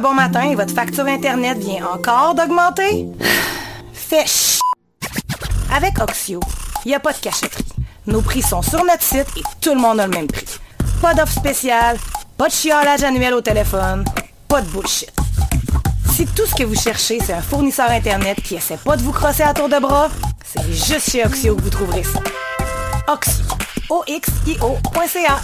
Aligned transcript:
bon 0.00 0.14
matin 0.14 0.42
et 0.42 0.54
votre 0.54 0.74
facture 0.74 1.06
Internet 1.06 1.58
vient 1.58 1.86
encore 1.86 2.34
d'augmenter? 2.34 3.06
Fait 3.92 4.26
ch... 4.26 4.58
Avec 5.74 5.98
Oxio, 6.00 6.40
il 6.84 6.88
n'y 6.88 6.94
a 6.94 7.00
pas 7.00 7.12
de 7.12 7.18
cachotterie. 7.18 7.64
Nos 8.06 8.20
prix 8.20 8.42
sont 8.42 8.62
sur 8.62 8.84
notre 8.84 9.02
site 9.02 9.26
et 9.36 9.42
tout 9.60 9.74
le 9.74 9.80
monde 9.80 10.00
a 10.00 10.06
le 10.06 10.12
même 10.12 10.26
prix. 10.26 10.46
Pas 11.00 11.14
d'offre 11.14 11.32
spéciale, 11.32 11.98
pas 12.36 12.48
de 12.48 12.52
chiolage 12.52 13.02
annuel 13.02 13.34
au 13.34 13.40
téléphone, 13.40 14.04
pas 14.48 14.60
de 14.60 14.68
bullshit. 14.68 15.12
Si 16.12 16.26
tout 16.26 16.46
ce 16.46 16.54
que 16.54 16.64
vous 16.64 16.78
cherchez, 16.78 17.18
c'est 17.24 17.32
un 17.32 17.42
fournisseur 17.42 17.90
Internet 17.90 18.42
qui 18.42 18.54
essaie 18.54 18.76
pas 18.76 18.96
de 18.96 19.02
vous 19.02 19.12
crosser 19.12 19.42
à 19.42 19.54
tour 19.54 19.68
de 19.68 19.78
bras, 19.78 20.08
c'est 20.44 20.72
juste 20.72 21.10
chez 21.10 21.24
Oxio 21.24 21.54
que 21.56 21.62
vous 21.62 21.70
trouverez 21.70 22.04
ça. 22.04 22.20
Oxio. 23.08 23.44
O-X-I-O.ca. 23.90 25.40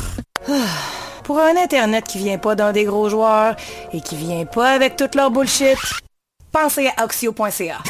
Pour 1.28 1.41
un 1.41 1.59
Internet 1.59 2.06
qui 2.06 2.16
vient 2.16 2.38
pas 2.38 2.55
d'un 2.55 2.73
des 2.73 2.84
gros 2.84 3.10
joueurs 3.10 3.55
et 3.92 4.00
qui 4.00 4.16
vient 4.16 4.46
pas 4.46 4.70
avec 4.70 4.96
toute 4.96 5.14
leur 5.14 5.30
bullshit, 5.30 5.77
pensez 6.51 6.91
à 6.96 7.04
Oxio.ca. 7.04 7.80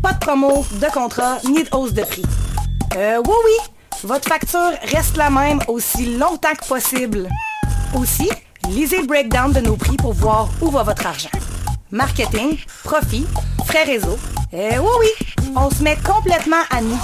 Pas 0.00 0.12
de 0.12 0.18
promo, 0.20 0.64
de 0.80 0.86
contrat, 0.92 1.38
ni 1.44 1.64
de 1.64 1.68
hausse 1.72 1.92
de 1.92 2.04
prix. 2.04 2.22
Euh, 2.96 3.20
oui, 3.26 3.34
oui, 3.46 3.66
votre 4.04 4.28
facture 4.28 4.70
reste 4.84 5.16
la 5.16 5.28
même 5.28 5.58
aussi 5.66 6.16
longtemps 6.16 6.54
que 6.54 6.64
possible. 6.64 7.28
Aussi, 7.98 8.30
lisez 8.68 9.00
le 9.00 9.08
breakdown 9.08 9.50
de 9.50 9.58
nos 9.58 9.74
prix 9.74 9.96
pour 9.96 10.12
voir 10.12 10.48
où 10.60 10.70
va 10.70 10.84
votre 10.84 11.04
argent. 11.04 11.30
Marketing, 11.90 12.56
profit, 12.84 13.26
frais 13.66 13.82
réseau. 13.82 14.16
Euh, 14.54 14.78
oui, 14.78 15.08
oui, 15.40 15.52
on 15.56 15.68
se 15.68 15.82
met 15.82 15.96
complètement 16.06 16.62
à 16.70 16.80
nous. 16.80 17.00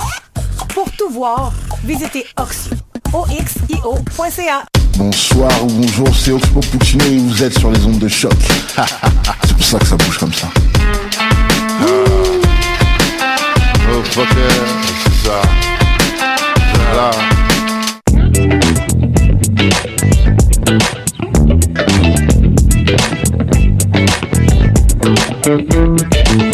Pour 0.73 0.89
tout 0.93 1.11
voir, 1.11 1.53
visitez 1.83 2.25
Oxio. 2.37 2.77
O-X-I-O.ca. 3.13 4.63
Bonsoir 4.99 5.53
ou 5.63 5.69
bonjour, 5.69 6.09
c'est 6.13 6.33
Oxpo 6.33 6.59
Puccino 6.59 7.05
et 7.05 7.19
vous 7.19 7.45
êtes 7.45 7.57
sur 7.57 7.71
les 7.71 7.87
ondes 7.87 8.01
de 8.01 8.09
choc. 8.09 8.33
c'est 9.47 9.57
pour 9.57 9.65
ça 9.65 9.79
que 9.79 9.87
ça 9.87 9.97
bouge 9.97 10.19
comme 10.19 10.33
ça. 10.33 10.49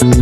Oh 0.02 0.13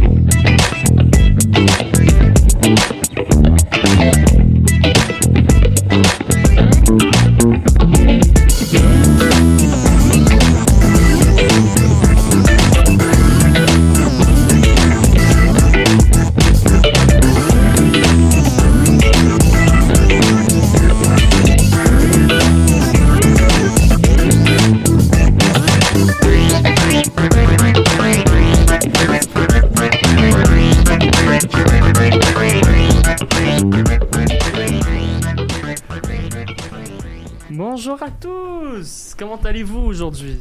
tous 38.22 39.14
Comment 39.18 39.38
allez-vous 39.44 39.80
aujourd'hui? 39.80 40.38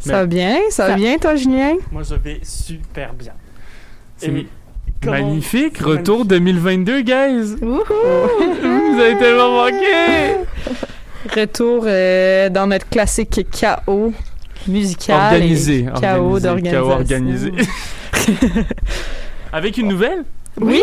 Ça 0.00 0.12
va 0.12 0.26
bien? 0.26 0.58
Ça 0.70 0.88
va 0.88 0.94
bien, 0.94 1.18
toi, 1.18 1.34
Julien? 1.36 1.76
Moi 1.90 2.02
je 2.02 2.14
vais 2.14 2.40
super 2.42 3.12
bien. 3.14 3.32
C'est 4.16 4.28
Et 4.28 4.46
comment- 5.02 5.12
Magnifique, 5.12 5.78
retour 5.78 6.24
magnifique. 6.26 6.28
2022, 6.28 7.00
guys! 7.02 7.54
Wouhou! 7.60 7.82
Vous 8.94 9.00
avez 9.00 9.18
tellement 9.18 9.50
manqué! 9.64 10.36
Retour 11.34 11.84
euh, 11.86 12.48
dans 12.50 12.66
notre 12.68 12.88
classique 12.88 13.46
chaos 13.50 14.12
musical. 14.68 15.34
Organisé, 15.34 15.80
et 15.80 16.00
Chaos 16.00 16.44
organisé, 16.46 16.70
chaos 16.70 16.88
d'organisation. 16.88 17.52
organisé. 17.52 17.52
Avec 19.52 19.76
une 19.78 19.88
nouvelle? 19.88 20.24
Oui! 20.60 20.82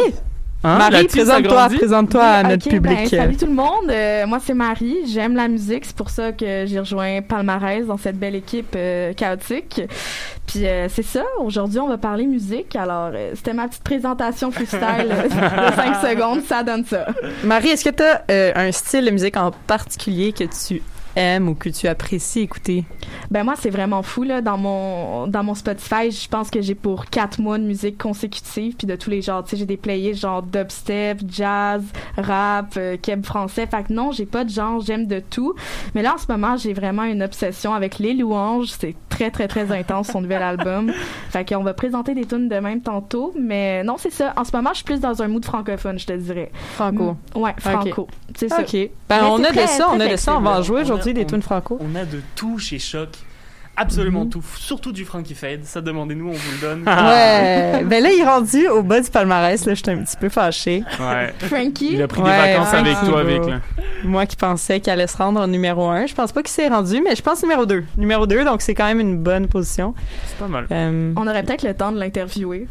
Hein? 0.65 0.77
Marie, 0.77 1.07
présente-toi, 1.07 1.69
présente-toi 1.69 2.23
à 2.23 2.43
notre 2.43 2.69
ben, 2.69 2.79
public. 2.79 3.09
salut 3.09 3.35
tout 3.35 3.47
le 3.47 3.53
monde, 3.53 3.89
Euh, 3.89 4.25
moi 4.25 4.39
c'est 4.41 4.53
Marie, 4.53 4.99
j'aime 5.07 5.35
la 5.35 5.49
musique, 5.49 5.83
c'est 5.83 5.95
pour 5.95 6.09
ça 6.09 6.31
que 6.31 6.63
j'ai 6.65 6.79
rejoint 6.79 7.21
Palmarès 7.21 7.85
dans 7.85 7.97
cette 7.97 8.17
belle 8.17 8.35
équipe 8.35 8.73
euh, 8.77 9.13
chaotique. 9.13 9.81
Puis 10.47 10.65
euh, 10.65 10.87
c'est 10.87 11.03
ça, 11.03 11.25
aujourd'hui 11.41 11.79
on 11.79 11.89
va 11.89 11.97
parler 11.97 12.25
musique, 12.25 12.77
alors 12.77 13.11
euh, 13.13 13.31
c'était 13.35 13.53
ma 13.53 13.67
petite 13.67 13.83
présentation 13.83 14.51
freestyle 14.51 15.09
de 15.09 15.75
5 15.75 15.95
secondes, 16.01 16.41
ça 16.47 16.63
donne 16.63 16.85
ça. 16.85 17.07
Marie, 17.43 17.69
est-ce 17.69 17.83
que 17.83 17.89
tu 17.89 18.03
as 18.03 18.57
un 18.57 18.71
style 18.71 19.05
de 19.05 19.11
musique 19.11 19.35
en 19.35 19.51
particulier 19.67 20.31
que 20.31 20.45
tu 20.45 20.81
aimes 21.15 21.49
ou 21.49 21.55
que 21.55 21.69
tu 21.69 21.87
apprécies 21.87 22.41
écouter? 22.41 22.83
Ben 23.31 23.43
moi 23.43 23.53
c'est 23.57 23.69
vraiment 23.69 24.01
fou 24.03 24.23
là, 24.23 24.41
dans 24.41 24.57
mon 24.57 25.27
dans 25.27 25.43
mon 25.43 25.55
Spotify, 25.55 26.11
je 26.11 26.27
pense 26.27 26.49
que 26.49 26.61
j'ai 26.61 26.75
pour 26.75 27.05
4 27.05 27.39
mois 27.39 27.57
de 27.57 27.63
musique 27.63 27.97
consécutive 27.97 28.75
puis 28.75 28.87
de 28.87 28.95
tous 28.95 29.09
les 29.09 29.21
genres, 29.21 29.43
tu 29.43 29.51
sais 29.51 29.57
j'ai 29.57 29.65
des 29.65 29.77
playlists 29.77 30.21
genre 30.21 30.41
dubstep, 30.41 31.19
jazz, 31.27 31.83
rap, 32.17 32.73
euh, 32.77 32.97
keb 33.01 33.25
français. 33.25 33.67
Fait 33.67 33.83
que 33.83 33.93
non, 33.93 34.11
j'ai 34.11 34.25
pas 34.25 34.43
de 34.43 34.49
genre, 34.49 34.81
j'aime 34.81 35.07
de 35.07 35.19
tout. 35.19 35.53
Mais 35.95 36.01
là 36.01 36.15
en 36.15 36.17
ce 36.17 36.25
moment, 36.31 36.57
j'ai 36.57 36.73
vraiment 36.73 37.03
une 37.03 37.23
obsession 37.23 37.73
avec 37.73 37.99
les 37.99 38.13
louanges, 38.13 38.67
c'est 38.79 38.95
très 39.09 39.29
très 39.31 39.47
très 39.47 39.71
intense 39.71 40.07
son 40.07 40.21
nouvel 40.21 40.41
album. 40.43 40.91
Fait 41.29 41.47
qu'on 41.47 41.63
va 41.63 41.73
présenter 41.73 42.13
des 42.15 42.25
tunes 42.25 42.49
de 42.49 42.55
même 42.55 42.81
tantôt, 42.81 43.33
mais 43.39 43.83
non, 43.83 43.95
c'est 43.97 44.11
ça. 44.11 44.33
En 44.37 44.43
ce 44.43 44.55
moment, 44.55 44.69
je 44.71 44.77
suis 44.77 44.85
plus 44.85 44.99
dans 44.99 45.21
un 45.21 45.27
mood 45.27 45.43
francophone, 45.45 45.97
je 45.99 46.05
te 46.07 46.13
dirais. 46.13 46.51
Franco. 46.75 47.15
Mm, 47.35 47.39
Ouais, 47.39 47.53
franco. 47.57 48.07
C'est 48.35 48.49
ça. 48.49 48.61
OK. 48.61 48.75
Ben, 49.09 49.25
on 49.25 49.43
a 49.43 49.49
de 49.49 49.53
très- 49.53 49.67
ça, 49.67 49.87
on 49.91 49.99
a 49.99 50.07
de 50.07 50.15
ça. 50.15 50.37
On 50.37 50.41
va 50.41 50.59
en 50.59 50.61
jouer 50.63 50.81
On 50.85 50.95
a- 50.95 51.02
aujourd'hui 51.03 51.13
des 51.13 51.23
on- 51.23 51.25
tunes 51.37 51.41
franco. 51.41 51.77
On 51.81 51.95
a 51.95 52.05
de 52.05 52.21
tout 52.35 52.57
chez 52.59 52.79
Choc. 52.79 53.09
Absolument 53.75 54.25
Mhm. 54.25 54.29
tout. 54.29 54.43
Surtout 54.59 54.91
du 54.91 55.03
Frankie 55.03 55.33
Fade. 55.33 55.61
Ça, 55.63 55.81
demandez-nous, 55.81 56.27
on 56.29 56.33
vous 56.33 56.51
le 56.51 56.57
donne. 56.61 56.83
Ouais. 56.85 57.83
ben 57.83 58.03
là, 58.03 58.11
il 58.11 58.19
est 58.19 58.23
rendu 58.23 58.67
au 58.67 58.83
bas 58.83 59.01
du 59.01 59.09
palmarès. 59.09 59.65
Là, 59.65 59.73
j'étais 59.73 59.89
un 59.91 60.03
petit 60.03 60.15
peu 60.15 60.29
fâchée. 60.29 60.83
Ouais. 60.99 61.33
Frankie? 61.39 61.93
Il 61.93 62.01
a 62.03 62.07
pris 62.07 62.21
Ouais, 62.21 62.29
des 62.29 62.53
vacances 62.53 62.71
ouais, 62.71 62.77
avec 62.77 62.97
toi, 62.99 63.23
Vic, 63.23 63.45
là. 63.49 63.61
Moi 64.03 64.27
qui 64.27 64.35
pensais 64.35 64.79
qu'il 64.79 64.93
allait 64.93 65.07
se 65.07 65.17
rendre 65.17 65.41
en 65.41 65.47
numéro 65.47 65.87
1. 65.89 66.05
Je 66.05 66.13
pense 66.13 66.31
pas 66.31 66.43
qu'il 66.43 66.51
s'est 66.51 66.67
rendu, 66.67 67.01
mais 67.03 67.15
je 67.15 67.23
pense 67.23 67.41
numéro 67.41 67.65
2. 67.65 67.83
Numéro 67.97 68.27
2, 68.27 68.45
donc 68.45 68.61
c'est 68.61 68.75
quand 68.75 68.85
même 68.85 68.99
une 68.99 69.17
bonne 69.17 69.47
position. 69.47 69.95
C'est 70.27 70.37
pas 70.37 70.47
mal. 70.47 70.67
Euh, 70.71 71.11
On 71.17 71.25
aurait 71.25 71.41
peut-être 71.41 71.63
le 71.63 71.73
temps 71.73 71.91
de 71.91 71.99
l'interviewer. 71.99 72.67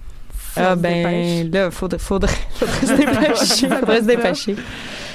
Ah 0.54 0.76
ben 0.76 1.42
dépêche. 1.42 1.52
là, 1.52 1.70
faudrait, 1.72 1.98
faudrait, 1.98 2.32
faudrait 2.60 2.86
se 2.86 2.92
dépêcher. 2.92 3.68
faudrait 3.80 4.00
se 4.02 4.06
dépêcher. 4.06 4.56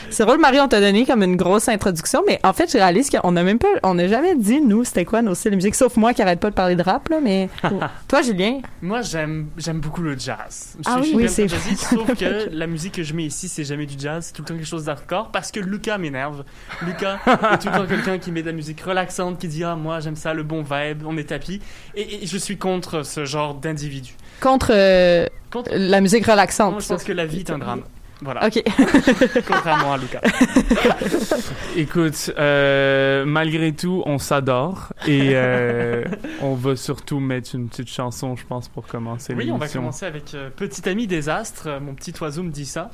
C'est 0.09 0.25
drôle, 0.25 0.39
Marie, 0.39 0.59
on 0.59 0.67
t'a 0.67 0.79
donné 0.79 1.05
comme 1.05 1.23
une 1.23 1.35
grosse 1.35 1.67
introduction, 1.67 2.23
mais 2.27 2.39
en 2.43 2.53
fait, 2.53 2.71
je 2.71 2.77
réalise 2.77 3.09
qu'on 3.09 3.35
a 3.35 3.43
même 3.43 3.59
pas, 3.59 3.67
on 3.83 3.93
n'a 3.95 4.07
jamais 4.07 4.35
dit, 4.35 4.61
nous, 4.61 4.83
c'était 4.83 5.05
quoi 5.05 5.21
nos 5.21 5.35
styles 5.35 5.51
de 5.51 5.55
musique, 5.57 5.75
sauf 5.75 5.95
moi 5.97 6.13
qui 6.13 6.21
arrête 6.21 6.39
pas 6.39 6.49
de 6.49 6.55
parler 6.55 6.75
de 6.75 6.83
rap, 6.83 7.07
là, 7.09 7.17
mais 7.21 7.49
toi, 8.07 8.21
Julien, 8.21 8.59
Moi, 8.81 9.01
j'aime 9.01 9.47
j'aime 9.57 9.79
beaucoup 9.79 10.01
le 10.01 10.17
jazz. 10.17 10.75
Je 10.79 10.83
Ah 10.85 10.97
oui? 11.01 11.11
Oui, 11.15 11.29
c'est 11.29 11.47
fantasy, 11.47 11.75
Sauf 11.75 12.15
que 12.19 12.49
la 12.51 12.67
musique 12.67 12.93
que 12.93 13.03
je 13.03 13.13
mets 13.13 13.25
ici, 13.25 13.47
c'est 13.49 13.63
jamais 13.63 13.85
du 13.85 13.95
jazz, 13.97 14.25
c'est 14.27 14.33
tout 14.33 14.41
le 14.41 14.47
temps 14.47 14.55
quelque 14.55 14.65
chose 14.67 14.85
d'hardcore 14.85 15.29
parce 15.31 15.51
que 15.51 15.59
Lucas 15.59 15.97
m'énerve. 15.97 16.43
Lucas 16.85 17.19
est 17.27 17.57
tout 17.59 17.67
le 17.69 17.77
temps 17.77 17.85
quelqu'un 17.87 18.17
qui 18.17 18.31
met 18.31 18.41
de 18.41 18.47
la 18.47 18.53
musique 18.53 18.81
relaxante, 18.81 19.39
qui 19.39 19.47
dit 19.47 19.63
Ah, 19.63 19.75
moi, 19.75 19.99
j'aime 19.99 20.15
ça, 20.15 20.33
le 20.33 20.43
bon 20.43 20.63
vibe, 20.63 21.03
on 21.05 21.17
est 21.17 21.25
tapis. 21.25 21.61
Et, 21.95 22.23
et 22.23 22.27
je 22.27 22.37
suis 22.37 22.57
contre 22.57 23.03
ce 23.03 23.25
genre 23.25 23.55
d'individu. 23.55 24.13
contre 24.41 24.71
euh, 24.73 25.25
Contre. 25.51 25.71
la 25.73 26.01
musique 26.01 26.25
relaxante. 26.25 26.73
Non, 26.73 26.79
je 26.79 26.87
pense 26.87 27.03
que 27.03 27.11
la 27.13 27.25
vie 27.25 27.39
est 27.39 27.49
un 27.49 27.57
drame. 27.57 27.81
Voilà, 28.21 28.47
Ok. 28.47 28.63
contrairement 29.47 29.93
à 29.93 29.97
Lucas. 29.97 30.21
Écoute, 31.75 32.31
euh, 32.37 33.25
malgré 33.25 33.73
tout, 33.73 34.01
on 34.05 34.17
s'adore 34.17 34.93
et 35.05 35.31
euh, 35.33 36.03
on 36.41 36.55
va 36.55 36.75
surtout 36.75 37.19
mettre 37.19 37.53
une 37.53 37.69
petite 37.69 37.89
chanson, 37.89 38.35
je 38.35 38.45
pense, 38.45 38.67
pour 38.69 38.87
commencer 38.87 39.33
Oui, 39.35 39.51
on 39.51 39.57
va 39.57 39.67
commencer 39.67 40.05
avec 40.05 40.33
euh, 40.33 40.49
Petit 40.55 40.87
Ami 40.89 41.05
Désastre. 41.07 41.67
Euh, 41.67 41.79
Mon 41.79 41.93
petit 41.93 42.13
oiseau 42.21 42.43
me 42.43 42.49
dit 42.49 42.65
ça. 42.65 42.89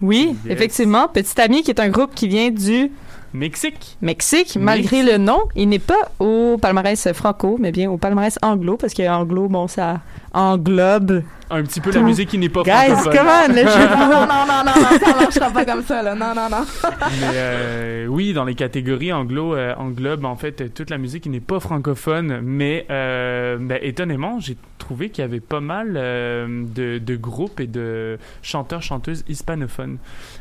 Oui, 0.00 0.36
Yes. 0.44 0.52
effectivement, 0.52 1.06
Petit 1.06 1.40
Ami, 1.40 1.62
qui 1.62 1.70
est 1.70 1.80
un 1.80 1.88
groupe 1.88 2.14
qui 2.14 2.26
vient 2.26 2.50
du 2.50 2.90
Mexique. 3.34 3.96
Mexique, 4.00 4.56
malgré 4.60 5.02
le 5.02 5.18
nom, 5.18 5.40
il 5.56 5.68
n'est 5.68 5.78
pas 5.80 6.10
au 6.20 6.56
palmarès 6.60 7.12
franco, 7.12 7.56
mais 7.60 7.72
bien 7.72 7.90
au 7.90 7.96
palmarès 7.98 8.38
anglo, 8.42 8.76
parce 8.76 8.94
que 8.94 9.02
anglo, 9.08 9.48
bon, 9.48 9.66
ça 9.66 10.00
englobe 10.32 11.22
un 11.50 11.62
petit 11.62 11.80
peu 11.80 11.90
la 11.92 12.00
musique 12.00 12.30
qui 12.30 12.38
n'est 12.38 12.48
pas 12.48 12.62
Guys, 12.62 12.90
francophone. 12.90 13.12
come 13.12 13.26
on, 13.28 13.48
le 13.54 13.62
Non, 13.64 13.70
jeu. 13.70 13.86
non, 13.88 14.26
non, 14.26 14.64
non, 14.64 14.98
ça 14.98 15.14
marchera 15.20 15.50
pas 15.50 15.64
comme 15.64 15.82
ça, 15.82 16.02
là. 16.02 16.14
Non, 16.14 16.32
non, 16.34 16.48
non. 16.50 16.64
Mais 17.20 17.30
euh, 17.34 18.06
oui, 18.08 18.32
dans 18.32 18.44
les 18.44 18.54
catégories 18.54 19.12
anglo 19.12 19.54
euh, 19.54 19.74
englobe 19.76 20.24
en 20.24 20.36
fait 20.36 20.60
euh, 20.62 20.68
toute 20.74 20.90
la 20.90 20.98
musique 20.98 21.24
qui 21.24 21.28
n'est 21.28 21.40
pas 21.40 21.60
francophone, 21.60 22.40
mais 22.42 22.86
euh, 22.90 23.58
ben, 23.60 23.78
étonnamment, 23.82 24.40
j'ai 24.40 24.56
trouvé 24.78 25.10
qu'il 25.10 25.22
y 25.22 25.24
avait 25.24 25.40
pas 25.40 25.60
mal 25.60 25.94
euh, 25.96 26.62
de, 26.74 26.98
de 26.98 27.16
groupes 27.16 27.60
et 27.60 27.66
de 27.66 28.18
chanteurs 28.42 28.82
chanteuses 28.82 29.22
hispanophones, 29.28 29.98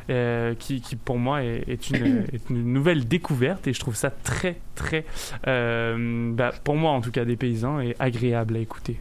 euh, 0.10 0.54
qui, 0.57 0.81
qui 0.81 0.96
pour 0.96 1.18
moi 1.19 1.44
est, 1.44 1.63
est 1.68 1.89
une, 1.89 2.24
est 2.34 2.50
une 2.50 2.74
nouvelle 2.74 2.82
découverte 2.83 3.68
et 3.68 3.74
je 3.74 3.80
trouve 3.80 3.95
ça 3.95 4.09
très 4.09 4.57
très, 4.75 5.06
euh, 5.47 6.31
ben, 6.33 6.51
pour 6.63 6.75
moi 6.75 6.91
en 6.91 7.01
tout 7.01 7.12
cas 7.12 7.25
des 7.25 7.35
paysans 7.35 7.80
et 7.80 7.95
agréable 8.00 8.56
à 8.56 8.59
écouter. 8.59 9.00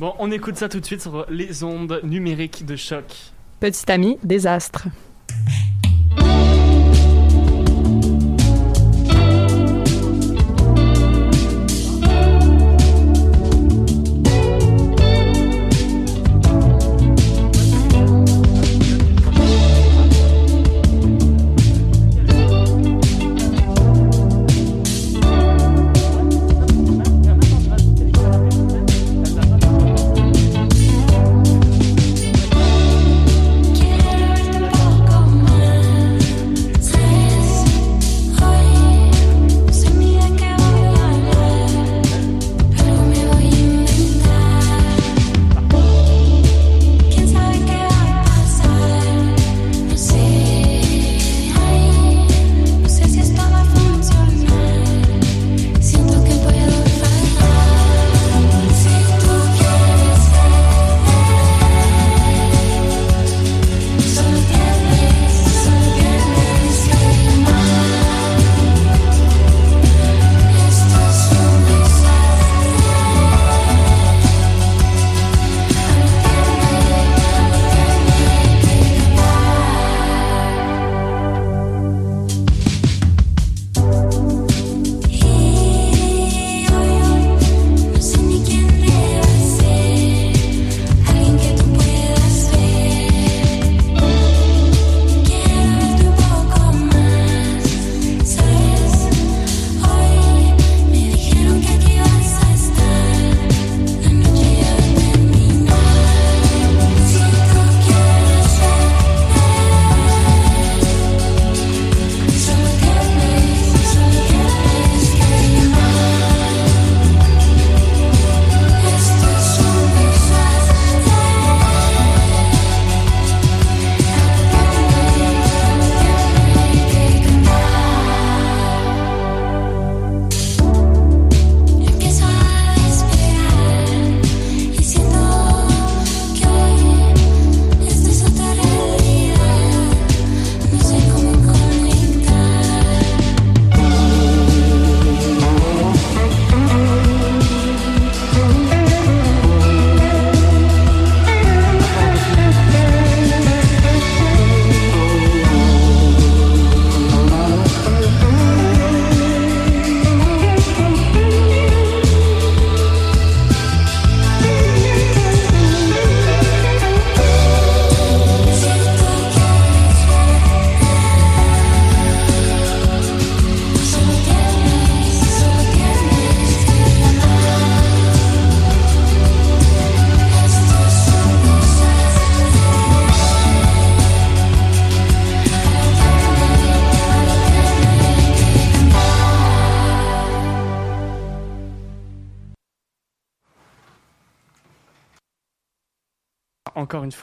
Bon, 0.00 0.12
on 0.18 0.30
écoute 0.30 0.56
ça 0.56 0.68
tout 0.68 0.80
de 0.80 0.84
suite 0.84 1.02
sur 1.02 1.24
les 1.30 1.62
ondes 1.62 2.00
numériques 2.02 2.66
de 2.66 2.76
choc. 2.76 3.04
Petit 3.60 3.90
ami, 3.90 4.18
désastre. 4.24 4.88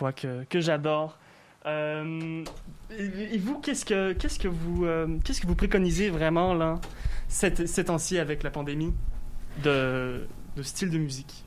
Fois 0.02 0.14
que, 0.14 0.44
que 0.50 0.60
j'adore. 0.60 1.18
Euh, 1.68 2.44
et, 2.98 3.38
vous, 3.38 3.60
qu'est-ce 3.60 3.86
que 3.86 4.14
qu'est-ce 4.14 4.40
que 4.40 4.48
vous 4.48 4.86
euh, 4.86 5.06
qu'est-ce 5.24 5.40
que 5.40 5.46
vous 5.46 5.56
préconisez 5.56 6.10
vraiment 6.10 6.56
là 6.56 6.80
cette, 7.28 7.68
ces 7.68 7.86
temps-ci 7.86 8.18
avec 8.18 8.42
la 8.42 8.50
pandémie 8.50 8.94
de, 9.64 10.28
de 10.58 10.64
style 10.64 10.90
de 10.90 10.98
musique? 10.98 11.46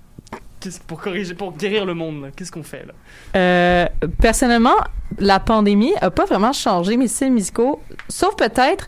Pour 0.86 1.00
corriger 1.00 1.34
pour 1.34 1.52
guérir 1.56 1.84
le 1.84 1.94
monde 1.94 2.22
là? 2.22 2.28
Qu'est-ce 2.34 2.52
qu'on 2.52 2.62
fait 2.62 2.86
là? 2.86 2.94
Euh, 3.36 3.86
personnellement, 4.22 4.76
la 5.18 5.40
pandémie 5.40 5.92
a 6.00 6.10
pas 6.10 6.24
vraiment 6.24 6.52
changé 6.52 6.96
mes 6.96 7.08
styles 7.08 7.32
musicaux, 7.32 7.82
sauf 8.08 8.36
peut-être 8.36 8.86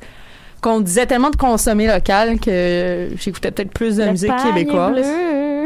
qu'on 0.63 0.81
disait 0.81 1.07
tellement 1.07 1.31
de 1.31 1.37
consommer 1.37 1.89
local 1.89 2.39
que 2.39 3.11
j'écoutais 3.17 3.51
peut-être 3.51 3.73
plus 3.73 3.97
de 3.97 4.05
Le 4.05 4.13
musique 4.13 4.33
québécoise. 4.45 5.07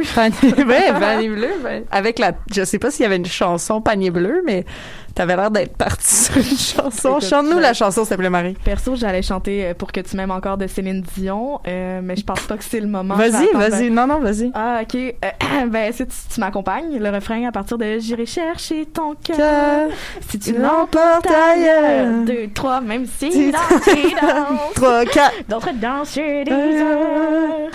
Bleu. 0.01 0.09
Panier, 0.15 0.65
ouais, 0.65 0.93
panier 0.93 1.29
bleu. 1.29 1.49
ben, 1.63 1.85
avec 1.91 2.19
la, 2.19 2.33
je 2.53 2.65
sais 2.65 2.79
pas 2.79 2.91
s'il 2.91 3.03
y 3.03 3.07
avait 3.07 3.17
une 3.17 3.27
chanson 3.27 3.81
panier 3.81 4.11
bleu, 4.11 4.43
mais 4.45 4.65
t'avais 5.15 5.35
l'air 5.37 5.51
d'être 5.51 5.77
parti 5.77 6.07
sur 6.15 6.37
une 6.37 6.45
chanson. 6.59 7.21
Chante-nous 7.21 7.55
ben- 7.57 7.61
la 7.61 7.75
chanson, 7.75 8.05
s'il 8.05 8.15
te 8.17 8.21
plaît, 8.21 8.31
Marie. 8.31 8.57
Perso, 8.65 8.95
j'allais 8.97 9.23
chanter 9.23 9.67
euh, 9.67 9.75
pour 9.75 9.91
que 9.93 10.01
tu 10.01 10.17
m'aimes 10.17 10.31
encore 10.31 10.57
de 10.57 10.67
Céline 10.67 11.03
Dion, 11.17 11.61
euh, 11.67 12.01
mais 12.03 12.17
je 12.17 12.25
pense 12.25 12.41
pas 12.43 12.57
que 12.57 12.65
c'est 12.65 12.81
le 12.81 12.87
moment. 12.87 13.15
Vas-y, 13.17 13.49
vas-y. 13.55 13.91
Non, 13.91 14.07
non, 14.07 14.21
vas-y. 14.21 14.51
Ah, 14.55 14.81
ok. 14.83 14.95
Euh, 14.95 15.67
ben, 15.69 15.93
si 15.93 16.07
tu, 16.07 16.15
tu 16.35 16.41
m'accompagnes, 16.41 16.99
le 16.99 17.11
refrain 17.11 17.47
à 17.49 17.53
partir 17.53 17.77
de 17.79 17.99
J'irai 17.99 18.27
chercher 18.27 18.87
ton 18.87 19.15
cœur. 19.15 19.89
Si 20.29 20.39
tu 20.39 20.53
l'emportes 20.57 21.27
ailleurs. 21.27 22.25
Deux, 22.25 22.49
trois, 22.55 22.81
même 22.81 23.05
si 23.07 23.53
trois, 24.75 25.05
quatre. 25.07 25.35
d'autres 25.49 25.73
dansent 25.75 26.15
des 26.15 26.45
heures. 26.51 27.69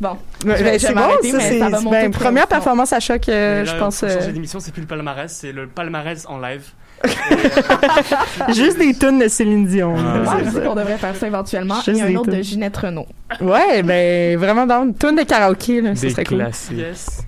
Bon. 0.00 0.16
Je- 0.42 0.46
ben, 0.48 0.56
je 0.80 0.86
vais 0.88 0.94
bon, 0.94 1.00
ça, 1.00 1.16
mais 1.22 1.30
c'est 1.40 1.58
ça 1.58 1.68
va 1.68 1.78
c'est- 1.78 1.84
monter 1.84 1.96
ben, 2.02 2.10
première 2.10 2.46
performance 2.46 2.92
à 2.92 3.00
choc, 3.00 3.28
euh, 3.28 3.64
je 3.64 3.74
pense. 3.76 4.02
euh, 4.02 4.32
d'émission, 4.32 4.58
c'est 4.60 4.72
plus 4.72 4.80
le 4.82 4.86
palmarès, 4.88 5.32
c'est 5.32 5.52
le 5.52 5.66
palmarès 5.68 6.26
en 6.28 6.38
live. 6.40 6.64
Juste 8.54 8.78
des 8.78 8.94
tunes 8.94 9.18
de 9.18 9.28
Céline 9.28 9.66
Dion. 9.66 9.94
Ah, 9.98 10.36
Ouais, 10.36 10.60
qu'on 10.66 10.74
devrait 10.74 10.96
faire 10.98 11.14
ça 11.16 11.26
éventuellement. 11.26 11.74
Juste 11.76 11.88
Il 11.88 11.96
y 11.98 12.00
a 12.02 12.06
un 12.06 12.14
autre 12.16 12.30
de. 12.30 12.42
Ginette 12.42 12.76
Renault. 12.76 13.06
Ouais, 13.40 13.82
ben 13.82 14.36
vraiment 14.38 14.66
dans 14.66 14.84
une 14.84 14.94
tune 14.94 15.16
de 15.16 15.22
karaoké, 15.22 15.80
là, 15.80 15.94
ce 15.96 16.08
serait 16.08 16.24
cool. 16.24 16.46
Yes. 16.72 17.22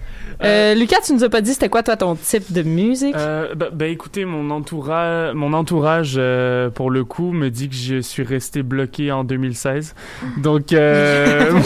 Euh, 0.44 0.74
Lucas, 0.74 0.98
tu 1.04 1.14
nous 1.14 1.24
as 1.24 1.28
pas 1.30 1.40
dit 1.40 1.52
c'était 1.54 1.68
quoi 1.68 1.82
toi 1.82 1.96
ton 1.96 2.14
type 2.14 2.52
de 2.52 2.62
musique? 2.62 3.14
Euh, 3.16 3.54
bah, 3.54 3.68
bah, 3.72 3.86
écoutez, 3.86 4.24
mon 4.24 4.50
entourage, 4.50 5.34
mon 5.34 5.52
entourage 5.52 6.14
euh, 6.18 6.68
pour 6.70 6.90
le 6.90 7.04
coup, 7.04 7.32
me 7.32 7.48
dit 7.48 7.68
que 7.68 7.74
je 7.74 8.00
suis 8.00 8.22
resté 8.22 8.62
bloqué 8.62 9.10
en 9.12 9.24
2016. 9.24 9.94
Donc, 10.38 10.72
euh, 10.72 11.52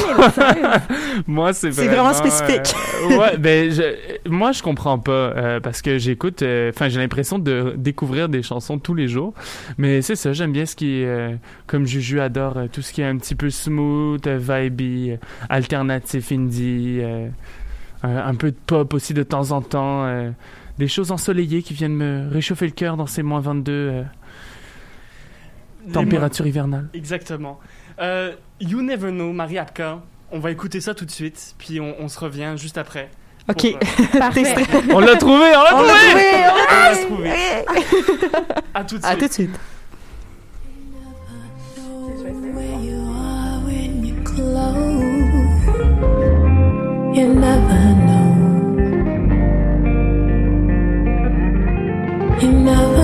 moi, 1.26 1.52
c'est 1.52 1.72
C'est 1.72 1.88
vraiment 1.88 2.12
spécifique. 2.12 2.74
euh, 3.10 3.18
ouais, 3.18 3.36
ben, 3.38 3.70
je, 3.72 3.82
moi, 4.28 4.52
je 4.52 4.62
comprends 4.62 4.98
pas 4.98 5.10
euh, 5.12 5.60
parce 5.60 5.82
que 5.82 5.98
j'écoute, 5.98 6.42
euh, 6.42 6.70
enfin, 6.74 6.88
j'ai 6.88 7.00
l'impression 7.00 7.38
de 7.38 7.74
découvrir 7.76 8.28
des 8.28 8.42
chansons 8.42 8.78
tous 8.78 8.94
les 8.94 9.08
jours. 9.08 9.34
Mais 9.78 10.00
c'est 10.02 10.16
ça, 10.16 10.32
j'aime 10.32 10.52
bien 10.52 10.66
ce 10.66 10.76
qui 10.76 11.00
est, 11.02 11.06
euh, 11.06 11.32
comme 11.66 11.86
Juju 11.86 12.20
adore, 12.20 12.56
euh, 12.56 12.66
tout 12.72 12.82
ce 12.82 12.92
qui 12.92 13.00
est 13.02 13.06
un 13.06 13.16
petit 13.16 13.34
peu 13.34 13.50
smooth, 13.50 14.24
euh, 14.26 14.38
vibey, 14.38 15.12
euh, 15.12 15.16
alternatif 15.48 16.30
indie, 16.32 16.98
euh, 17.00 17.28
un, 18.02 18.16
un 18.16 18.34
peu 18.34 18.50
de 18.50 18.56
pop 18.66 18.92
aussi 18.94 19.14
de 19.14 19.22
temps 19.22 19.50
en 19.52 19.60
temps. 19.62 20.04
euh, 20.06 20.30
des 20.78 20.88
choses 20.88 21.10
ensoleillées 21.12 21.62
qui 21.62 21.74
viennent 21.74 21.94
me 21.94 22.28
réchauffer 22.32 22.64
le 22.64 22.72
cœur 22.72 22.96
dans 22.96 23.06
ces 23.06 23.22
moins 23.22 23.40
22 23.40 23.72
euh, 23.72 24.02
températures 25.92 26.46
hivernales. 26.46 26.88
Exactement. 26.94 27.60
Euh, 28.00 28.32
you 28.60 28.80
Never 28.80 29.10
Know, 29.10 29.32
Mariapka. 29.32 30.00
On 30.32 30.38
va 30.38 30.50
écouter 30.50 30.80
ça 30.80 30.94
tout 30.94 31.04
de 31.04 31.10
suite, 31.10 31.54
puis 31.58 31.80
on, 31.80 31.94
on 32.00 32.08
se 32.08 32.18
revient 32.18 32.54
juste 32.56 32.78
après. 32.78 33.10
Ok. 33.48 33.72
Pour, 33.72 33.80
euh, 34.14 34.18
Parfait. 34.18 34.54
On 34.92 35.00
l'a 35.00 35.16
trouvé, 35.16 35.44
on 35.56 35.62
l'a 35.62 35.76
On 35.76 35.82
l'a 35.82 35.92
trouvé! 35.92 36.22
trouvé, 36.22 36.44
on 36.48 36.84
l'a 36.84 36.96
trouver. 37.04 37.30
À 38.74 38.84
tout 38.84 38.98
de 38.98 39.04
À 39.04 39.08
suite. 39.10 39.20
tout 39.20 39.26
de 39.28 39.32
suite. 39.32 39.58
You 47.12 47.26
never 47.34 47.82
know. 48.06 48.28
You 52.40 52.52
never 52.52 52.99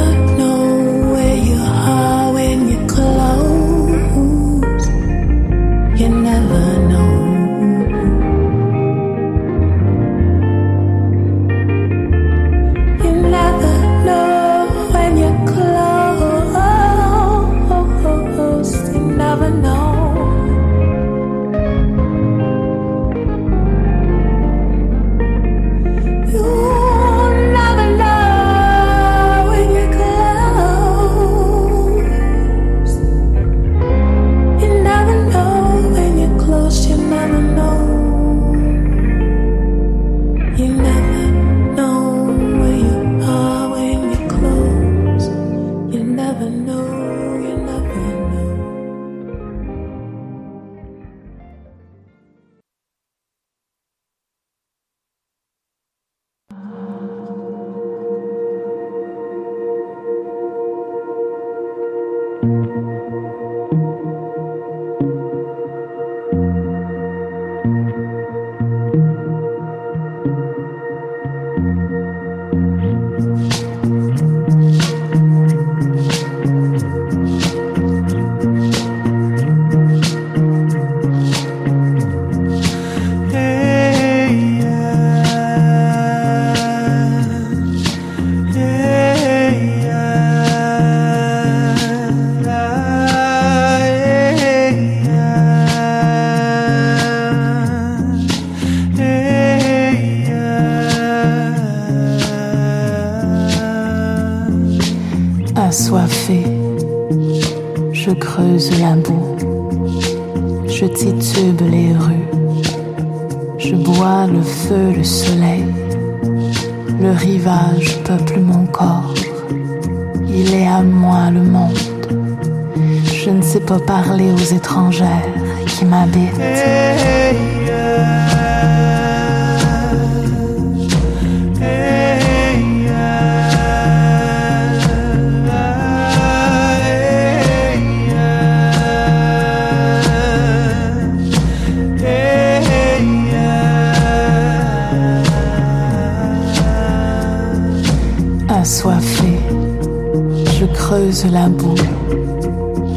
creuse 150.87 151.27
la 151.33 151.49
boue, 151.49 151.75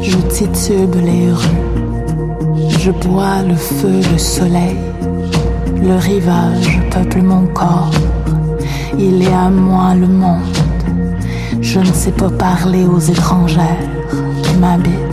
je 0.00 0.16
titube 0.28 0.94
les 0.94 1.32
rues, 1.32 2.68
je 2.78 2.92
bois 2.92 3.42
le 3.42 3.56
feu, 3.56 4.00
le 4.12 4.16
soleil, 4.16 4.78
le 5.82 5.96
rivage 5.96 6.80
peuple 6.92 7.20
mon 7.20 7.46
corps, 7.46 7.90
il 8.96 9.20
est 9.20 9.32
à 9.32 9.50
moi 9.50 9.96
le 9.96 10.06
monde, 10.06 10.56
je 11.60 11.80
ne 11.80 11.92
sais 11.92 12.12
pas 12.12 12.30
parler 12.30 12.86
aux 12.86 13.00
étrangères 13.00 13.88
qui 14.44 14.56
m'habitent. 14.58 15.09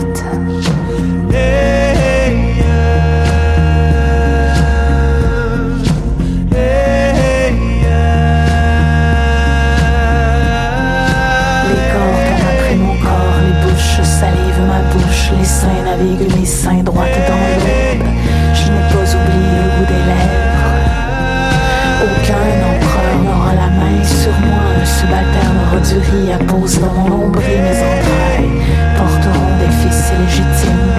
Du 25.88 25.98
riz 25.98 26.32
à 26.32 26.38
poser 26.44 26.80
dans 26.80 26.92
mon 26.92 27.08
nombril, 27.08 27.60
mes 27.62 27.78
entrailles 27.90 28.52
porteront 28.96 29.54
des 29.58 29.72
fils 29.80 30.00
illégitimes 30.14 30.94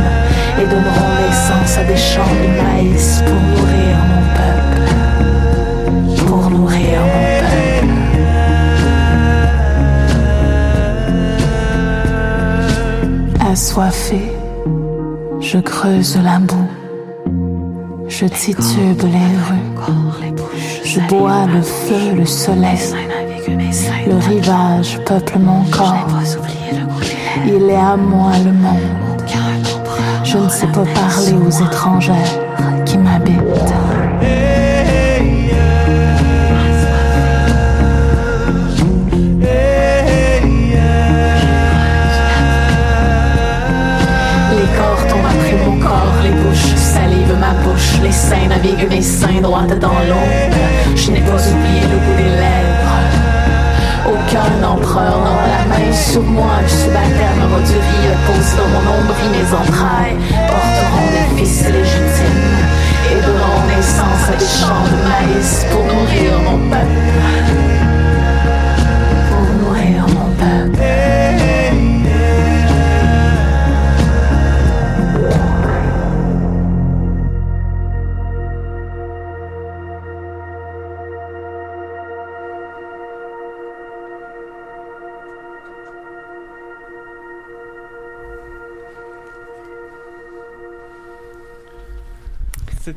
et 0.58 0.66
donneront 0.66 1.14
naissance 1.28 1.78
à 1.78 1.84
des 1.84 1.98
champs 1.98 2.36
de 2.42 2.48
maïs 2.62 3.24
pour 3.26 3.40
nourrir 3.52 3.96
mon 4.12 4.24
peuple. 4.40 4.82
Pour 6.26 6.44
nourrir 6.50 7.00
mon 7.02 7.26
peuple. 7.40 7.94
Assoiffé, 13.52 14.22
je 15.40 15.60
creuse 15.60 16.18
la 16.24 16.40
boue, 16.40 16.72
je 18.08 18.26
titube 18.26 19.04
les 19.04 19.34
rues, 19.48 19.70
je 20.84 21.00
bois 21.08 21.46
le 21.54 21.62
feu, 21.62 22.16
le 22.16 22.26
soleil, 22.26 22.80
le 24.08 24.16
rivage 24.16 25.00
peuple 25.06 25.38
mon 25.38 25.64
corps. 25.66 26.08
Il 27.46 27.70
est 27.70 27.76
à 27.76 27.96
moi 27.96 28.32
le 28.44 28.52
monde. 28.52 28.80
Je 30.24 30.38
ne 30.40 30.50
sais 30.50 30.66
pas 30.68 30.84
parler 30.96 31.34
aux 31.34 31.52
étrangères 31.52 32.16
qui 32.84 32.98
m'habitent. 32.98 33.38
Les 44.52 44.68
corps 44.78 45.08
tombent 45.08 45.26
à 45.26 45.36
prix 45.44 45.58
boncor. 45.64 46.08
Les 46.24 46.32
bouches 46.32 46.76
salivent 46.76 47.38
ma 47.40 47.54
bouche, 47.64 48.00
les 48.02 48.12
seins 48.12 48.48
naviguent 48.48 48.90
mes 48.90 49.02
seins 49.04 49.42
droites 49.42 49.78
dans 49.78 49.90
l'ombre. 49.90 50.58
Je 50.96 51.12
n'ai 51.12 51.22
pas 51.22 51.38
oublié 51.38 51.82
le 51.82 51.98
goût 51.98 52.18
des 52.18 52.30
lèvres. 52.30 52.69
Aucun 54.30 54.64
empereur 54.64 55.18
n'aura 55.18 55.48
la 55.48 55.66
main 55.66 55.92
sur 55.92 56.22
moi. 56.22 56.52
Je 56.64 56.70
suis 56.70 56.90
baptême, 56.90 57.50
m'a 57.50 57.60
du 57.68 57.74
riz 57.74 58.14
posé 58.28 58.58
dans 58.58 58.68
mon 58.68 59.00
ombre 59.00 59.16
et 59.26 59.30
mes 59.30 59.54
entrailles 59.56 60.18
porteront 60.48 61.10
des 61.10 61.40
fils 61.40 61.64
légitimes 61.64 62.68
et 63.10 63.16
donneront 63.26 63.66
naissance 63.76 64.30
à 64.32 64.38
des 64.38 64.46
champs 64.46 64.86
de 64.86 65.34
maïs 65.34 65.66
pour 65.72 65.82
nourrir 65.84 66.40
mon 66.46 66.70
peuple. 66.70 67.79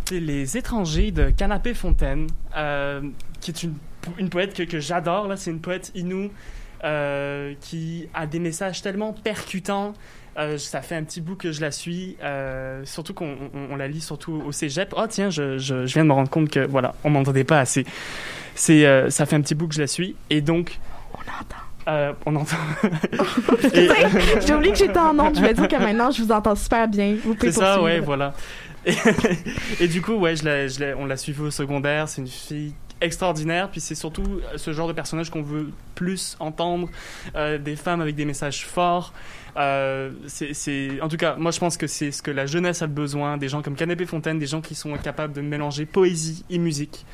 C'était 0.04 0.20
Les 0.20 0.56
étrangers 0.56 1.10
de 1.10 1.30
Canapé 1.30 1.74
Fontaine, 1.74 2.26
euh, 2.56 3.00
qui 3.40 3.50
est 3.50 3.62
une, 3.62 3.74
une 4.18 4.28
poète 4.30 4.54
que, 4.54 4.62
que 4.62 4.80
j'adore. 4.80 5.28
là. 5.28 5.36
C'est 5.36 5.50
une 5.50 5.60
poète 5.60 5.90
inou 5.94 6.30
euh, 6.84 7.54
qui 7.60 8.08
a 8.14 8.26
des 8.26 8.38
messages 8.38 8.82
tellement 8.82 9.12
percutants. 9.12 9.92
Euh, 10.38 10.56
ça 10.56 10.80
fait 10.80 10.94
un 10.96 11.02
petit 11.04 11.20
bout 11.20 11.36
que 11.36 11.52
je 11.52 11.60
la 11.60 11.70
suis, 11.70 12.16
euh, 12.22 12.82
surtout 12.86 13.12
qu'on 13.12 13.36
on- 13.54 13.72
on 13.72 13.76
la 13.76 13.86
lit 13.86 14.00
surtout 14.00 14.42
au 14.46 14.50
cégep. 14.50 14.94
Oh 14.96 15.04
tiens, 15.08 15.28
je, 15.28 15.58
je, 15.58 15.84
je 15.84 15.92
viens 15.92 16.04
de 16.04 16.08
me 16.08 16.14
rendre 16.14 16.30
compte 16.30 16.48
que 16.48 16.60
voilà, 16.66 16.94
on 17.04 17.10
m'entendait 17.10 17.44
pas 17.44 17.60
assez. 17.60 17.84
C'est, 18.54 18.86
euh, 18.86 19.10
ça 19.10 19.26
fait 19.26 19.36
un 19.36 19.42
petit 19.42 19.54
bout 19.54 19.68
que 19.68 19.74
je 19.74 19.80
la 19.82 19.86
suis, 19.86 20.16
et 20.30 20.40
donc 20.40 20.78
On 21.12 21.18
entend. 21.94 22.16
on 22.24 22.36
entend. 22.36 22.56
J'ai 24.46 24.54
oublié 24.54 24.72
que 24.72 24.78
j'étais 24.78 24.98
en 24.98 25.18
onde. 25.18 25.36
Je 25.36 25.40
vais 25.42 25.52
dire 25.54 25.68
que 25.68 25.76
maintenant, 25.76 26.10
je 26.10 26.22
vous 26.22 26.32
entends 26.32 26.54
super 26.54 26.88
bien. 26.88 27.14
Vous 27.22 27.36
C'est 27.38 27.52
ça, 27.52 27.82
ouais, 27.82 28.00
voilà. 28.00 28.34
Et, 29.80 29.88
du 29.88 30.02
coup, 30.02 30.14
ouais, 30.14 30.34
on 30.98 31.06
l'a 31.06 31.16
suivi 31.16 31.40
au 31.40 31.50
secondaire. 31.50 32.08
C'est 32.08 32.20
une 32.22 32.28
fille 32.28 32.74
extraordinaire. 33.00 33.70
Puis 33.70 33.80
c'est 33.80 33.94
surtout 33.94 34.40
ce 34.56 34.72
genre 34.72 34.88
de 34.88 34.92
personnage 34.92 35.30
qu'on 35.30 35.42
veut 35.42 35.70
plus 35.94 36.36
entendre. 36.40 36.88
euh, 37.36 37.58
des 37.58 37.76
femmes 37.76 38.00
avec 38.00 38.14
des 38.14 38.24
messages 38.24 38.66
forts. 38.66 39.12
Euh, 39.56 40.10
c'est- 40.28 41.00
en 41.00 41.08
tout 41.08 41.16
cas, 41.18 41.36
moi 41.36 41.50
je 41.50 41.58
pense 41.58 41.76
que 41.76 41.86
c'est 41.86 42.10
ce 42.10 42.22
que 42.22 42.30
la 42.30 42.46
jeunesse 42.46 42.80
a 42.82 42.86
besoin. 42.86 43.36
Des 43.36 43.48
gens 43.48 43.60
comme 43.62 43.74
Canapé 43.76 44.06
Fontaine, 44.06 44.38
des 44.38 44.46
gens 44.46 44.60
qui 44.62 44.74
sont 44.74 44.96
capables 44.96 45.32
de 45.34 45.40
mélanger 45.42 45.84
poésie 45.84 46.44
et 46.48 46.58
musique. 46.58 47.04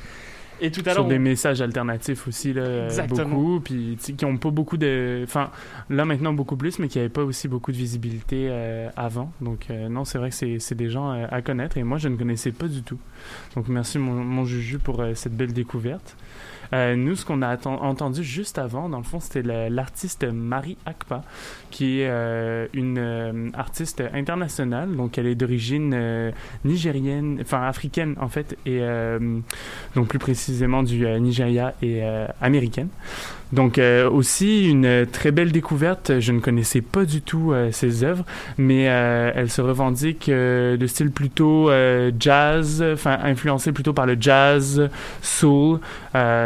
Et 0.61 0.71
tout 0.71 0.81
à 0.85 0.93
sur 0.93 1.05
des 1.05 1.19
messages 1.19 1.61
alternatifs 1.61 2.27
aussi 2.27 2.53
là, 2.53 2.85
Exactement. 2.85 3.29
beaucoup 3.35 3.59
puis 3.61 3.97
qui 3.97 4.25
ont 4.25 4.37
pas 4.37 4.49
beaucoup 4.49 4.77
de 4.77 5.21
enfin 5.23 5.51
là 5.89 6.05
maintenant 6.05 6.33
beaucoup 6.33 6.57
plus 6.57 6.79
mais 6.79 6.87
qui 6.87 6.99
avaient 6.99 7.09
pas 7.09 7.23
aussi 7.23 7.47
beaucoup 7.47 7.71
de 7.71 7.77
visibilité 7.77 8.47
euh, 8.49 8.89
avant. 8.97 9.31
Donc 9.41 9.67
euh, 9.69 9.87
non 9.89 10.03
c'est 10.05 10.17
vrai 10.17 10.29
que 10.31 10.35
c'est 10.59 10.75
des 10.75 10.89
gens 10.89 11.11
euh, 11.13 11.25
à 11.31 11.41
connaître 11.41 11.77
et 11.77 11.83
moi 11.83 11.97
je 11.97 12.09
ne 12.09 12.15
connaissais 12.17 12.51
pas 12.51 12.67
du 12.67 12.83
tout. 12.83 12.99
Donc 13.55 13.67
merci 13.69 13.97
mon, 13.99 14.13
mon 14.13 14.45
Juju 14.45 14.79
pour 14.79 15.03
cette 15.15 15.35
belle 15.35 15.53
découverte. 15.53 16.15
Nous 16.71 17.15
ce 17.15 17.25
qu'on 17.25 17.41
a 17.41 17.57
entendu 17.67 18.23
juste 18.23 18.59
avant 18.59 18.89
dans 18.89 18.99
le 18.99 19.03
fond 19.03 19.19
c'était 19.19 19.41
la- 19.41 19.69
l'artiste 19.71 20.23
Marie 20.23 20.77
Akpa 20.85 21.23
qui 21.69 22.01
est 22.01 22.07
euh, 22.09 22.67
une 22.73 22.97
euh, 22.97 23.49
artiste 23.53 24.03
internationale 24.13 24.95
donc 24.95 25.17
elle 25.17 25.27
est 25.27 25.35
d'origine 25.35 25.93
euh, 25.95 26.31
nigérienne 26.65 27.39
enfin 27.41 27.63
africaine 27.63 28.15
en 28.19 28.27
fait 28.27 28.57
et 28.65 28.81
donc 29.95 30.07
plus 30.07 30.19
précisément 30.19 30.83
du 30.83 31.05
Nigeria 31.19 31.73
et 31.81 32.01
américaine. 32.41 32.89
Donc 33.51 33.79
aussi 33.79 34.69
une 34.69 35.05
très 35.11 35.31
belle 35.31 35.51
découverte. 35.51 36.19
Je 36.19 36.31
ne 36.31 36.39
connaissais 36.39 36.81
pas 36.81 37.05
du 37.05 37.21
tout 37.21 37.53
ses 37.71 38.03
œuvres, 38.03 38.25
mais 38.57 38.83
elle 38.83 39.49
se 39.49 39.61
revendique 39.61 40.29
de 40.29 40.87
style 40.87 41.11
plutôt 41.11 41.69
jazz, 42.19 42.83
enfin 42.93 43.17
influencé 43.23 43.71
plutôt 43.71 43.93
par 43.93 44.05
le 44.05 44.17
jazz, 44.19 44.89
soul, 45.21 45.79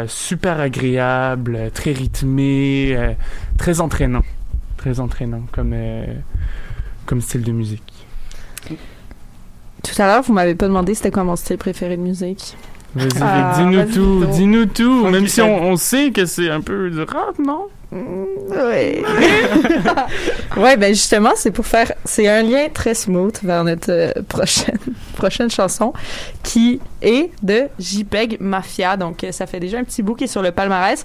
super 0.06 0.60
agréable, 0.60 1.70
très 1.72 1.92
rythmé, 1.92 2.96
très 3.58 3.80
entraînant, 3.80 4.24
très 4.84 5.00
entraînant 5.00 5.40
comme 5.50 5.72
euh, 5.72 6.04
comme 7.06 7.22
style 7.22 7.42
de 7.42 7.52
musique. 7.52 7.82
Tout 9.82 10.02
à 10.02 10.06
l'heure, 10.06 10.22
vous 10.22 10.32
m'avez 10.34 10.54
pas 10.54 10.66
demandé 10.66 10.94
c'était 10.94 11.10
quoi 11.10 11.24
mon 11.24 11.36
style 11.36 11.56
préféré 11.56 11.96
de 11.96 12.02
musique. 12.02 12.54
Vas-y, 12.94 13.08
Ah, 13.22 13.54
dis-nous 13.56 13.84
tout, 13.92 14.24
dis-nous 14.26 14.66
tout, 14.66 15.06
même 15.08 15.26
si 15.26 15.40
on, 15.40 15.62
on 15.62 15.76
sait 15.76 16.10
que 16.10 16.26
c'est 16.26 16.50
un 16.50 16.60
peu 16.60 16.90
de 16.90 17.00
rap, 17.00 17.38
non? 17.38 17.66
Ouais. 17.92 19.02
ouais, 20.56 20.76
ben 20.76 20.88
justement, 20.94 21.30
c'est 21.34 21.50
pour 21.50 21.66
faire. 21.66 21.92
C'est 22.04 22.28
un 22.28 22.42
lien 22.42 22.68
très 22.72 22.94
smooth 22.94 23.38
vers 23.42 23.64
notre 23.64 23.90
euh, 23.90 24.12
prochaine, 24.28 24.78
prochaine 25.16 25.50
chanson 25.50 25.92
qui 26.42 26.80
est 27.02 27.30
de 27.42 27.68
JPEG 27.78 28.38
Mafia. 28.40 28.96
Donc, 28.96 29.24
euh, 29.24 29.32
ça 29.32 29.46
fait 29.46 29.60
déjà 29.60 29.78
un 29.78 29.84
petit 29.84 30.02
bout 30.02 30.14
qui 30.14 30.24
est 30.24 30.28
sur 30.28 30.42
le 30.42 30.50
palmarès. 30.52 31.04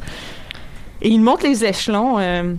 Et 1.02 1.10
il 1.10 1.20
monte 1.22 1.44
les 1.44 1.64
échelons. 1.64 2.18
euh, 2.20 2.54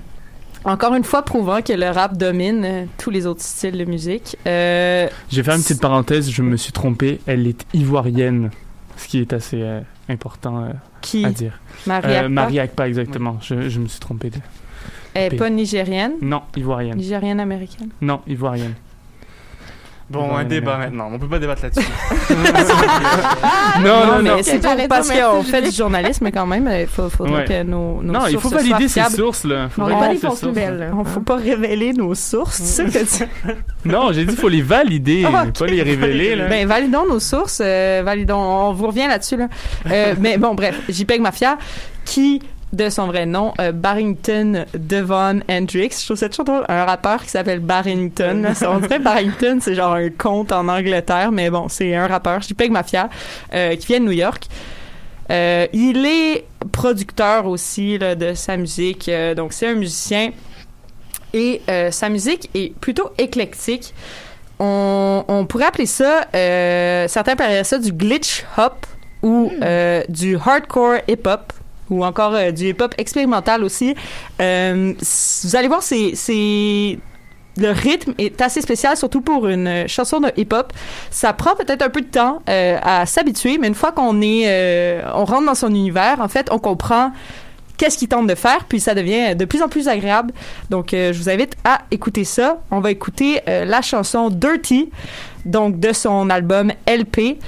encore 0.65 0.95
une 0.95 1.05
fois, 1.05 1.23
prouvant 1.23 1.63
que 1.63 1.73
le 1.73 1.89
rap 1.91 2.17
domine 2.17 2.65
euh, 2.65 2.85
tous 2.99 3.11
les 3.11 3.27
autres 3.27 3.43
styles 3.43 3.79
de 3.79 3.85
musique. 3.85 4.37
Euh, 4.47 5.09
J'ai 5.31 5.43
fait 5.43 5.53
une 5.55 5.63
petite 5.63 5.81
parenthèse, 5.81 6.31
je 6.31 6.43
me 6.43 6.57
suis 6.57 6.73
trompé, 6.73 7.21
elle 7.27 7.47
est 7.47 7.65
ivoirienne, 7.75 8.51
ce 8.97 9.09
qui 9.09 9.21
est 9.21 9.33
assez 9.33 9.63
euh, 9.63 9.81
important 10.09 10.65
euh, 10.65 10.69
qui? 11.01 11.25
à 11.25 11.31
dire. 11.31 11.59
Marie 11.87 12.15
Akpa, 12.15 12.29
Marie 12.29 12.59
Akpa, 12.61 12.89
exactement, 12.89 13.39
je, 13.41 13.69
je 13.69 13.81
me 13.81 13.87
suis 13.89 14.01
trompé. 14.01 14.31
De... 14.31 14.37
est 15.15 15.37
pas 15.37 15.51
nigérienne, 15.51 16.13
Non, 16.21 16.43
ivoirienne. 16.57 16.97
nigérienne 16.99 17.41
américaine. 17.41 17.89
Non, 18.01 18.21
ivoirienne. 18.27 18.75
Bon, 20.11 20.37
un 20.37 20.45
débat 20.45 20.77
maintenant. 20.77 21.09
On 21.13 21.19
peut 21.19 21.29
pas 21.29 21.39
débattre 21.39 21.63
là-dessus. 21.63 21.87
non, 23.83 24.07
non, 24.07 24.23
mais 24.23 24.31
non. 24.31 24.37
c'est 24.43 24.63
J'arrête 24.63 24.79
pour- 24.81 24.89
parce 24.89 25.11
qu'on 25.11 25.43
fait 25.43 25.63
du 25.63 25.71
journalisme 25.71 26.31
quand 26.33 26.47
même. 26.47 26.71
Il 26.81 26.87
faut, 26.87 27.09
faudrait 27.09 27.31
Ouais. 27.41 27.45
que 27.45 27.63
nos, 27.63 28.03
nos 28.03 28.13
Non, 28.13 28.27
il 28.27 28.33
sources 28.33 28.43
faut 28.43 28.51
valider 28.51 28.89
ses 28.89 29.01
fiables. 29.01 29.15
sources, 29.17 29.45
là. 29.45 29.69
Faut 29.71 29.83
On 29.83 29.87
pas 29.89 30.13
là. 30.13 30.91
On 30.97 31.05
faut 31.05 31.21
pas 31.21 31.37
révéler 31.37 31.93
nos 31.93 32.15
sources, 32.15 32.61
c'est 32.63 32.91
ça 32.91 33.01
que 33.01 33.25
tu 33.25 33.25
Non, 33.89 34.13
j'ai 34.13 34.25
dit 34.25 34.37
faut 34.37 34.49
les 34.49 34.63
valider, 34.63 35.25
Ah, 35.27 35.45
pas 35.57 35.67
les 35.67 35.83
révéler, 35.83 36.37
là. 36.37 36.49
Ben, 36.49 36.67
validons 36.67 37.07
nos 37.07 37.21
sources, 37.21 37.63
euh, 37.65 38.03
validons, 38.05 38.39
on 38.39 38.73
vous 38.73 38.87
revient 38.89 39.07
là-dessus, 39.09 39.37
là. 39.37 39.49
Euh, 39.91 40.15
mais 40.21 40.39
bon, 40.39 40.55
bref, 40.55 40.81
JPEG 40.89 41.21
Mafia, 41.21 41.57
qui, 42.05 42.43
de 42.73 42.89
son 42.89 43.07
vrai 43.07 43.27
nom, 43.27 43.53
euh, 43.61 43.73
Barrington 43.73 44.65
Devon 44.75 45.41
Hendrix. 45.49 45.91
Je 46.01 46.05
trouve 46.05 46.17
ça 46.17 46.29
toujours 46.29 46.45
drôle, 46.45 46.65
un 46.69 46.85
rappeur 46.85 47.23
qui 47.23 47.31
s'appelle 47.31 47.61
Barrington. 47.61 48.43
là. 48.43 48.53
On 48.71 48.79
dirait 48.79 48.99
Barrington, 48.99 49.59
c'est 49.61 49.75
genre 49.75 49.95
un 49.95 50.11
conte 50.11 50.53
en 50.53 50.69
Angleterre, 50.69 51.33
mais 51.33 51.51
bon, 51.51 51.69
c'est 51.69 51.95
un 51.95 52.07
rappeur, 52.07 52.43
JPEG 52.43 52.71
Mafia, 52.71 53.09
euh, 53.53 53.75
qui 53.77 53.87
vient 53.89 54.01
de 54.01 54.05
New 54.05 54.13
York. 54.13 54.47
Euh, 55.31 55.67
il 55.73 56.05
est 56.07 56.45
producteur 56.73 57.47
aussi 57.47 57.99
là, 57.99 58.15
de 58.15 58.35
sa 58.35 58.57
musique, 58.57 59.11
donc 59.37 59.53
c'est 59.53 59.69
un 59.69 59.75
musicien. 59.75 60.31
Et 61.33 61.63
sa 61.91 62.09
musique 62.09 62.51
est 62.55 62.75
plutôt 62.79 63.11
éclectique. 63.17 63.95
On, 64.59 65.25
on 65.29 65.47
pourrait 65.47 65.67
appeler 65.67 65.87
ça, 65.87 66.23
certains 66.33 67.33
appelleraient 67.33 67.65
ça 67.65 67.79
du 67.79 67.93
glitch 67.93 68.45
hop 68.59 68.87
ou 69.23 69.51
euh, 69.63 70.03
du 70.09 70.37
hardcore 70.37 70.97
hip 71.09 71.27
hop 71.27 71.53
ou 71.91 72.05
encore 72.05 72.35
euh, 72.35 72.51
du 72.53 72.69
hip 72.69 72.77
hop 72.81 72.95
expérimental 72.97 73.65
aussi. 73.65 73.95
Euh, 74.41 74.95
vous 75.45 75.57
allez 75.57 75.69
voir, 75.69 75.83
c'est 75.83 76.99
le 77.57 77.73
rythme 77.73 78.15
est 78.17 78.41
assez 78.41 78.63
spécial, 78.63 78.97
surtout 78.97 79.21
pour 79.21 79.49
une 79.49 79.67
euh, 79.67 79.89
chanson 79.89 80.21
de 80.21 80.31
hip-hop. 80.37 80.73
Ça 81.11 81.33
prend 81.33 81.57
peut-être 81.57 81.83
un 81.83 81.91
peu 81.91 82.01
de 82.01 82.07
temps 82.07 82.43
à 82.47 83.05
s'habituer, 83.07 83.59
mais 83.59 83.67
une 83.67 83.75
fois 83.75 83.93
qu'on 83.93 84.23
est, 84.23 85.03
on 85.13 85.25
rentre 85.25 85.47
dans 85.47 85.55
son 85.55 85.69
univers, 85.69 86.21
en 86.21 86.29
fait, 86.29 86.49
on 86.51 86.59
comprend 86.59 87.11
qu'est-ce 87.77 87.99
qu'il 87.99 88.09
tente 88.09 88.27
de 88.27 88.35
faire, 88.35 88.65
puis 88.69 88.79
ça 88.79 88.95
devient 88.95 89.35
de 89.35 89.45
plus 89.45 89.63
en 89.63 89.69
plus 89.69 89.89
agréable. 89.89 90.33
Donc, 90.71 90.91
je 90.93 91.13
vous 91.13 91.29
invite 91.29 91.57
à 91.65 91.81
écouter 91.91 92.25
ça. 92.25 92.61
On 92.71 92.81
va 92.81 92.91
écouter 92.93 93.41
la 93.47 93.83
chanson 93.83 94.31
Dirty, 94.31 94.91
donc 95.45 95.81
de 95.81 95.93
son 95.93 96.31
album 96.31 96.73
LP. 96.87 97.39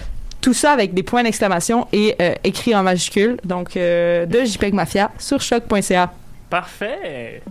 Tout 0.42 0.52
ça 0.52 0.72
avec 0.72 0.92
des 0.92 1.04
points 1.04 1.22
d'exclamation 1.22 1.86
et 1.92 2.16
euh, 2.20 2.34
écrit 2.42 2.74
en 2.74 2.82
majuscule. 2.82 3.38
Donc, 3.44 3.76
euh, 3.76 4.26
de 4.26 4.44
JPEG 4.44 4.74
Mafia 4.74 5.10
sur 5.18 5.40
choc.ca. 5.40 6.12
Parfait. 6.50 7.42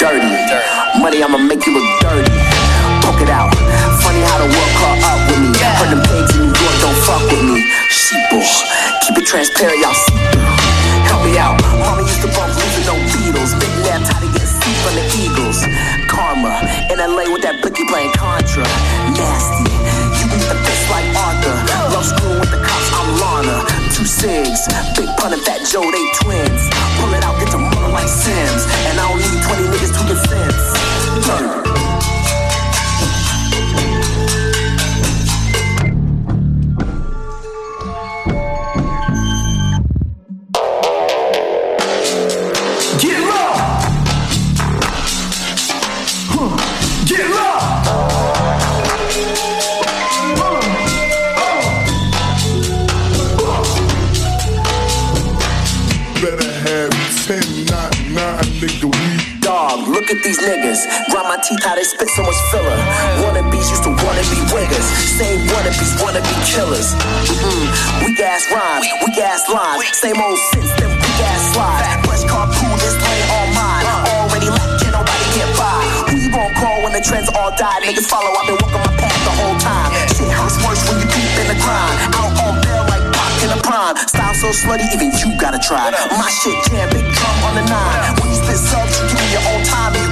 Dirty. 0.00 0.79
Money, 1.00 1.24
I'ma 1.24 1.38
make 1.38 1.64
you 1.64 1.72
look 1.72 1.88
dirty. 2.04 2.28
Poke 3.00 3.24
it 3.24 3.32
out. 3.32 3.48
Funny 4.04 4.20
how 4.20 4.36
the 4.36 4.48
world 4.52 4.72
caught 4.76 5.00
up 5.08 5.20
with 5.32 5.40
me. 5.40 5.50
Heard 5.56 5.96
them 5.96 6.02
pigs 6.04 6.36
in 6.36 6.44
New 6.44 6.52
York 6.52 6.76
don't 6.84 6.98
fuck 7.08 7.24
with 7.32 7.40
me. 7.40 7.64
Sheeple. 7.88 8.44
Keep 9.00 9.16
it 9.16 9.26
transparent, 9.26 9.80
y'all 9.80 9.96
see. 9.96 10.20
Help 11.08 11.24
me 11.24 11.40
out. 11.40 11.56
Mama 11.80 12.04
used 12.04 12.20
to 12.20 12.28
bump 12.36 12.52
losing 12.52 12.84
no 12.84 12.94
Beatles. 13.16 13.56
Big 13.56 13.72
lab 13.80 14.04
tired 14.04 14.20
to 14.20 14.28
get 14.36 14.44
sleep 14.44 14.76
from 14.84 14.94
the 15.00 15.04
Eagles. 15.16 15.64
Karma. 16.04 16.60
In 16.92 17.00
LA 17.00 17.32
with 17.32 17.42
that 17.48 17.64
blicky 17.64 17.88
playing 17.88 18.12
Contra. 18.12 18.68
Nasty. 19.16 19.72
You 20.20 20.24
beat 20.28 20.44
the 20.52 20.58
fist 20.68 20.84
like 20.92 21.08
Arthur. 21.16 21.56
Love 21.96 22.04
screwing 22.04 22.44
with 22.44 22.52
the 22.52 22.60
cops, 22.60 22.88
I'm 22.92 23.08
Lana. 23.16 23.56
Two 23.88 24.04
cigs. 24.04 24.68
Big 25.00 25.08
pun 25.16 25.32
and 25.32 25.40
Fat 25.48 25.64
Joe, 25.64 25.80
they 25.80 26.06
twins. 26.20 26.68
Pull 27.00 27.16
it 27.16 27.24
out, 27.24 27.40
get 27.40 27.48
to 27.56 27.58
mother 27.58 27.88
like 27.88 28.08
Sims. 28.08 28.68
And 28.84 29.00
I 29.00 29.08
don't 29.08 29.16
need 29.16 29.40
20 29.48 29.72
niggas 29.72 29.92
to 29.96 30.02
defense. 30.04 30.69
Dirt. 31.22 31.66
Get 42.98 43.20
low. 43.20 43.50
Look 60.10 60.18
at 60.18 60.24
these 60.24 60.38
niggas. 60.42 60.82
Grind 61.10 61.28
my 61.28 61.38
teeth 61.38 61.62
how 61.62 61.74
they 61.74 61.84
spit 61.84 62.08
so 62.10 62.22
much 62.22 62.34
filler. 62.50 62.74
Wannabes 63.22 63.70
used 63.70 63.84
to 63.86 63.90
wanna 63.90 64.24
be 64.26 64.38
wiggers. 64.50 64.86
Same 65.06 65.46
wannabes 65.46 66.02
wanna 66.02 66.20
be 66.22 66.34
killers. 66.42 66.94
Mm-mm. 67.30 68.04
Weak 68.04 68.18
ass 68.18 68.50
rhymes, 68.50 68.86
weak 69.06 69.18
ass 69.18 69.48
lines. 69.48 69.86
Same 69.94 70.18
old 70.18 70.38
sense, 70.50 70.72
them 70.80 70.90
weak 70.90 71.20
ass 71.30 71.54
slides. 71.54 72.06
Fresh 72.06 72.24
carpool, 72.26 72.74
this 72.82 72.96
lane 72.98 73.26
all 73.30 73.48
mine. 73.54 73.86
Already 74.18 74.50
left, 74.50 74.82
can 74.82 74.92
nobody 74.92 75.26
get 75.38 75.50
by. 75.54 75.78
Who 76.10 76.18
you 76.18 76.30
gon' 76.30 76.54
call 76.58 76.82
when 76.82 76.92
the 76.92 77.02
trends 77.02 77.30
all 77.38 77.54
die? 77.54 77.78
Niggas 77.86 78.10
follow, 78.10 78.34
I've 78.34 78.46
been 78.50 78.58
walking 78.58 78.82
my 78.82 78.94
path 78.98 79.20
the 79.22 79.34
whole 79.38 79.58
time. 79.62 79.90
Shit 80.10 80.30
hurts 80.30 80.58
worse 80.66 80.82
when 80.90 80.98
you 80.98 81.06
deep 81.06 81.34
in 81.38 81.46
the 81.54 81.58
grind. 81.62 81.96
Out 82.18 82.34
on 82.42 82.54
bail 82.66 82.82
like 82.90 83.04
Pac 83.14 83.32
in 83.46 83.50
the 83.54 83.60
prime. 83.62 83.94
Style 84.10 84.34
so 84.34 84.50
slutty, 84.50 84.90
even 84.90 85.14
you 85.22 85.38
gotta 85.38 85.60
try. 85.62 85.94
My 86.18 86.30
shit 86.42 86.58
jam, 86.66 86.90
big 86.90 87.06
drum 87.14 87.36
on 87.46 87.54
the 87.54 87.64
nine. 87.70 88.00
When 88.18 88.34
you 88.34 88.38
spit 88.42 88.58
subs, 88.58 88.98
you 88.98 89.09
own 89.48 89.64
time 89.64 89.94
and 89.94 90.04
you 90.04 90.09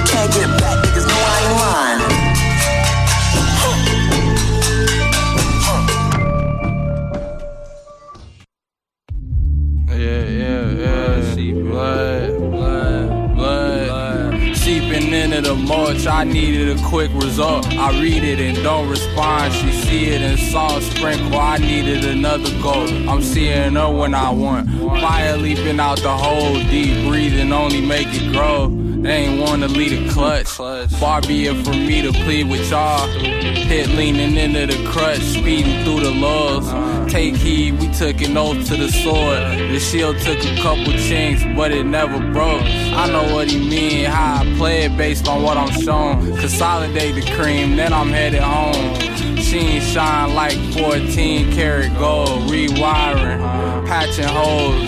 Mulch, 15.67 16.07
I 16.07 16.23
needed 16.23 16.77
a 16.77 16.83
quick 16.87 17.11
result. 17.13 17.67
I 17.67 17.99
read 17.99 18.23
it 18.23 18.39
and 18.39 18.57
don't 18.63 18.89
respond. 18.89 19.53
She 19.53 19.71
see 19.71 20.05
it 20.05 20.21
and 20.21 20.39
salt 20.39 20.81
sprinkle. 20.83 21.39
I 21.39 21.57
needed 21.57 22.05
another 22.05 22.51
goal. 22.61 22.87
I'm 23.09 23.21
seeing 23.21 23.75
her 23.75 23.91
when 23.91 24.15
I 24.15 24.31
want. 24.31 24.69
Fire 25.01 25.37
leaping 25.37 25.79
out 25.79 25.99
the 26.01 26.15
hole, 26.15 26.55
deep 26.63 27.07
breathing, 27.07 27.51
only 27.51 27.81
make 27.81 28.07
it 28.11 28.31
grow. 28.33 28.69
They 28.69 29.11
ain't 29.11 29.41
wanna 29.41 29.67
lead 29.69 29.93
a 29.93 30.11
clutch. 30.11 30.47
Far 30.47 31.21
be 31.21 31.47
it 31.47 31.63
for 31.63 31.71
me 31.71 32.01
to 32.01 32.11
plead 32.11 32.49
with 32.49 32.69
y'all. 32.69 33.07
Hit 33.07 33.87
leaning 33.89 34.35
into 34.35 34.67
the 34.67 34.89
crutch, 34.89 35.21
speeding 35.21 35.85
through 35.85 36.01
the 36.01 36.11
laws. 36.11 36.67
Take 37.09 37.35
heed, 37.37 37.79
we 37.79 37.91
took 37.91 38.21
an 38.21 38.37
oath 38.37 38.67
to 38.67 38.77
the 38.77 38.87
sword. 38.87 39.39
The 39.39 39.79
shield 39.79 40.19
took 40.19 40.37
a 40.37 40.55
couple 40.61 40.93
chinks, 40.93 41.43
but 41.55 41.71
it 41.71 41.83
never 41.83 42.19
broke. 42.31 42.61
I 42.61 43.07
know 43.07 43.33
what 43.33 43.49
he 43.49 43.57
mean, 43.67 44.05
how 44.05 44.43
I 44.43 44.55
play 44.57 44.83
it 44.83 44.95
based 44.95 45.27
on 45.27 45.41
what 45.41 45.57
I'm 45.57 45.71
shown. 45.81 46.37
Consolidate 46.37 47.15
the 47.15 47.31
cream, 47.35 47.75
then 47.77 47.93
I'm 47.93 48.09
headed 48.09 48.41
home. 48.41 48.95
Sheen 49.37 49.81
shine 49.81 50.35
like 50.35 50.55
14 50.75 51.51
karat 51.51 51.97
gold, 51.97 52.47
rewiring, 52.51 53.39
patching 53.87 54.25
holes. 54.25 54.87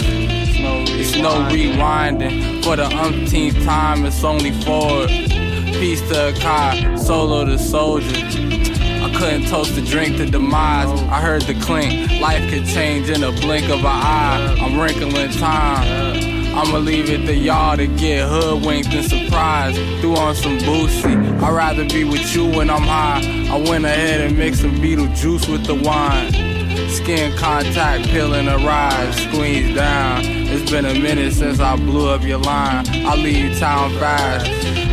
It's 0.93 1.15
no 1.15 1.31
rewinding. 1.49 2.63
For 2.63 2.75
the 2.75 2.85
umpteenth 2.85 3.63
time, 3.63 4.05
it's 4.05 4.23
only 4.23 4.51
forward. 4.61 5.09
Peace 5.09 6.01
to 6.01 6.31
Akai, 6.33 6.99
solo 6.99 7.45
to 7.45 7.57
soldier. 7.57 8.50
Couldn't 9.17 9.47
toast 9.47 9.75
the 9.75 9.81
drink 9.81 10.17
to 10.17 10.25
demise. 10.25 10.89
I 11.09 11.21
heard 11.21 11.43
the 11.43 11.53
clink. 11.55 12.11
Life 12.21 12.49
could 12.49 12.65
change 12.65 13.09
in 13.09 13.23
a 13.23 13.31
blink 13.31 13.69
of 13.69 13.79
an 13.79 13.85
eye. 13.85 14.55
I'm 14.59 14.79
wrinkling 14.79 15.31
time. 15.31 16.31
I'ma 16.53 16.79
leave 16.79 17.09
it 17.09 17.25
to 17.27 17.33
y'all 17.33 17.77
to 17.77 17.87
get 17.87 18.27
hoodwinked 18.27 18.89
and 18.89 19.05
surprised. 19.05 19.77
Threw 20.01 20.15
on 20.17 20.35
some 20.35 20.57
boosie. 20.59 21.41
I'd 21.41 21.53
rather 21.53 21.85
be 21.87 22.03
with 22.03 22.35
you 22.35 22.45
when 22.45 22.69
I'm 22.69 22.81
high. 22.81 23.21
I 23.49 23.57
went 23.57 23.85
ahead 23.85 24.21
and 24.21 24.37
mixed 24.37 24.61
some 24.61 24.81
beetle 24.81 25.07
juice 25.13 25.47
with 25.47 25.65
the 25.65 25.75
wine. 25.75 26.31
Skin 26.89 27.35
contact, 27.37 28.05
peeling 28.09 28.47
a 28.47 28.57
rise, 28.57 29.15
squeeze 29.23 29.73
down. 29.75 30.40
It's 30.53 30.69
been 30.69 30.85
a 30.85 30.93
minute 30.93 31.31
since 31.31 31.61
I 31.61 31.77
blew 31.77 32.09
up 32.09 32.23
your 32.23 32.39
line. 32.39 32.85
I 32.89 33.15
leave 33.15 33.57
town 33.57 33.91
fast. 33.99 34.45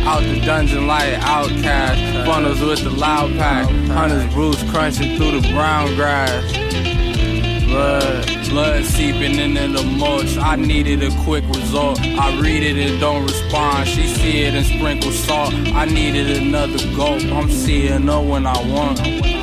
Out 0.07 0.21
the 0.21 0.39
dungeon 0.39 0.87
like 0.87 1.13
outcast. 1.15 2.25
Funnels 2.25 2.61
with 2.61 2.81
the 2.85 2.89
loud 2.89 3.31
pack. 3.37 3.67
Hunters 3.89 4.33
Bruce 4.33 4.63
crunching 4.71 5.17
through 5.17 5.41
the 5.41 5.51
brown 5.51 5.93
grass. 5.95 6.43
Blood, 7.65 8.49
blood 8.49 8.85
seeping 8.85 9.37
into 9.37 9.67
the 9.67 9.83
mulch. 9.83 10.37
I 10.37 10.55
needed 10.55 11.03
a 11.03 11.11
quick 11.23 11.45
result. 11.49 11.99
I 12.01 12.39
read 12.39 12.63
it 12.63 12.77
and 12.77 12.99
don't 13.01 13.23
respond. 13.23 13.89
She 13.89 14.07
see 14.07 14.43
it 14.43 14.53
and 14.53 14.65
sprinkle 14.65 15.11
salt. 15.11 15.53
I 15.53 15.83
needed 15.83 16.37
another 16.37 16.79
gulp. 16.95 17.21
I'm 17.25 17.51
seeing 17.51 18.07
her 18.07 18.21
when 18.21 18.47
I 18.47 18.57
want. 18.71 19.38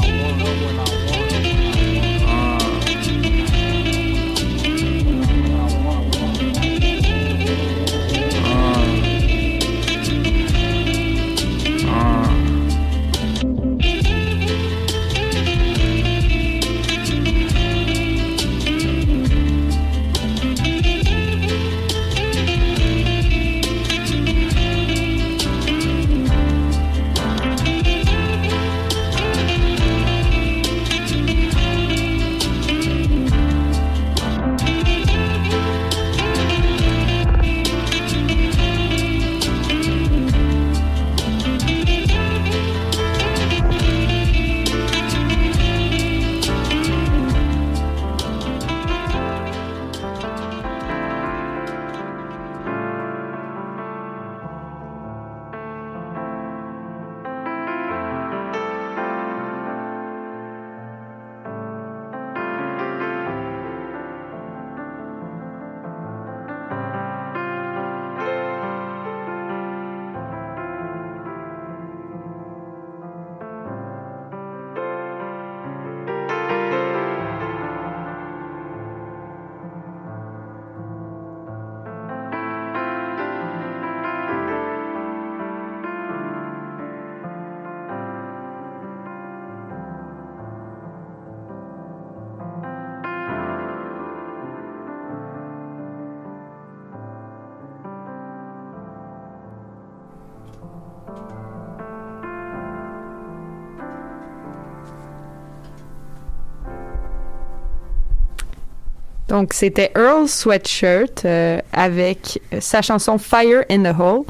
Donc, 109.28 109.52
c'était 109.54 109.90
Earl 109.96 110.28
Sweatshirt 110.28 111.24
euh, 111.24 111.60
avec 111.72 112.40
euh, 112.52 112.58
sa 112.60 112.80
chanson 112.80 113.18
Fire 113.18 113.64
in 113.68 113.82
the 113.82 113.98
Hole 113.98 114.22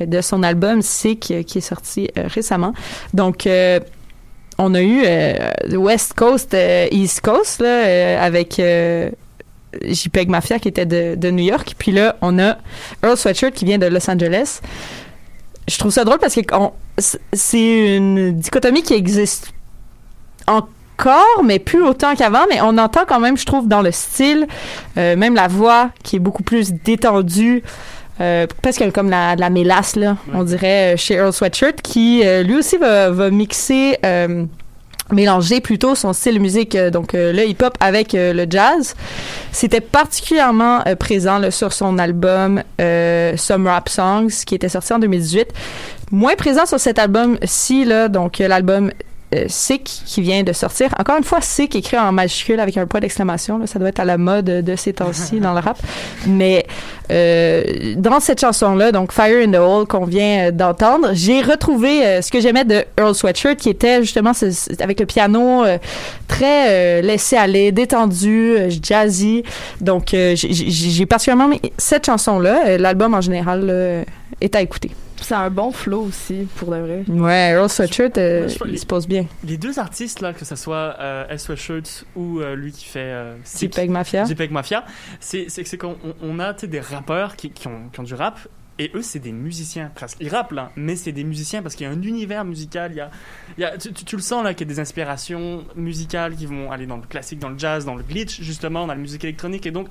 euh, 0.00 0.06
de 0.06 0.20
son 0.22 0.42
album 0.42 0.80
Sick 0.80 1.30
euh, 1.30 1.42
qui 1.42 1.58
est 1.58 1.62
sorti 1.62 2.08
récemment. 2.16 2.72
Donc, 3.12 3.48
on 4.60 4.74
a 4.74 4.82
eu 4.82 5.04
West 5.76 6.14
Coast, 6.14 6.56
East 6.90 7.20
Coast 7.20 7.60
là, 7.60 8.22
avec 8.22 8.60
JPEG 9.84 10.28
Mafia 10.28 10.58
qui 10.58 10.68
était 10.68 10.86
de, 10.86 11.14
de 11.14 11.30
New 11.30 11.44
York. 11.44 11.74
Puis 11.78 11.92
là, 11.92 12.16
on 12.22 12.38
a 12.38 12.56
Earl 13.04 13.16
Sweatshirt 13.16 13.52
qui 13.52 13.64
vient 13.64 13.78
de 13.78 13.86
Los 13.86 14.10
Angeles. 14.10 14.60
Je 15.68 15.78
trouve 15.78 15.92
ça 15.92 16.04
drôle 16.04 16.18
parce 16.18 16.34
que 16.34 16.40
c'est 17.32 17.96
une 17.96 18.32
dichotomie 18.32 18.82
qui 18.82 18.94
existe 18.94 19.52
encore, 20.98 21.44
mais 21.44 21.58
plus 21.58 21.82
autant 21.82 22.14
qu'avant, 22.16 22.44
mais 22.50 22.60
on 22.60 22.76
entend 22.78 23.02
quand 23.06 23.20
même, 23.20 23.36
je 23.36 23.44
trouve, 23.44 23.68
dans 23.68 23.82
le 23.82 23.92
style, 23.92 24.46
euh, 24.96 25.16
même 25.16 25.34
la 25.34 25.48
voix 25.48 25.90
qui 26.02 26.16
est 26.16 26.20
beaucoup 26.20 26.42
plus 26.42 26.72
détendue, 26.72 27.62
euh, 28.20 28.46
presque 28.62 28.90
comme 28.92 29.10
la, 29.10 29.36
la 29.36 29.48
mélasse, 29.48 29.94
là, 29.94 30.16
on 30.34 30.42
dirait, 30.42 30.94
euh, 30.94 30.96
chez 30.96 31.14
Earl 31.14 31.32
Sweatshirt, 31.32 31.82
qui 31.82 32.22
euh, 32.24 32.42
lui 32.42 32.56
aussi 32.56 32.76
va, 32.76 33.10
va 33.10 33.30
mixer, 33.30 33.96
euh, 34.04 34.44
mélanger 35.12 35.60
plutôt 35.60 35.94
son 35.94 36.12
style 36.12 36.40
musique, 36.40 36.76
donc 36.76 37.14
le 37.14 37.46
hip-hop 37.46 37.78
avec 37.80 38.12
le 38.12 38.44
jazz. 38.50 38.94
C'était 39.52 39.80
particulièrement 39.80 40.82
présent 40.98 41.38
là, 41.38 41.50
sur 41.50 41.72
son 41.72 41.98
album 41.98 42.62
Some 43.36 43.66
Rap 43.66 43.88
Songs, 43.88 44.44
qui 44.44 44.54
était 44.54 44.68
sorti 44.68 44.92
en 44.92 44.98
2018. 44.98 45.46
Moins 46.10 46.34
présent 46.34 46.66
sur 46.66 46.78
cet 46.78 46.98
album-ci, 46.98 47.86
là, 47.86 48.08
donc 48.08 48.36
l'album 48.38 48.90
euh, 49.34 49.44
Sick 49.48 49.84
qui 50.06 50.22
vient 50.22 50.42
de 50.42 50.52
sortir. 50.52 50.88
Encore 50.98 51.18
une 51.18 51.24
fois, 51.24 51.40
Sick 51.40 51.74
écrit 51.76 51.98
en 51.98 52.12
majuscule 52.12 52.60
avec 52.60 52.76
un 52.76 52.86
point 52.86 53.00
d'exclamation. 53.00 53.60
Ça 53.66 53.78
doit 53.78 53.88
être 53.90 54.00
à 54.00 54.04
la 54.04 54.16
mode 54.18 54.46
de 54.46 54.76
ces 54.76 54.92
temps-ci 54.94 55.38
dans 55.40 55.52
le 55.52 55.60
rap. 55.60 55.78
Mais 56.26 56.66
euh, 57.10 57.94
dans 57.96 58.20
cette 58.20 58.40
chanson-là, 58.40 58.92
donc 58.92 59.12
Fire 59.12 59.42
in 59.46 59.50
the 59.52 59.56
Hole 59.56 59.86
qu'on 59.86 60.04
vient 60.04 60.48
euh, 60.48 60.50
d'entendre, 60.50 61.10
j'ai 61.12 61.40
retrouvé 61.42 62.04
euh, 62.06 62.22
ce 62.22 62.30
que 62.30 62.40
j'aimais 62.40 62.64
de 62.64 62.84
Earl 62.98 63.14
Sweatshirt 63.14 63.56
qui 63.56 63.68
était 63.70 64.02
justement 64.02 64.32
ce- 64.34 64.82
avec 64.82 65.00
le 65.00 65.06
piano 65.06 65.64
euh, 65.64 65.78
très 66.26 66.68
euh, 66.68 67.00
laissé 67.02 67.36
aller, 67.36 67.72
détendu, 67.72 68.54
euh, 68.56 68.70
jazzy. 68.82 69.42
Donc 69.80 70.14
euh, 70.14 70.34
j'ai- 70.36 71.06
particulièrement 71.06 71.46
aimé 71.52 71.60
cette 71.78 72.06
chanson-là. 72.06 72.60
Euh, 72.66 72.78
L'album 72.78 73.14
en 73.14 73.20
général 73.20 74.04
est 74.40 74.54
à 74.56 74.60
écouter. 74.60 74.90
C'est 75.20 75.34
un 75.34 75.50
bon 75.50 75.72
flow 75.72 76.02
aussi, 76.02 76.46
pour 76.56 76.70
de 76.70 76.76
vrai. 76.78 77.04
Ouais, 77.08 77.50
Earl 77.50 77.68
Sweatshirt, 77.68 78.16
euh, 78.18 78.48
il 78.66 78.78
se 78.78 78.86
pose 78.86 79.06
bien. 79.06 79.26
Les 79.44 79.56
deux 79.58 79.78
artistes, 79.78 80.20
là, 80.20 80.32
que 80.32 80.44
ce 80.44 80.56
soit 80.56 80.96
euh, 81.00 81.26
S. 81.28 81.44
Sweatshirt 81.44 82.04
ou 82.16 82.40
euh, 82.40 82.54
lui 82.54 82.72
qui 82.72 82.84
fait 82.86 83.00
euh, 83.00 83.36
JPEG 83.44 83.90
Mafia. 83.90 84.24
JPEG 84.24 84.50
Mafia, 84.50 84.84
c'est 85.20 85.48
qu'on 85.78 85.96
on- 86.04 86.14
on 86.22 86.38
a 86.40 86.52
des 86.52 86.80
rappeurs 86.80 87.36
qui, 87.36 87.50
qui, 87.50 87.66
ont, 87.68 87.88
qui 87.92 88.00
ont 88.00 88.04
du 88.04 88.14
rap. 88.14 88.38
Et 88.80 88.92
eux, 88.94 89.02
c'est 89.02 89.18
des 89.18 89.32
musiciens 89.32 89.90
presque. 89.92 90.18
Ils 90.20 90.28
rappent 90.28 90.52
là, 90.52 90.70
mais 90.76 90.94
c'est 90.94 91.10
des 91.10 91.24
musiciens 91.24 91.62
parce 91.62 91.74
qu'il 91.74 91.84
y 91.84 91.90
a 91.90 91.92
un 91.92 92.00
univers 92.00 92.44
musical. 92.44 92.92
Il 92.92 92.98
y 92.98 93.00
a, 93.00 93.10
il 93.58 93.60
y 93.62 93.64
a, 93.64 93.76
tu, 93.76 93.92
tu- 93.92 94.04
tu 94.04 94.14
le 94.14 94.22
sens 94.22 94.44
là 94.44 94.54
qu'il 94.54 94.68
y 94.68 94.70
a 94.70 94.72
des 94.72 94.78
inspirations 94.80 95.64
musicales 95.74 96.36
qui 96.36 96.46
vont 96.46 96.70
aller 96.70 96.86
dans 96.86 96.96
le 96.96 97.02
classique, 97.02 97.40
dans 97.40 97.48
le 97.48 97.58
jazz, 97.58 97.84
dans 97.84 97.96
le 97.96 98.04
glitch, 98.04 98.40
justement, 98.40 98.82
dans 98.82 98.92
la 98.92 98.94
musique 98.94 99.24
électronique. 99.24 99.66
Et 99.66 99.72
donc, 99.72 99.88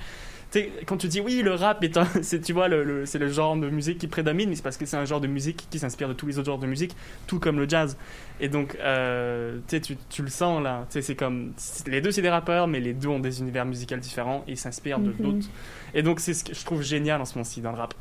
quand 0.86 0.98
tu 0.98 1.08
dis 1.08 1.20
oui, 1.22 1.42
le 1.44 1.54
rap 1.54 1.84
est 1.84 1.98
un, 1.98 2.06
c'est, 2.22 2.42
tu 2.42 2.54
vois, 2.54 2.68
le, 2.68 2.84
le- 2.84 3.06
c'est 3.06 3.20
le 3.20 3.28
genre 3.30 3.56
de 3.56 3.70
musique 3.70 3.98
qui 3.98 4.08
prédomine, 4.08 4.50
mais 4.50 4.56
c'est 4.56 4.62
parce 4.64 4.78
que 4.78 4.86
c'est 4.86 4.98
un 4.98 5.06
genre 5.06 5.22
de 5.22 5.28
musique 5.28 5.68
qui 5.70 5.80
s'inspire 5.80 6.08
de 6.08 6.14
tous 6.14 6.28
les 6.28 6.38
autres 6.40 6.48
genres 6.48 6.60
de 6.60 6.68
musique, 6.68 6.96
tout 7.28 7.40
comme 7.40 7.58
le 7.60 7.68
jazz. 7.68 7.98
Et 8.40 8.50
donc, 8.50 8.76
euh, 8.80 9.60
tu 9.68 9.98
tu, 10.10 10.22
le 10.22 10.30
sens 10.30 10.62
là. 10.64 10.86
C'est 10.90 11.16
comme 11.16 11.54
les 11.88 12.02
deux, 12.02 12.12
c'est 12.12 12.22
des 12.22 12.30
rappeurs, 12.30 12.68
mais 12.68 12.80
les 12.80 12.94
deux 12.94 13.08
ont 13.08 13.20
des 13.20 13.40
univers 13.40 13.66
musicaux 13.66 13.96
différents 13.98 14.44
et 14.48 14.52
ils 14.52 14.58
s'inspirent 14.58 15.00
de 15.00 15.10
Mhm. 15.12 15.16
d'autres. 15.20 15.48
Et 15.94 16.02
donc, 16.04 16.20
c'est 16.20 16.34
ce 16.34 16.44
que 16.44 16.54
je 16.54 16.64
trouve 16.66 16.82
génial 16.84 17.22
en 17.22 17.26
ce 17.26 17.36
moment-ci 17.36 17.62
dans 17.62 17.72
le 17.72 17.78
rap. 17.78 17.94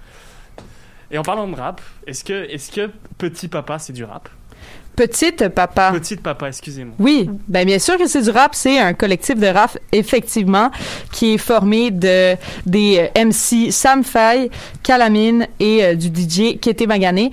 Et 1.10 1.18
en 1.18 1.22
parlant 1.22 1.46
de 1.48 1.54
rap, 1.54 1.80
est-ce 2.06 2.24
que, 2.24 2.32
est-ce 2.50 2.72
que 2.72 2.90
Petit 3.18 3.48
Papa, 3.48 3.78
c'est 3.78 3.92
du 3.92 4.04
rap? 4.04 4.28
Petite 4.96 5.48
Papa. 5.48 5.92
Petite 5.92 6.22
Papa, 6.22 6.48
excusez-moi. 6.48 6.94
Oui, 6.98 7.28
ben 7.48 7.66
bien 7.66 7.78
sûr 7.78 7.98
que 7.98 8.06
c'est 8.06 8.22
du 8.22 8.30
rap. 8.30 8.54
C'est 8.54 8.78
un 8.78 8.94
collectif 8.94 9.38
de 9.38 9.46
rap, 9.46 9.78
effectivement, 9.92 10.70
qui 11.12 11.34
est 11.34 11.38
formé 11.38 11.90
de 11.90 12.34
des 12.64 13.10
euh, 13.16 13.24
MC 13.24 13.70
Sam 13.70 14.02
Faye, 14.02 14.50
Calamine 14.82 15.46
et 15.60 15.84
euh, 15.84 15.94
du 15.94 16.06
DJ 16.08 16.58
Kété 16.58 16.86
Magané. 16.86 17.30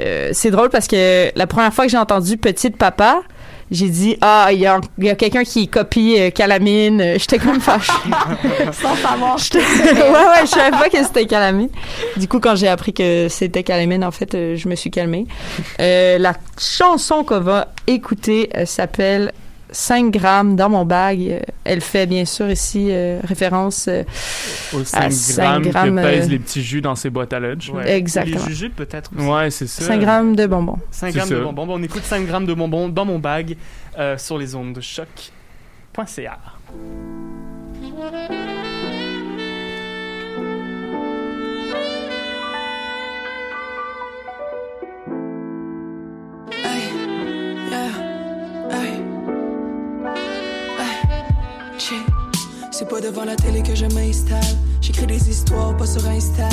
Euh, 0.00 0.30
c'est 0.32 0.50
drôle 0.50 0.70
parce 0.70 0.88
que 0.88 1.30
la 1.36 1.46
première 1.46 1.72
fois 1.72 1.84
que 1.84 1.90
j'ai 1.90 1.98
entendu 1.98 2.36
Petite 2.36 2.76
Papa, 2.76 3.22
j'ai 3.70 3.88
dit 3.88 4.16
ah 4.20 4.48
il 4.52 4.60
y 4.60 4.66
a, 4.66 4.80
quelqu'un 5.14 5.44
qui 5.44 5.68
copie 5.68 6.16
euh, 6.18 6.30
Calamine. 6.30 7.00
Euh, 7.00 7.18
J'étais 7.18 7.38
comme 7.38 7.60
fâchée. 7.60 7.92
Sans 8.72 8.96
savoir. 8.96 9.38
Ouais 10.08 10.14
ouais, 10.14 10.40
je 10.42 10.46
savais 10.46 10.70
pas 10.70 10.88
que 10.88 11.02
c'était 11.02 11.26
Calamine. 11.26 11.68
Du 12.16 12.28
coup 12.28 12.40
quand 12.40 12.56
j'ai 12.56 12.68
appris 12.68 12.92
que 12.92 13.28
c'était 13.28 13.62
Calamine, 13.62 14.04
en 14.04 14.10
fait, 14.10 14.34
euh, 14.34 14.56
je 14.56 14.68
me 14.68 14.74
suis 14.74 14.90
calmée. 14.90 15.26
Euh, 15.80 16.18
la 16.18 16.34
chanson 16.58 17.24
qu'on 17.24 17.40
va 17.40 17.68
écouter 17.86 18.50
s'appelle 18.64 19.32
5 19.70 20.10
grammes 20.12 20.56
dans 20.56 20.68
mon 20.68 20.84
bag. 20.84 21.20
Euh, 21.20 21.40
Elle 21.64 21.80
fait 21.80 22.06
bien 22.06 22.24
sûr 22.24 22.50
ici 22.50 22.88
euh, 22.90 23.20
référence 23.24 23.86
euh, 23.88 24.02
Aux 24.72 24.80
à 24.94 25.10
5 25.10 25.12
5 25.12 25.42
grammes, 25.42 25.62
grammes, 25.70 25.96
que 25.96 26.02
pèsent 26.02 26.26
euh, 26.26 26.30
les 26.30 26.38
petits 26.38 26.62
jus 26.62 26.80
dans 26.80 26.94
ces 26.94 27.10
boîtes 27.10 27.32
à 27.32 27.40
lunch. 27.40 27.68
Ouais. 27.70 27.90
Exactement. 27.92 28.38
Les 28.38 28.44
jujubes, 28.52 28.72
peut-être. 28.72 29.10
aussi. 29.16 29.26
Ouais, 29.26 29.50
c'est 29.50 29.66
ça. 29.66 29.84
5 29.84 30.00
grammes 30.00 30.36
de 30.36 30.46
bonbons. 30.46 30.78
5 30.90 31.12
C'est 31.12 31.18
grammes 31.18 31.28
de 31.30 31.40
bonbons. 31.40 31.66
Bon, 31.66 31.74
on 31.78 31.82
écoute 31.82 32.04
5 32.04 32.26
grammes 32.26 32.46
de 32.46 32.54
bonbons 32.54 32.88
dans 32.88 33.04
mon 33.04 33.18
bag 33.18 33.56
euh, 33.98 34.16
sur 34.16 34.38
les 34.38 34.54
ondes 34.54 34.72
de 34.72 34.80
choc.ca. 34.80 36.38
C'est 52.78 52.88
pas 52.88 53.00
devant 53.00 53.24
la 53.24 53.34
télé 53.34 53.60
que 53.60 53.74
je 53.74 53.86
m'installe. 53.86 54.38
J'écris 54.80 55.08
des 55.08 55.28
histoires, 55.28 55.76
pas 55.76 55.84
sur 55.84 56.06
Insta. 56.06 56.48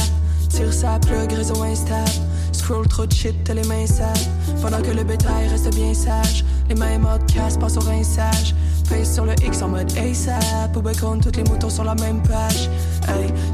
Tire 0.50 0.74
sa 0.74 0.98
plug, 0.98 1.32
réseau 1.32 1.62
instable. 1.62 2.10
Scroll 2.52 2.88
trop 2.88 3.06
de 3.06 3.14
shit, 3.14 3.36
t'as 3.44 3.54
les 3.54 3.64
mains 3.66 3.86
sales. 3.86 4.12
Pendant 4.60 4.82
que 4.82 4.90
le 4.90 5.04
bétail 5.04 5.48
reste 5.50 5.72
bien 5.76 5.94
sage. 5.94 6.44
Les 6.68 6.74
mode 6.74 7.32
casse, 7.32 7.58
pas 7.58 7.70
sur 7.70 7.88
un 7.88 8.02
sage. 8.04 8.56
Face 8.86 9.14
sur 9.14 9.26
le 9.26 9.34
X 9.46 9.62
en 9.62 9.68
mode 9.68 9.92
ASAP. 10.00 10.76
Au 10.76 10.82
bacon, 10.82 11.20
toutes 11.22 11.38
les 11.38 11.44
moutons 11.44 11.70
sur 11.70 11.84
la 11.84 11.94
même 11.94 12.24
page. 12.24 12.72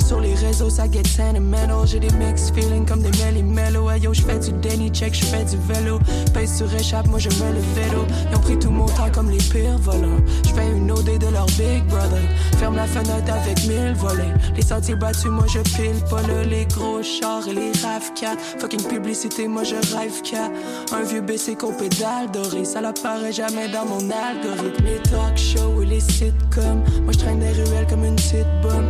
Sur 0.06 0.20
les 0.20 0.34
réseaux, 0.36 0.70
ça 0.70 0.90
get 0.92 1.04
sentimental. 1.06 1.88
J'ai 1.88 2.00
des 2.00 2.12
mixed 2.18 2.54
feelings 2.54 2.86
comme 2.86 3.02
des 3.02 3.12
melly 3.24 3.44
mellow. 3.44 3.90
Hey 3.90 4.02
yo, 4.02 4.14
j'fais 4.14 4.40
du 4.40 4.52
Denny 4.54 4.90
check, 4.90 5.14
j'fais 5.14 5.46
du 5.46 5.58
vélo. 5.72 6.00
Pace 6.34 6.58
sur 6.58 6.74
échappe, 6.74 7.08
moi 7.08 7.20
je 7.20 7.30
mets 7.30 7.54
le 7.54 7.62
vélo. 7.76 8.06
Ils 8.30 8.36
ont 8.36 8.40
pris 8.40 8.60
tout 8.60 8.72
mon 8.72 8.88
temps 8.88 9.10
comme 9.14 9.30
les 9.30 9.38
pires 9.38 9.78
voleurs. 9.80 10.20
J'fais 10.44 10.70
une 10.70 10.92
OD 10.92 11.18
de 11.18 11.28
leur 11.28 11.46
big 11.58 11.86
brother. 11.88 12.20
Ferme 12.58 12.76
la 12.76 12.88
fenêtre 12.88 13.32
avec 13.34 13.64
mille 13.68 13.94
volets. 13.96 14.34
Les 14.56 14.62
sentiers 14.62 14.96
battus, 14.96 15.32
moi 15.32 15.46
je 15.48 15.60
pile 15.60 16.04
pas 16.10 16.22
là. 16.24 16.44
Les 16.44 16.66
gros 16.66 17.02
chars 17.02 17.48
et 17.48 17.54
les 17.54 17.72
RAV4. 17.72 18.60
Fucking 18.60 18.84
publicité, 18.84 19.48
moi 19.48 19.64
je 19.64 19.76
rêve 19.96 20.22
qu'à 20.24 20.50
un 20.96 21.04
vieux 21.04 21.22
BC 21.22 21.56
qu'au 21.56 21.72
pédale 21.72 22.30
doré. 22.32 22.66
Ça 22.66 22.82
l'apparaît 22.82 23.32
jamais 23.32 23.70
dans 23.70 23.86
mon 23.86 24.10
algorithme. 24.10 24.84
Les 24.84 25.00
talk 25.10 25.38
shows 25.38 25.82
et 25.82 25.86
les 25.86 26.00
sitcoms. 26.00 26.84
Moi 27.04 27.14
je 27.14 27.20
des 27.20 27.64
ruelles 27.64 27.88
comme 27.90 28.04
une 28.04 28.16
petite 28.16 28.46
bombe. 28.62 28.86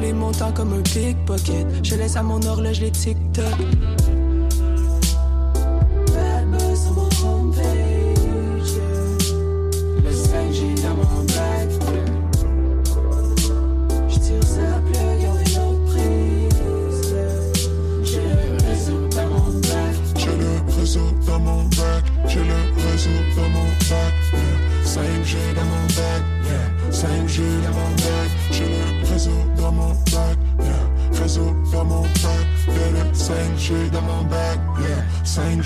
Volé 0.00 0.12
mon 0.12 0.32
temps 0.32 0.52
comme 0.52 0.72
un 0.72 0.82
pickpocket. 0.82 1.66
Je 1.82 1.94
laisse 1.94 2.16
à 2.16 2.22
mon 2.22 2.40
horloge 2.42 2.80
les 2.80 2.90
TikTok. 2.90 3.44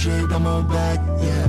5G 0.05 0.29
dans 0.29 0.41
mon 0.41 0.63
bac, 0.63 1.01
yeah. 1.23 1.49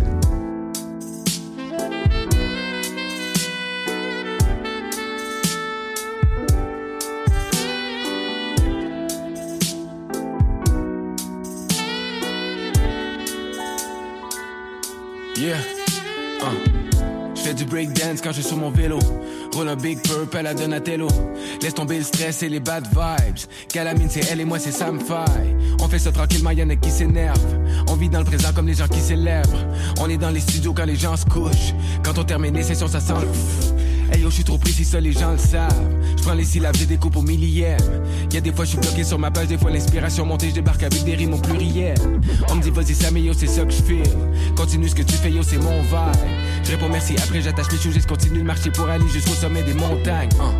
Yeah. 15.37 15.57
Uh. 16.41 16.45
Je 17.35 17.41
fais 17.41 17.53
du 17.53 17.65
breakdance 17.65 18.21
quand 18.21 18.31
je 18.31 18.35
suis 18.35 18.43
sur 18.43 18.57
mon 18.57 18.71
vélo. 18.71 18.99
Roule 19.55 19.69
un 19.69 19.75
big 19.77 20.01
purple 20.01 20.45
à 20.45 20.53
Donatello. 20.53 21.07
Laisse 21.61 21.73
tomber 21.73 21.99
le 21.99 22.03
stress 22.03 22.43
et 22.43 22.49
les 22.49 22.59
bad 22.59 22.85
vibes. 22.89 23.37
Calamine, 23.69 24.09
c'est 24.09 24.29
elle 24.29 24.41
et 24.41 24.45
moi, 24.45 24.59
c'est 24.59 24.73
Sam 24.73 24.99
Faye. 24.99 25.55
On 25.81 25.87
fait 25.87 25.99
ça 25.99 26.11
tranquillement, 26.11 26.51
y'en 26.51 26.69
a 26.69 26.75
qui 26.75 26.91
s'énervent. 26.91 27.57
On 27.87 27.95
vit 27.95 28.09
dans 28.09 28.19
le 28.19 28.25
présent 28.25 28.49
comme 28.53 28.67
les 28.67 28.73
gens 28.73 28.89
qui 28.89 28.99
célèbrent. 28.99 29.65
On 30.01 30.09
est 30.09 30.17
dans 30.17 30.31
les 30.31 30.41
studios 30.41 30.73
quand 30.73 30.83
les 30.83 30.97
gens 30.97 31.15
se 31.15 31.25
couchent. 31.25 31.73
Quand 32.03 32.17
on 32.17 32.25
termine 32.25 32.53
les 32.53 32.63
sessions, 32.63 32.89
ça 32.89 32.99
sent. 32.99 33.13
Hey 34.11 34.21
yo, 34.21 34.29
je 34.29 34.35
suis 34.35 34.43
trop 34.43 34.57
précis, 34.57 34.85
ça 34.85 34.99
les 34.99 35.11
gens 35.11 35.31
le 35.31 35.37
savent. 35.37 35.89
Je 36.17 36.23
prends 36.23 36.33
les 36.33 36.43
syllabes, 36.43 36.75
je 36.77 36.85
découpe 36.85 37.15
au 37.17 37.21
millième. 37.21 37.77
Y 38.31 38.37
a 38.37 38.41
des 38.41 38.51
fois, 38.51 38.65
je 38.65 38.71
suis 38.71 38.79
bloqué 38.79 39.03
sur 39.03 39.17
ma 39.17 39.31
page, 39.31 39.47
des 39.47 39.57
fois 39.57 39.71
l'inspiration 39.71 40.25
montée, 40.25 40.49
je 40.49 40.55
débarque 40.55 40.83
avec 40.83 41.03
des 41.03 41.15
rimes 41.15 41.33
au 41.33 41.37
pluriel. 41.37 41.97
On 42.49 42.55
me 42.55 42.61
dit, 42.61 42.69
vas-y, 42.69 42.93
Sam, 42.93 43.17
yo, 43.17 43.33
c'est 43.33 43.47
ça 43.47 43.63
que 43.65 43.71
je 43.71 43.81
feel. 43.81 44.03
Continue 44.55 44.89
ce 44.89 44.95
que 44.95 45.03
tu 45.03 45.15
fais, 45.15 45.31
yo, 45.31 45.41
c'est 45.43 45.57
mon 45.57 45.81
vibe. 45.81 46.15
Je 46.63 46.71
réponds 46.71 46.89
merci, 46.89 47.15
après 47.17 47.41
j'attache 47.41 47.71
mes 47.71 47.77
choses, 47.77 47.93
je 47.99 48.07
continue 48.07 48.39
de 48.39 48.43
marcher 48.43 48.71
pour 48.71 48.89
aller 48.89 49.07
jusqu'au 49.07 49.33
sommet 49.33 49.63
des 49.63 49.73
montagnes. 49.73 50.29
Hein. 50.39 50.53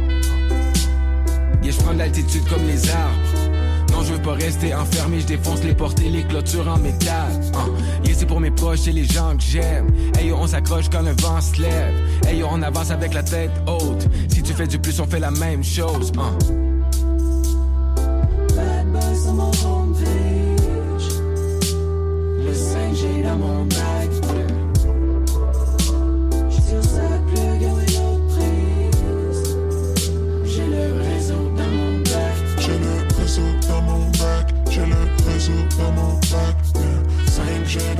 Yeah, 1.63 1.71
je 1.71 1.77
prends 1.77 1.93
de 1.93 1.99
l'altitude 1.99 2.43
comme 2.47 2.65
les 2.67 2.89
arbres. 2.89 3.44
Je 4.03 4.13
veux 4.13 4.21
pas 4.21 4.33
rester 4.33 4.73
enfermé, 4.75 5.19
je 5.19 5.25
défonce 5.25 5.63
les 5.63 5.73
portes 5.73 5.99
et 6.01 6.09
les 6.09 6.23
clôtures 6.23 6.67
en 6.67 6.77
métal. 6.77 7.31
Hein. 7.55 7.69
Yeah, 8.03 8.13
c'est 8.15 8.25
pour 8.25 8.39
mes 8.39 8.51
proches 8.51 8.87
et 8.87 8.91
les 8.91 9.05
gens 9.05 9.35
que 9.35 9.43
j'aime. 9.43 9.87
Hey 10.17 10.31
on 10.31 10.45
s'accroche 10.45 10.89
quand 10.89 11.01
le 11.01 11.15
vent 11.21 11.41
se 11.41 11.61
lève. 11.61 11.95
Hey 12.27 12.43
on 12.43 12.61
avance 12.61 12.91
avec 12.91 13.13
la 13.13 13.23
tête 13.23 13.51
haute. 13.67 14.07
Si 14.27 14.43
tu 14.43 14.53
fais 14.53 14.67
du 14.67 14.77
plus, 14.77 14.99
on 14.99 15.07
fait 15.07 15.19
la 15.19 15.31
même 15.31 15.63
chose. 15.63 16.11
Hein. 16.17 16.37
Bad 18.55 18.91
boy 18.91 19.15
sur 19.21 19.33
mon. 19.33 19.51
Le 22.45 22.53
5G 22.53 23.23
dans 23.23 23.37
mon 23.37 23.65
bag. 23.65 23.94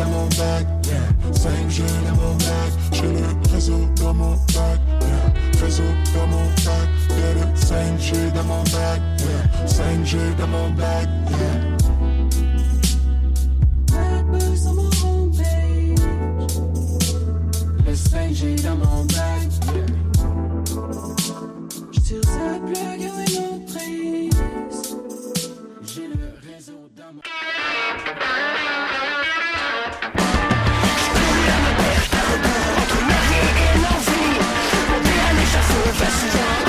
Dans 0.06 0.12
mon 0.12 0.26
bac, 0.28 0.66
yeah. 0.86 1.32
5G 1.32 1.82
dans 2.06 2.16
mon 2.22 2.36
bac, 2.36 2.72
j'ai 2.92 3.02
le 3.02 3.54
réseau 3.54 3.80
dans 3.96 4.14
mon 4.14 4.32
bac, 4.32 4.80
yeah. 5.02 5.62
Réseau 5.62 5.84
dans 6.14 6.28
mon 6.28 6.46
bac, 6.66 6.90
yeah. 7.10 7.34
Le 7.34 7.46
5G 7.56 8.32
dans 8.34 8.44
mon 8.44 8.64
bac, 8.64 9.02
yeah. 9.20 9.66
5G 9.66 10.36
dans 10.38 10.48
mon 10.48 10.70
bac, 10.72 11.08
yeah. 11.32 11.76
5G 17.94 18.62
dans 18.64 18.76
mon 18.76 19.06
bac. 19.06 19.50
J'tire 21.94 22.24
sa 22.24 22.60
plug 22.60 22.76
à 22.76 23.24
une. 23.32 24.30
J'ai 25.88 26.08
le 26.08 26.28
réseau 26.46 26.90
dans 26.98 27.14
mon 27.14 27.22
Just 36.26 36.65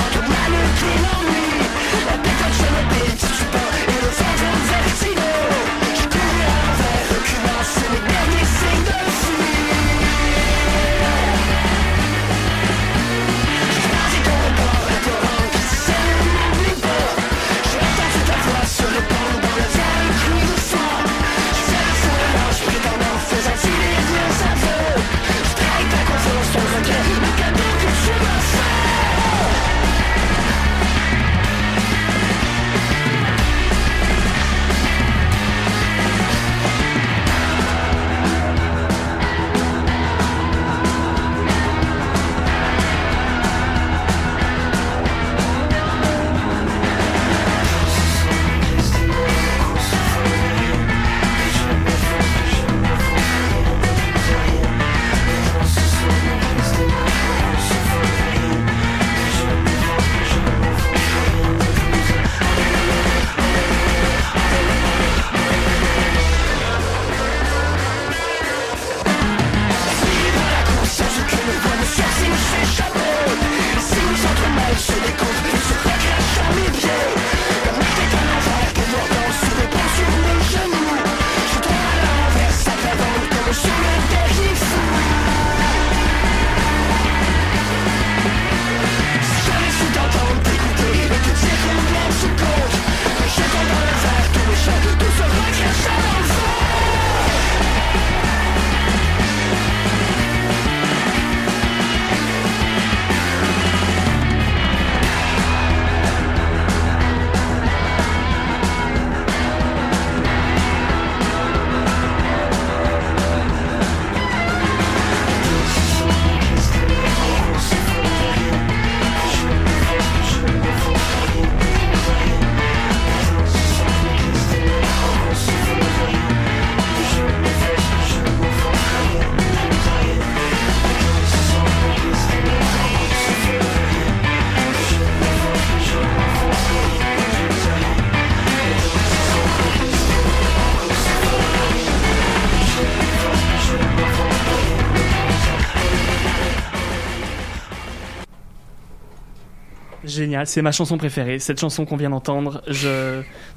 Génial, 150.17 150.47
c'est 150.47 150.63
ma 150.63 150.71
chanson 150.71 150.97
préférée. 150.97 151.37
Cette 151.37 151.59
chanson 151.59 151.85
qu'on 151.85 151.95
vient 151.95 152.09
d'entendre, 152.09 152.63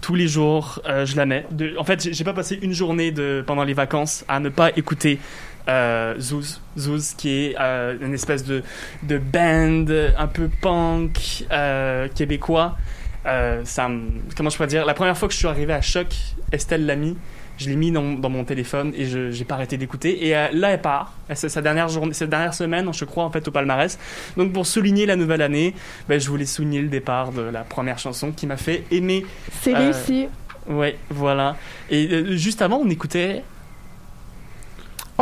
tous 0.02 0.14
les 0.14 0.28
jours, 0.28 0.78
euh, 0.86 1.06
je 1.06 1.16
la 1.16 1.24
mets. 1.24 1.46
En 1.78 1.84
fait, 1.84 2.12
j'ai- 2.12 2.22
pas 2.24 2.34
passé 2.34 2.58
une 2.60 2.74
journée 2.74 3.14
pendant 3.46 3.64
les 3.64 3.72
vacances 3.72 4.26
à 4.28 4.40
ne 4.40 4.50
pas 4.50 4.70
écouter 4.76 5.18
euh, 5.68 6.14
Zouz, 6.20 7.14
qui 7.16 7.30
est 7.30 7.56
euh, 7.58 7.96
une 8.02 8.12
espèce 8.12 8.44
de 8.44 8.62
band 9.18 9.86
un 10.18 10.26
peu 10.26 10.50
punk 10.60 11.46
euh, 11.50 12.08
québécois. 12.14 12.76
Comment 13.24 14.50
je 14.50 14.56
pourrais 14.56 14.66
dire? 14.68 14.84
La 14.84 14.94
première 14.94 15.16
fois 15.16 15.28
que 15.28 15.32
je 15.34 15.38
suis 15.38 15.48
arrivé 15.48 15.72
à 15.72 15.80
Choc, 15.80 16.08
Estelle 16.52 16.84
l'a 16.84 16.96
mis. 16.96 17.16
Je 17.60 17.68
l'ai 17.68 17.76
mis 17.76 17.92
dans, 17.92 18.14
dans 18.14 18.30
mon 18.30 18.44
téléphone 18.44 18.94
et 18.96 19.04
je 19.04 19.30
j'ai 19.30 19.44
pas 19.44 19.56
arrêté 19.56 19.76
d'écouter. 19.76 20.26
Et 20.26 20.34
euh, 20.34 20.48
là, 20.54 20.70
elle 20.70 20.80
part. 20.80 21.12
C'est 21.34 21.50
sa 21.50 21.60
dernière 21.60 21.88
journée, 21.88 22.14
cette 22.14 22.30
dernière 22.30 22.54
semaine, 22.54 22.90
je 22.94 23.04
crois, 23.04 23.24
en 23.24 23.30
fait, 23.30 23.46
au 23.46 23.50
palmarès. 23.50 23.98
Donc, 24.38 24.54
pour 24.54 24.66
souligner 24.66 25.04
la 25.04 25.14
nouvelle 25.14 25.42
année, 25.42 25.74
ben, 26.08 26.18
je 26.18 26.26
voulais 26.30 26.46
souligner 26.46 26.80
le 26.80 26.88
départ 26.88 27.32
de 27.32 27.42
la 27.42 27.60
première 27.60 27.98
chanson 27.98 28.32
qui 28.32 28.46
m'a 28.46 28.56
fait 28.56 28.84
aimer. 28.90 29.26
C'est 29.60 29.74
euh, 29.74 29.78
réussi. 29.78 30.28
Ouais, 30.70 30.96
voilà. 31.10 31.56
Et 31.90 32.08
euh, 32.10 32.36
juste 32.36 32.62
avant, 32.62 32.78
on 32.78 32.88
écoutait. 32.88 33.42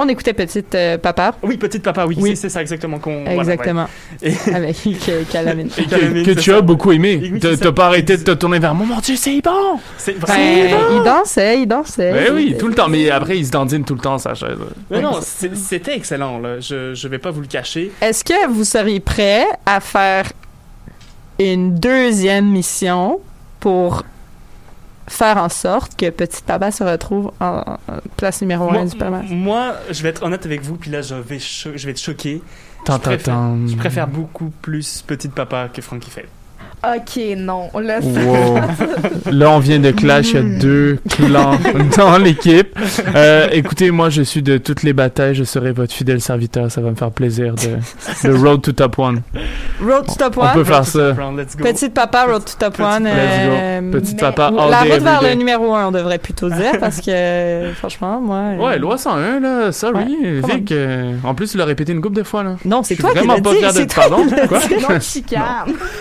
On 0.01 0.09
écoutait 0.09 0.33
Petite 0.33 0.75
euh, 0.75 0.97
Papa. 0.99 1.35
Oui, 1.43 1.57
Petite 1.57 1.83
Papa, 1.83 2.07
oui, 2.07 2.17
Oui. 2.21 2.37
c'est- 2.37 2.49
ça 2.49 2.61
exactement 2.61 2.99
qu'on. 2.99 3.25
voilà, 3.25 3.35
Exactement. 3.55 3.87
ouais. 4.23 4.31
Et- 4.49 4.51
Avec 4.55 4.77
que- 4.83 5.25
Calamine. 5.31 5.69
Et 5.77 5.85
que, 5.85 6.25
que 6.25 6.41
tu 6.41 6.53
as 6.53 6.61
beaucoup 6.61 6.93
aimé. 6.93 7.19
Oui, 7.33 7.41
T'as 7.41 7.73
pas 7.73 7.87
arrêté 7.87 8.17
de 8.17 8.23
te 8.23 8.31
tourner 8.33 8.59
vers 8.61 8.75
moi. 8.75 8.87
Mon 8.87 9.01
Dieu, 9.01 9.17
c'est 9.17 9.41
bon! 9.43 9.79
C'est 9.97 10.19
Ben, 10.21 10.71
bon. 10.71 10.99
il 10.99 11.03
dansait, 11.03 11.61
il 11.63 11.67
dansait. 11.67 12.13
Ben 12.13 12.33
oui, 12.35 12.55
tout 12.59 12.69
le 12.69 12.75
temps. 12.75 12.89
Mais 12.89 13.11
après, 13.11 13.39
il 13.39 13.47
se 13.47 13.51
dandine 13.51 13.85
tout 13.85 13.95
le 13.95 14.01
temps, 14.01 14.19
sa 14.19 14.35
chaise. 14.35 14.59
Mais 14.91 15.01
non, 15.01 15.19
c'était 15.23 15.95
excellent, 15.97 16.39
là. 16.39 16.61
Je, 16.61 16.95
je 16.95 17.09
vais 17.09 17.19
pas 17.19 17.31
vous 17.31 17.41
le 17.41 17.47
cacher. 17.47 17.91
Est-ce 18.01 18.23
que 18.25 18.49
vous 18.49 18.65
seriez 18.65 19.01
prêt 19.01 19.45
à 19.67 19.81
faire 19.81 20.33
une 21.39 21.75
deuxième 21.75 22.47
mission 22.47 23.21
pour 23.61 24.03
faire 25.09 25.37
en 25.39 25.49
sorte 25.49 25.97
que 25.97 26.11
Petit 26.11 26.43
Papa 26.43 26.71
se 26.71 26.85
retrouve 26.85 27.33
en, 27.41 27.63
en 27.67 27.77
place 28.17 28.41
numéro 28.41 28.71
Moi, 28.71 28.81
un 28.83 28.85
du 28.85 28.97
palmarès? 28.97 29.31
moi, 29.31 29.75
je 29.91 30.03
vais 30.03 30.11
être 30.11 30.23
honnête 30.23 30.45
avec 30.47 30.63
vous, 30.63 30.77
puis 30.77 30.91
là, 30.91 31.03
je 31.03 31.15
vais, 31.15 31.39
cho- 31.39 31.77
je 31.77 31.85
vais 31.87 31.93
être 31.93 32.01
choqué. 32.01 32.43
Tant, 32.85 32.95
je, 32.97 32.99
préfère, 33.01 33.25
tant, 33.35 33.57
tant. 33.57 33.67
je 33.67 33.77
préfère 33.77 34.07
beaucoup 34.07 34.51
plus 34.63 35.03
Petite 35.07 35.33
Papa 35.35 35.69
que 35.73 35.83
Frankie 35.83 36.11
Feld. 36.11 36.29
Ok, 36.85 37.21
non. 37.37 37.71
Là, 37.81 37.99
Wow. 38.01 38.59
Là, 39.33 39.51
on 39.51 39.59
vient 39.59 39.79
de 39.81 39.91
clash. 39.91 40.29
Il 40.31 40.35
y 40.35 40.39
a 40.39 40.43
deux 40.43 40.99
clans 41.11 41.59
dans 41.97 42.19
l'équipe. 42.19 42.79
Euh, 43.15 43.49
écoutez, 43.53 43.91
moi, 43.91 44.11
je 44.11 44.23
suis 44.23 44.43
de 44.43 44.59
toutes 44.59 44.83
les 44.85 44.93
batailles. 44.93 45.35
Je 45.35 45.43
serai 45.45 45.73
votre 45.73 45.93
fidèle 45.93 46.21
serviteur. 46.21 46.71
Ça 46.71 46.81
va 46.81 46.91
me 46.91 46.95
faire 46.97 47.11
plaisir 47.11 47.55
de, 47.55 48.29
de 48.29 48.33
Road 48.45 48.63
to 48.63 48.73
Top 48.73 48.99
One. 48.99 49.23
Road 49.83 50.07
to 50.07 50.15
Top 50.15 50.37
On 50.37 50.43
One. 50.43 50.53
peut 50.55 50.65
faire 50.65 50.85
ça. 50.87 51.09
Let's 51.37 51.57
go. 51.57 51.65
Petit 51.65 51.89
Papa, 51.91 52.27
Road 52.27 52.45
to 52.45 52.53
Top 52.59 52.79
One. 52.79 53.05
Let's 53.05 53.13
euh, 53.17 53.81
go. 53.81 53.99
Petit 53.99 54.15
mais- 54.15 54.21
Papa, 54.21 54.47
all 54.57 54.71
La 54.71 54.83
day, 54.85 54.93
route 54.93 55.03
vers 55.03 55.23
le 55.23 55.35
numéro 55.35 55.75
1, 55.75 55.87
on 55.89 55.93
devrait 55.93 56.19
plutôt 56.19 56.49
dire, 56.49 56.73
parce 56.81 57.01
que, 57.01 57.71
franchement, 57.77 58.21
moi... 58.21 58.37
euh, 58.37 58.57
Ouais, 58.57 58.79
loi 58.79 58.97
101, 58.99 59.41
là. 59.41 59.73
Sorry, 59.73 60.17
comment? 60.43 60.55
Vic. 60.55 60.73
euh, 60.73 61.15
en 61.25 61.35
plus, 61.35 61.51
tu 61.53 61.59
l'as 61.59 61.65
répété 61.65 61.93
une 61.93 62.01
couple 62.01 62.17
de 62.17 62.23
fois, 62.23 62.43
là. 62.45 62.57
Non, 62.65 62.83
c'est 62.83 62.95
Je 62.95 63.03
suis 63.03 63.03
toi 63.03 63.11
qui 63.13 63.19
vraiment 63.19 63.35
l'as 63.35 63.41
pas 63.43 63.51
dit, 63.51 63.59
fier 63.59 63.73
de 63.73 63.77
c'est 63.79 63.87
te- 63.87 63.95
toi 63.95 64.05
qui 64.05 64.11
Pardon? 64.11 64.47
Quoi? 64.49 64.59
Non, 64.95 65.01
chicane. 65.01 65.43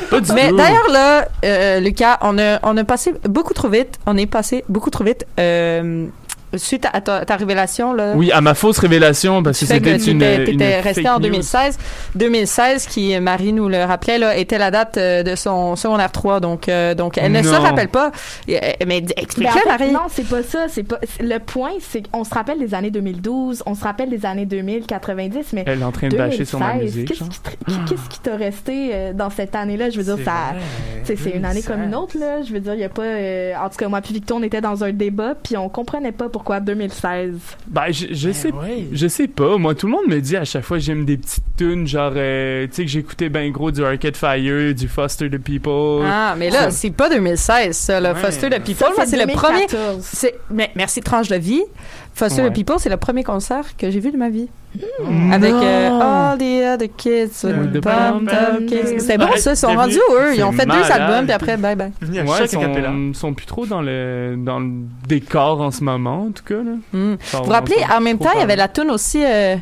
Pas 0.09 0.19
du 0.21 0.27
tout. 0.27 0.33
D'ailleurs, 0.67 0.89
là, 0.91 1.27
euh, 1.45 1.79
Lucas, 1.79 2.17
on 2.21 2.37
a, 2.37 2.59
on 2.63 2.75
a 2.77 2.83
passé 2.83 3.13
beaucoup 3.23 3.53
trop 3.53 3.69
vite. 3.69 3.97
On 4.05 4.17
est 4.17 4.25
passé 4.25 4.63
beaucoup 4.69 4.89
trop 4.89 5.03
vite. 5.03 5.25
euh, 5.39 6.07
suite 6.55 6.85
à 6.91 7.01
ta, 7.01 7.25
ta 7.25 7.35
révélation, 7.35 7.93
là? 7.93 8.13
Oui, 8.15 8.31
à 8.31 8.41
ma 8.41 8.53
fausse 8.53 8.77
révélation, 8.79 9.43
parce 9.43 9.59
que 9.59 9.65
c'était 9.65 9.97
une. 9.97 10.21
une 10.21 10.23
resté 10.23 11.01
fake 11.03 11.05
en 11.07 11.15
news. 11.15 11.23
2016. 11.27 11.77
2016, 12.15 12.85
qui, 12.87 13.19
Marie 13.19 13.53
nous 13.53 13.69
le 13.69 13.83
rappelait, 13.83 14.17
là, 14.17 14.35
était 14.37 14.57
la 14.57 14.71
date 14.71 14.97
euh, 14.97 15.23
de 15.23 15.35
son 15.35 15.75
secondaire 15.75 16.11
3. 16.11 16.39
Donc, 16.39 16.69
euh, 16.69 16.93
donc 16.95 17.17
elle 17.17 17.31
ne 17.31 17.41
se 17.43 17.49
rappelle 17.49 17.89
pas. 17.89 18.11
Euh, 18.49 18.57
Mais 18.85 19.01
Ben, 19.01 19.09
explique-le, 19.17 19.53
en 19.53 19.57
fait, 19.59 19.69
Marie. 19.69 19.91
non, 19.91 19.99
c'est 20.09 20.27
pas 20.27 20.43
ça. 20.43 20.65
C'est 20.69 20.83
pas. 20.83 20.99
Le 21.19 21.37
point, 21.39 21.71
c'est 21.81 22.03
qu'on 22.09 22.23
se 22.23 22.33
rappelle 22.33 22.59
des 22.59 22.73
années 22.73 22.91
2012, 22.91 23.63
on 23.65 23.75
se 23.75 23.83
rappelle 23.83 24.09
des 24.09 24.25
années 24.25 24.45
2000, 24.45 24.85
90, 24.85 25.53
mais 25.53 25.63
Elle 25.67 25.81
est 25.81 25.83
en 25.83 25.91
train 25.91 26.07
de 26.07 26.17
bâcher 26.17 26.45
sur 26.45 26.59
ma 26.59 26.73
2016, 26.73 26.95
musique. 26.95 27.07
Qu'est-ce 27.09 28.01
qui 28.01 28.07
qui 28.09 28.19
t'a 28.21 28.35
resté 28.35 29.11
dans 29.13 29.29
cette 29.29 29.53
année-là? 29.55 29.89
Je 29.89 29.97
veux 29.97 30.03
dire, 30.03 30.15
C'est 30.17 30.23
ça. 30.23 30.31
vrai, 30.53 30.61
tu 31.05 31.05
sais, 31.05 31.15
C'est 31.21 31.29
une 31.37 31.45
année 31.45 31.61
2016. 31.61 31.67
comme 31.67 31.83
une 31.83 31.95
autre, 31.95 32.17
là. 32.17 32.41
Je 32.41 32.51
veux 32.53 32.59
dire, 32.59 32.73
il 32.73 32.79
y 32.79 32.83
a 32.83 32.89
pas. 32.89 33.01
euh, 33.03 33.53
en 33.63 33.69
tout 33.69 33.75
cas, 33.77 33.87
moi 33.87 34.01
puis 34.01 34.13
Victor, 34.13 34.37
on 34.37 34.43
était 34.43 34.61
dans 34.61 34.83
un 34.83 34.91
débat, 34.91 35.35
puis 35.41 35.57
on 35.57 35.69
comprenait 35.69 36.11
pas 36.11 36.29
pourquoi 36.37 36.59
2016. 36.59 37.33
Ben, 37.65 37.91
je, 37.91 38.07
je 38.11 38.31
sais. 38.31 38.51
Je 38.91 39.07
sais 39.07 39.27
pas. 39.27 39.57
Moi, 39.57 39.73
tout 39.73 39.87
le 39.87 39.93
monde 39.93 40.07
me 40.07 40.19
dit 40.21 40.37
à 40.37 40.45
chaque 40.45 40.63
fois 40.63 40.77
j'aime 40.77 41.03
des 41.03 41.17
petites 41.17 41.43
tunes, 41.57 41.87
genre, 41.87 42.13
euh, 42.15 42.67
tu 42.67 42.73
sais, 42.73 42.83
que 42.83 42.91
j'écoutais 42.91 43.29
ben 43.29 43.51
gros 43.51 43.71
du 43.71 43.83
Arcade 43.83 44.15
Fire, 44.15 44.75
du 44.75 44.87
Foster 44.87 45.31
the 45.31 45.39
People. 45.39 46.05
Ah, 46.05 46.35
mais 46.37 46.51
là, 46.51 46.69
c'est 46.69 46.91
pas 46.91 47.09
2016, 47.09 47.75
ça, 47.75 47.99
là. 47.99 48.13
Ouais. 48.13 48.19
Foster 48.19 48.51
the 48.51 48.61
People, 48.63 48.89
c'est 49.07 49.17
le 49.17 49.33
premier. 49.33 49.65
2014. 49.65 50.09
C'est, 50.13 50.35
mais 50.51 50.69
merci 50.75 51.01
Tranche 51.01 51.27
de 51.29 51.37
vie. 51.37 51.63
Foster 52.17 52.41
Ouais. 52.41 52.49
People, 52.51 52.77
c'est 52.79 52.89
le 52.89 52.97
premier 52.97 53.23
concert 53.23 53.63
que 53.77 53.91
j'ai 53.91 53.99
vu 53.99 54.11
de 54.11 54.17
ma 54.17 54.29
vie. 54.29 54.47
Non. 55.03 55.31
Avec 55.31 55.53
euh, 55.53 55.99
All 56.01 56.37
the 56.39 56.73
Other 56.73 56.87
Kids 56.97 57.43
with 57.43 57.73
the 57.79 58.99
C'était 58.99 59.17
bon, 59.19 59.25
Ouais, 59.25 59.37
ça. 59.37 59.51
Ils 59.51 59.55
sont 59.57 59.67
rendus 59.67 59.99
eux? 60.19 60.35
Ils 60.35 60.43
ont 60.43 60.51
c'est 60.51 60.57
fait 60.61 60.65
deux 60.65 60.91
albums, 60.91 61.25
puis 61.25 61.33
après, 61.33 61.57
bye 61.57 61.75
bye. 61.75 61.91
Ouais, 62.01 62.25
chaque 62.39 62.49
sont, 62.49 63.11
sont 63.13 63.33
plus 63.35 63.45
trop 63.45 63.67
dans 63.67 63.81
le, 63.83 64.35
dans 64.35 64.57
le 64.59 64.67
décor 65.07 65.61
en 65.61 65.69
ce 65.69 65.83
moment, 65.83 66.23
en 66.23 66.31
tout 66.31 66.43
cas. 66.43 66.55
Là. 66.55 66.71
Enfin, 67.21 67.37
Vous 67.39 67.43
vous 67.45 67.51
rappelez, 67.51 67.77
en 67.95 68.01
même 68.01 68.17
temps, 68.17 68.31
il 68.33 68.39
y 68.39 68.43
avait 68.43 68.55
la 68.55 68.67
tune 68.67 68.89
aussi 68.89 69.23
euh, 69.23 69.55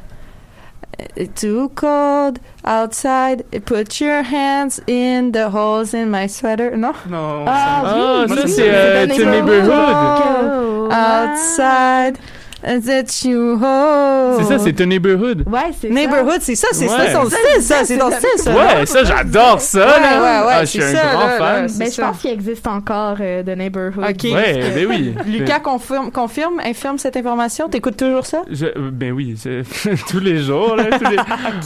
euh, 1.19 1.25
Too 1.39 1.69
cold 1.75 2.39
outside, 2.65 3.43
put 3.65 3.99
your 4.01 4.23
hands 4.23 4.79
in 4.89 5.29
the 5.31 5.53
holes 5.53 5.93
in 5.93 6.05
my 6.05 6.29
sweater. 6.29 6.77
Non? 6.77 6.93
Non, 7.09 7.43
Ah, 7.47 7.81
ça- 7.83 7.93
Ah, 7.97 8.25
oui, 8.29 8.35
ça, 8.37 8.43
oui, 8.45 8.49
c'est 8.49 9.07
The 9.07 9.19
Neighborhood. 9.25 10.89
Outside, 10.91 12.17
that 12.65 13.27
you 13.27 13.59
hold. 13.61 14.37
C'est 14.39 14.45
ça, 14.45 14.59
c'est 14.59 14.73
The 14.73 14.81
Neighborhood. 14.81 15.43
Ouais, 15.47 15.71
c'est 15.79 15.87
ça. 15.87 15.93
Neighborhood, 15.93 16.39
c'est 16.41 16.55
ça, 16.55 16.67
c'est 16.71 16.85
Ouais. 16.89 17.11
ça, 17.11 17.21
son 17.21 17.25
style, 17.29 17.61
ça, 17.61 17.85
c'est 17.85 17.97
ton 17.97 18.09
style, 18.11 18.29
ça. 18.37 18.55
Ouais, 18.55 18.85
ça, 18.85 19.03
j'adore 19.03 19.61
ça. 19.61 19.79
Ouais, 19.79 19.85
là. 20.01 20.21
ouais, 20.41 20.47
ouais, 20.47 20.53
Ah, 20.55 20.65
je 20.65 20.69
suis 20.69 20.83
un 20.83 20.93
ça, 20.93 21.01
grand 21.13 21.27
là, 21.27 21.37
fan. 21.37 21.67
là, 21.79 21.85
je 21.95 22.01
pense 22.01 22.17
qu'il 22.21 22.31
existe 22.31 22.67
encore 22.67 23.17
euh, 23.19 23.43
The 23.43 23.57
Neighborhood. 23.57 24.03
Ok. 24.09 24.23
Ouais, 24.33 24.71
ben 24.75 24.87
oui. 24.89 25.13
Lucas 25.27 25.59
confirme, 25.59 26.11
confirme, 26.11 26.59
infirme 26.65 26.97
cette 26.97 27.17
information. 27.17 27.69
T'écoutes 27.69 27.97
toujours 27.97 28.25
ça? 28.25 28.41
Je- 28.51 28.77
ben 28.91 29.11
oui, 29.11 29.35
c'est- 29.37 29.63
tous 30.09 30.19
les 30.19 30.39
jours. 30.39 30.75
Là, 30.75 30.85
tous 30.97 31.09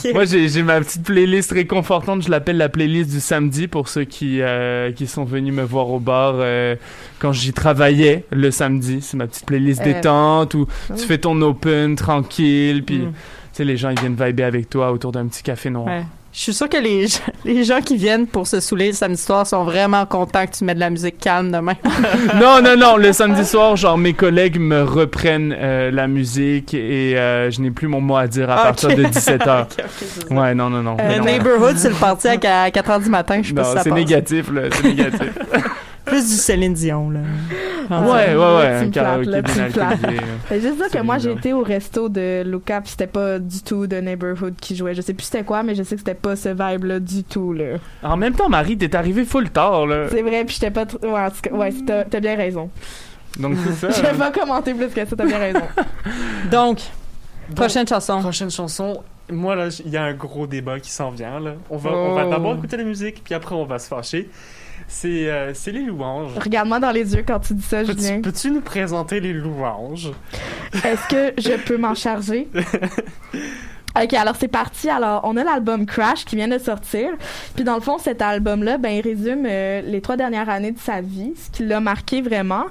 les- 0.04 0.12
Moi, 0.12 0.24
j'ai 0.26 0.62
ma 0.62 0.80
petite 0.80 1.04
playlist 1.04 1.52
réconfortante. 1.52 2.22
Je 2.22 2.30
l'appelle 2.30 2.56
la 2.58 2.68
playlist 2.68 3.10
du 3.10 3.20
samedi 3.20 3.68
pour 3.68 3.88
ceux 3.88 4.04
qui, 4.04 4.40
euh, 4.42 4.92
qui 4.92 5.06
sont 5.06 5.24
venus 5.24 5.54
me 5.54 5.62
voir 5.62 5.88
au 5.90 5.98
bar 5.98 6.34
euh, 6.36 6.74
quand 7.18 7.32
j'y 7.32 7.52
travaillais 7.52 8.24
le 8.30 8.50
samedi. 8.50 8.98
C'est 9.02 9.16
ma 9.16 9.26
petite 9.26 9.46
playlist 9.46 9.80
Euh, 9.80 9.84
détente 9.84 10.54
oui. 10.54 10.66
Tu 10.96 11.04
fais 11.06 11.18
ton 11.18 11.40
open 11.42 11.96
tranquille. 11.96 12.84
Puis, 12.84 12.98
Mm. 12.98 13.12
tu 13.12 13.12
sais, 13.52 13.64
les 13.64 13.76
gens, 13.76 13.90
ils 13.90 13.98
viennent 14.00 14.16
vibrer 14.18 14.44
avec 14.44 14.68
toi 14.70 14.90
autour 14.92 15.12
d'un 15.12 15.26
petit 15.26 15.42
café 15.42 15.70
noir. 15.70 15.86
Ouais. 15.86 16.04
Je 16.32 16.38
suis 16.38 16.54
sûre 16.54 16.68
que 16.68 16.76
les, 16.76 17.08
gens- 17.08 17.18
les 17.44 17.64
gens 17.64 17.80
qui 17.80 17.96
viennent 17.96 18.28
pour 18.28 18.46
se 18.46 18.60
saouler 18.60 18.86
le 18.86 18.92
samedi 18.92 19.20
soir 19.20 19.44
sont 19.44 19.64
vraiment 19.64 20.06
contents 20.06 20.46
que 20.46 20.52
tu 20.56 20.62
mets 20.64 20.76
de 20.76 20.78
la 20.80 20.88
musique 20.88 21.18
calme 21.18 21.50
demain. 21.50 21.74
non, 22.40 22.62
non, 22.62 22.76
non. 22.76 22.96
Le 22.96 23.12
samedi 23.12 23.44
soir, 23.44 23.74
genre, 23.74 23.98
mes 23.98 24.12
collègues 24.12 24.60
me 24.60 24.84
reprennent 24.84 25.52
euh, 25.58 25.90
la 25.90 26.06
musique 26.06 26.72
et 26.72 27.18
euh, 27.18 27.50
je 27.50 27.60
n'ai 27.60 27.72
plus 27.72 27.88
mon 27.88 28.00
mot 28.00 28.14
à 28.14 28.28
dire 28.28 28.48
à 28.48 28.62
partir 28.62 28.90
de 28.90 29.02
17h. 29.02 29.62
Ok, 29.62 29.68
ok, 29.80 29.84
c'est 29.96 30.28
ça. 30.28 30.32
Ouais, 30.34 30.54
non, 30.54 30.70
non, 30.70 30.82
non. 30.84 30.96
Euh, 31.00 31.18
non. 31.18 31.24
Neighborhood, 31.24 31.76
c'est 31.76 31.88
le 31.88 31.96
parti 31.96 32.28
à, 32.28 32.62
à 32.62 32.70
4 32.70 32.88
h 32.90 33.02
du 33.02 33.10
matin. 33.10 33.40
Je 33.42 33.48
sais 33.48 33.54
pas 33.54 33.64
si 33.78 33.82
c'est 33.82 33.90
négatif, 33.90 34.52
là. 34.52 34.62
C'est 34.72 34.84
négatif. 34.84 35.32
Plus 36.10 36.28
du 36.28 36.34
Céline 36.36 36.74
Dion, 36.74 37.10
là. 37.10 37.20
Ah, 37.92 38.02
ouais, 38.02 38.34
ouais, 38.34 38.36
ouais. 38.36 38.66
Un 38.84 38.90
karaoké 38.90 39.42
bien 39.42 39.64
alcoolisé. 39.64 40.20
C'est 40.48 40.60
juste 40.60 40.76
dire 40.76 40.88
que 40.90 41.02
moi, 41.02 41.18
j'ai 41.18 41.32
été 41.32 41.52
au 41.52 41.62
resto 41.62 42.08
de 42.08 42.42
Luca, 42.44 42.80
puis 42.80 42.90
c'était 42.90 43.06
pas 43.08 43.38
du 43.38 43.62
tout 43.62 43.86
de 43.86 43.96
Neighborhood 43.96 44.54
qui 44.60 44.76
jouait. 44.76 44.94
Je 44.94 45.00
sais 45.00 45.12
plus 45.14 45.24
c'était 45.24 45.42
quoi, 45.44 45.62
mais 45.62 45.74
je 45.74 45.82
sais 45.82 45.96
que 45.96 46.00
c'était 46.00 46.14
pas 46.14 46.36
ce 46.36 46.50
vibe-là 46.50 47.00
du 47.00 47.24
tout, 47.24 47.52
là. 47.52 47.78
En 48.02 48.16
même 48.16 48.34
temps, 48.34 48.48
Marie, 48.48 48.78
t'es 48.78 48.94
arrivé 48.94 49.24
full 49.24 49.50
tard, 49.50 49.86
là. 49.86 50.06
C'est 50.10 50.22
vrai, 50.22 50.44
puis 50.44 50.54
j'étais 50.54 50.70
pas 50.70 50.86
trop... 50.86 50.98
Ouais, 51.02 51.20
en 51.20 51.30
tout 51.30 51.40
cas, 51.42 51.50
ouais, 51.50 51.72
t'as 51.86 52.04
t'as 52.04 52.20
bien 52.20 52.36
raison. 52.36 52.70
Donc, 53.38 53.56
c'est 53.80 53.88
Je 53.88 53.92
ça. 53.94 54.12
vais 54.12 54.18
pas 54.18 54.30
commenter 54.30 54.74
plus 54.74 54.88
que 54.88 55.04
ça, 55.04 55.16
t'as 55.16 55.26
bien 55.26 55.38
raison. 55.38 55.62
Donc, 56.50 56.78
prochaine 57.56 57.86
chanson. 57.88 58.20
Prochaine 58.20 58.50
chanson. 58.50 59.02
Moi, 59.32 59.54
là, 59.56 59.68
il 59.84 59.90
y 59.92 59.96
a 59.96 60.02
un 60.04 60.14
gros 60.14 60.46
débat 60.46 60.80
qui 60.80 60.90
s'en 60.90 61.10
vient. 61.10 61.38
Là. 61.40 61.52
On 61.70 61.76
va, 61.76 61.90
on 61.90 62.14
va 62.14 62.26
Oh. 62.26 62.30
d'abord 62.30 62.54
écouter 62.56 62.76
la 62.76 62.84
musique, 62.84 63.22
puis 63.24 63.34
après, 63.34 63.54
on 63.54 63.64
va 63.64 63.78
se 63.78 63.88
fâcher. 63.88 64.28
C'est 64.92 65.30
euh, 65.30 65.54
c'est 65.54 65.70
les 65.70 65.84
louanges. 65.84 66.32
Regarde-moi 66.36 66.80
dans 66.80 66.90
les 66.90 67.14
yeux 67.14 67.22
quand 67.24 67.38
tu 67.38 67.54
dis 67.54 67.62
ça, 67.62 67.84
Julien. 67.84 68.20
peux-tu 68.22 68.50
nous 68.50 68.60
présenter 68.60 69.20
les 69.20 69.32
louanges? 69.32 70.10
Est-ce 70.84 71.06
que 71.08 71.40
je 71.40 71.52
peux 71.64 71.78
m'en 71.78 71.94
charger? 71.94 72.48
Ok, 73.96 74.14
alors 74.14 74.36
c'est 74.38 74.48
parti. 74.48 74.88
Alors, 74.88 75.22
on 75.24 75.36
a 75.36 75.42
l'album 75.42 75.84
Crash 75.84 76.24
qui 76.24 76.36
vient 76.36 76.48
de 76.48 76.58
sortir. 76.58 77.10
Puis 77.56 77.64
dans 77.64 77.74
le 77.74 77.80
fond, 77.80 77.98
cet 77.98 78.22
album-là, 78.22 78.78
ben, 78.78 78.90
il 78.90 79.00
résume 79.00 79.46
euh, 79.48 79.80
les 79.80 80.00
trois 80.00 80.16
dernières 80.16 80.48
années 80.48 80.70
de 80.70 80.78
sa 80.78 81.00
vie, 81.00 81.32
ce 81.36 81.50
qui 81.50 81.64
l'a 81.66 81.80
marqué 81.80 82.22
vraiment. 82.22 82.66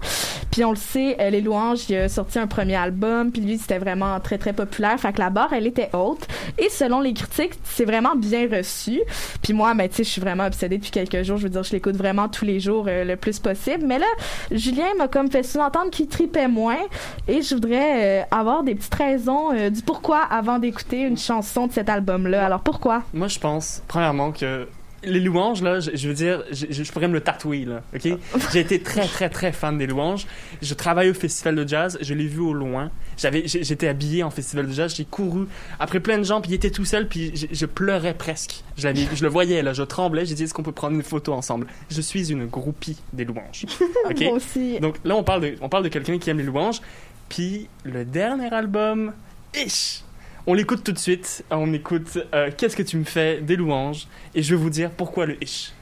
Puis 0.51 0.63
on 0.63 0.71
le 0.71 0.77
sait, 0.77 1.17
euh, 1.19 1.29
Les 1.29 1.41
Louanges, 1.41 1.89
il 1.89 1.97
a 1.97 2.09
sorti 2.09 2.39
un 2.39 2.47
premier 2.47 2.75
album, 2.75 3.31
puis 3.31 3.41
lui, 3.41 3.57
c'était 3.57 3.79
vraiment 3.79 4.19
très, 4.21 4.37
très 4.37 4.53
populaire. 4.53 4.97
Fait 4.99 5.11
que 5.11 5.19
la 5.19 5.29
barre, 5.29 5.51
elle 5.51 5.67
était 5.67 5.89
haute. 5.93 6.25
Et 6.57 6.69
selon 6.69 7.01
les 7.01 7.13
critiques, 7.13 7.53
c'est 7.63 7.85
vraiment 7.85 8.15
bien 8.15 8.47
reçu. 8.49 9.01
Puis 9.41 9.53
moi, 9.53 9.73
ben, 9.73 9.89
tu 9.89 9.97
sais, 9.97 10.03
je 10.03 10.09
suis 10.09 10.21
vraiment 10.21 10.45
obsédée 10.45 10.77
depuis 10.77 10.91
quelques 10.91 11.23
jours. 11.23 11.37
Je 11.37 11.43
veux 11.43 11.49
dire, 11.49 11.63
je 11.63 11.71
l'écoute 11.71 11.95
vraiment 11.95 12.29
tous 12.29 12.45
les 12.45 12.59
jours 12.59 12.85
euh, 12.87 13.03
le 13.03 13.15
plus 13.15 13.39
possible. 13.39 13.83
Mais 13.85 13.99
là, 13.99 14.07
Julien 14.51 14.87
m'a 14.97 15.07
comme 15.07 15.29
fait 15.29 15.43
sous-entendre 15.43 15.89
qu'il 15.91 16.07
tripait 16.07 16.47
moins. 16.47 16.79
Et 17.27 17.41
je 17.41 17.55
voudrais 17.55 18.21
euh, 18.21 18.23
avoir 18.31 18.63
des 18.63 18.75
petites 18.75 18.95
raisons 18.95 19.53
euh, 19.53 19.69
du 19.69 19.81
pourquoi 19.81 20.19
avant 20.19 20.59
d'écouter 20.59 21.08
une 21.09 21.17
chanson 21.17 21.67
de 21.67 21.73
cet 21.73 21.89
album-là. 21.89 22.45
Alors 22.45 22.61
pourquoi? 22.61 23.03
Moi, 23.13 23.27
je 23.27 23.39
pense, 23.39 23.83
premièrement, 23.87 24.31
que 24.31 24.67
les 25.03 25.19
louanges, 25.19 25.61
là, 25.61 25.79
je, 25.79 25.91
je 25.93 26.07
veux 26.07 26.13
dire, 26.13 26.43
je, 26.51 26.91
pourrais 26.91 27.07
me 27.07 27.13
le 27.13 27.21
tatouer, 27.21 27.65
là, 27.65 27.81
OK? 27.95 28.07
J'ai 28.51 28.59
été 28.59 28.81
très, 28.81 29.07
très, 29.07 29.29
très 29.29 29.51
fan 29.51 29.77
des 29.77 29.87
louanges. 29.87 30.27
Je 30.61 30.73
travaille 30.73 31.09
au 31.09 31.13
festival 31.13 31.55
de 31.55 31.67
jazz, 31.67 31.97
je 32.01 32.13
l'ai 32.13 32.27
vu 32.27 32.39
au 32.39 32.53
loin. 32.53 32.91
J'avais, 33.17 33.47
j'étais 33.47 33.87
habillé 33.87 34.23
en 34.23 34.29
festival 34.29 34.67
de 34.67 34.73
jazz, 34.73 34.93
j'ai 34.95 35.05
couru 35.05 35.47
après 35.79 35.99
plein 35.99 36.17
de 36.17 36.23
gens, 36.23 36.41
puis 36.41 36.51
il 36.51 36.55
était 36.55 36.69
tout 36.69 36.85
seul, 36.85 37.07
puis 37.07 37.31
je, 37.33 37.47
je 37.51 37.65
pleurais 37.65 38.13
presque. 38.13 38.63
Je, 38.77 38.87
je 39.13 39.23
le 39.23 39.29
voyais, 39.29 39.61
là, 39.61 39.73
je 39.73 39.83
tremblais, 39.83 40.25
j'ai 40.25 40.35
dit, 40.35 40.43
est-ce 40.43 40.53
qu'on 40.53 40.63
peut 40.63 40.71
prendre 40.71 40.95
une 40.95 41.03
photo 41.03 41.33
ensemble? 41.33 41.67
Je 41.89 42.01
suis 42.01 42.31
une 42.31 42.45
groupie 42.47 42.97
des 43.13 43.25
louanges, 43.25 43.65
OK? 44.09 44.21
Moi 44.21 44.33
aussi. 44.33 44.79
Donc 44.79 44.95
là, 45.03 45.15
on 45.15 45.23
parle 45.23 45.41
de, 45.41 45.55
on 45.61 45.69
parle 45.69 45.83
de 45.83 45.89
quelqu'un 45.89 46.17
qui 46.17 46.29
aime 46.29 46.39
les 46.39 46.43
louanges. 46.43 46.81
Puis 47.29 47.69
le 47.83 48.05
dernier 48.05 48.51
album, 48.51 49.13
Ish. 49.55 50.03
On 50.47 50.53
l'écoute 50.53 50.83
tout 50.83 50.91
de 50.91 50.99
suite. 50.99 51.43
On 51.51 51.73
écoute 51.73 52.17
euh, 52.33 52.51
Qu'est-ce 52.55 52.75
que 52.75 52.83
tu 52.83 52.97
me 52.97 53.03
fais 53.03 53.41
des 53.41 53.55
louanges? 53.55 54.07
Et 54.35 54.43
je 54.43 54.55
vais 54.55 54.61
vous 54.61 54.69
dire 54.69 54.91
pourquoi 54.91 55.25
le 55.25 55.41
ish. 55.43 55.73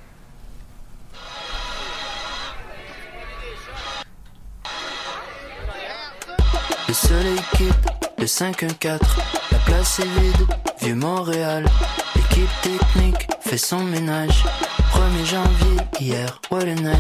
Le 6.88 6.94
soleil 6.94 7.40
quitte 7.58 7.98
le 8.20 8.26
5-1-4, 8.26 9.00
la 9.52 9.58
place 9.60 10.00
est 10.00 10.20
vide, 10.20 10.48
vieux 10.82 10.96
Montréal. 10.96 11.66
L'équipe 12.16 12.50
technique 12.64 13.28
fait 13.42 13.58
son 13.58 13.84
ménage. 13.84 14.44
1er 14.92 15.26
janvier, 15.26 15.78
hier, 16.00 16.42
what 16.50 16.64
a 16.64 16.74
night. 16.74 16.98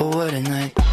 Oh, 0.00 0.10
what 0.16 0.34
a 0.34 0.40
night. 0.40 0.87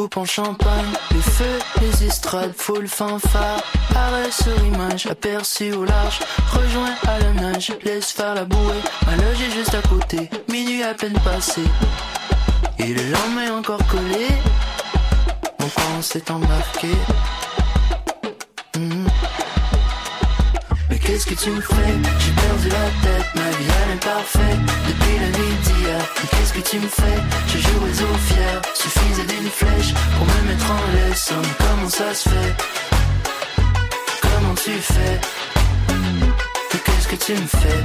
Coupe 0.00 0.16
en 0.16 0.24
champagne, 0.24 0.92
les 1.10 1.20
feux, 1.20 1.58
les 1.82 2.06
estrades, 2.06 2.54
full 2.56 2.88
fanfare. 2.88 3.62
Arrêt 3.94 4.30
sur 4.30 4.58
image, 4.64 5.04
aperçu 5.04 5.74
au 5.74 5.84
large. 5.84 6.20
Rejoins 6.54 6.94
à 7.06 7.18
la 7.18 7.32
nage, 7.34 7.74
laisse 7.84 8.10
faire 8.10 8.34
la 8.34 8.46
bouée. 8.46 8.80
Ma 9.04 9.16
loge 9.16 9.42
est 9.42 9.50
juste 9.50 9.74
à 9.74 9.82
côté, 9.86 10.30
minuit 10.48 10.82
à 10.82 10.94
peine 10.94 11.18
passé. 11.22 11.60
Et 12.78 12.94
le 12.94 13.02
lendemain 13.10 13.58
encore 13.58 13.86
collé. 13.88 14.28
Mon 15.58 15.68
camp 15.68 16.00
s'est 16.00 16.30
embarqué. 16.30 16.92
Mhm. 18.78 19.06
Qu'est-ce 21.10 21.26
que 21.26 21.34
tu 21.34 21.50
me 21.50 21.60
fais? 21.60 21.74
J'ai 22.20 22.32
perdu 22.40 22.68
la 22.68 22.86
tête, 23.02 23.26
ma 23.34 23.50
vie 23.50 23.66
elle 23.82 23.96
est 23.96 24.04
parfaite. 24.04 24.60
Depuis 24.86 25.18
la 25.18 25.26
nuit 25.36 25.56
d'hier 25.64 26.00
qu'est-ce 26.30 26.52
que 26.52 26.60
tu 26.60 26.78
me 26.78 26.86
fais? 26.86 27.20
J'ai 27.48 27.58
joué 27.58 27.90
aux 27.90 28.18
fier 28.28 28.62
Suffisait 28.74 29.24
d'une 29.24 29.50
flèche 29.50 29.92
pour 30.16 30.24
me 30.24 30.48
mettre 30.48 30.70
en 30.70 30.78
laisse. 30.94 31.32
Mais 31.32 31.48
comment 31.58 31.88
ça 31.88 32.14
se 32.14 32.28
fait? 32.28 32.54
Comment 34.22 34.54
tu 34.54 34.70
fais? 34.70 35.20
Mais 36.72 36.78
qu'est-ce 36.78 37.08
que 37.08 37.16
tu 37.16 37.32
me 37.32 37.48
fais? 37.58 37.84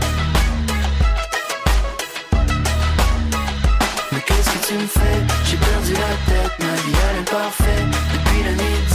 Mais 4.11 4.21
qu'est-ce 4.21 4.49
que 4.51 4.67
tu 4.67 4.73
me 4.75 4.87
fais? 4.87 5.17
J'ai 5.49 5.57
perdu 5.57 5.93
la 5.93 6.13
tête, 6.31 6.53
ma 6.59 6.75
vie 6.75 6.97
elle 7.09 7.21
est 7.21 7.31
parfaite. 7.31 7.87
Depuis 8.13 8.43
la 8.43 8.51
nuit 8.51 8.81
d'hier 8.89 8.94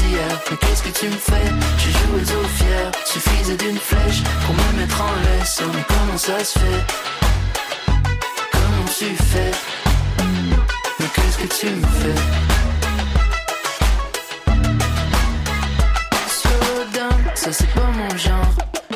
Mais 0.51 0.57
qu'est-ce 0.57 0.83
que 0.83 0.99
tu 0.99 1.07
me 1.07 1.17
fais? 1.17 1.49
J'ai 1.79 1.93
joué 1.93 2.37
aux 2.37 2.49
fier. 2.49 2.91
Suffisait 3.05 3.57
d'une 3.57 3.79
flèche 3.79 4.23
pour 4.45 4.55
me 4.55 4.81
mettre 4.81 5.01
en 5.01 5.15
laisse. 5.23 5.61
Oh 5.63 5.71
mais 5.73 5.85
comment 5.89 6.19
ça 6.19 6.45
se 6.45 6.59
fait? 6.59 6.85
Comment 8.53 8.85
tu 8.99 9.15
fais? 9.15 9.53
Mais 10.99 11.07
qu'est-ce 11.15 11.39
que 11.39 11.47
tu 11.59 11.67
me 11.71 11.87
fais? 11.87 12.21
Slow 16.29 16.85
down, 16.93 17.23
ça 17.35 17.53
c'est 17.53 17.71
pas 17.71 17.91
mon 17.97 18.17
genre. 18.17 18.55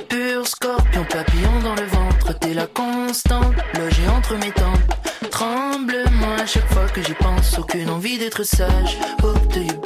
Pur 0.09 0.47
scorpion, 0.47 1.05
papillon 1.05 1.61
dans 1.63 1.75
le 1.75 1.87
ventre. 1.87 2.39
T'es 2.39 2.55
la 2.55 2.67
constante, 2.67 3.55
logée 3.79 4.09
entre 4.09 4.35
mes 4.35 4.53
tempes. 4.53 4.95
Tremblement 5.31 6.35
à 6.41 6.47
chaque 6.47 6.71
fois 6.73 6.87
que 6.87 7.03
j'y 7.03 7.15
pense. 7.15 7.59
Aucune 7.59 7.91
envie 7.91 8.19
d'être 8.19 8.43
sage. 8.43 8.99
Hope 9.23 9.53
to 9.53 9.61
you 9.61 9.84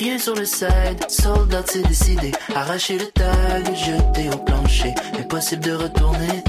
Rien 0.00 0.16
sur 0.16 0.34
le 0.34 0.46
side. 0.46 1.10
Soldat 1.10 1.62
c'est 1.66 1.86
décidé. 1.86 2.32
Arracher 2.54 2.96
le 2.96 3.04
tag 3.04 3.66
Jeter 3.74 4.30
au 4.32 4.38
plancher. 4.38 4.94
Impossible 5.18 5.62
de 5.62 5.72
retourner 5.72 6.42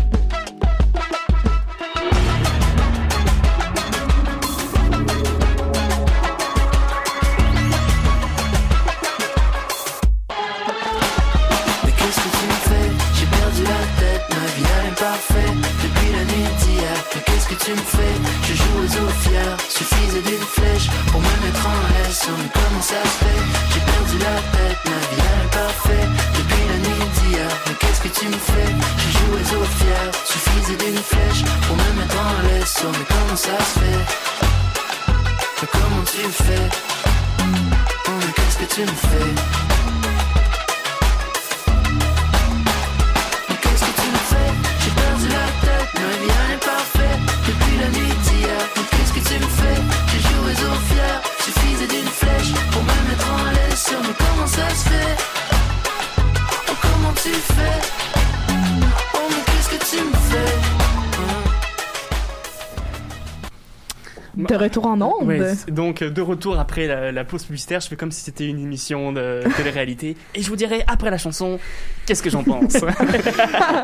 retour 64.63 64.85
en 64.87 65.01
ondes. 65.01 65.27
Ouais, 65.27 65.53
donc, 65.69 66.01
euh, 66.01 66.09
de 66.09 66.21
retour 66.21 66.59
après 66.59 66.87
la, 66.87 67.11
la 67.11 67.23
pause 67.23 67.43
publicitaire, 67.43 67.79
je 67.79 67.87
fais 67.87 67.95
comme 67.95 68.11
si 68.11 68.21
c'était 68.21 68.47
une 68.47 68.59
émission 68.59 69.11
de 69.11 69.41
télé-réalité. 69.57 70.15
Et 70.35 70.41
je 70.41 70.49
vous 70.49 70.55
dirai, 70.55 70.83
après 70.87 71.09
la 71.09 71.17
chanson, 71.17 71.59
qu'est-ce 72.05 72.23
que 72.23 72.29
j'en 72.29 72.43
pense. 72.43 72.77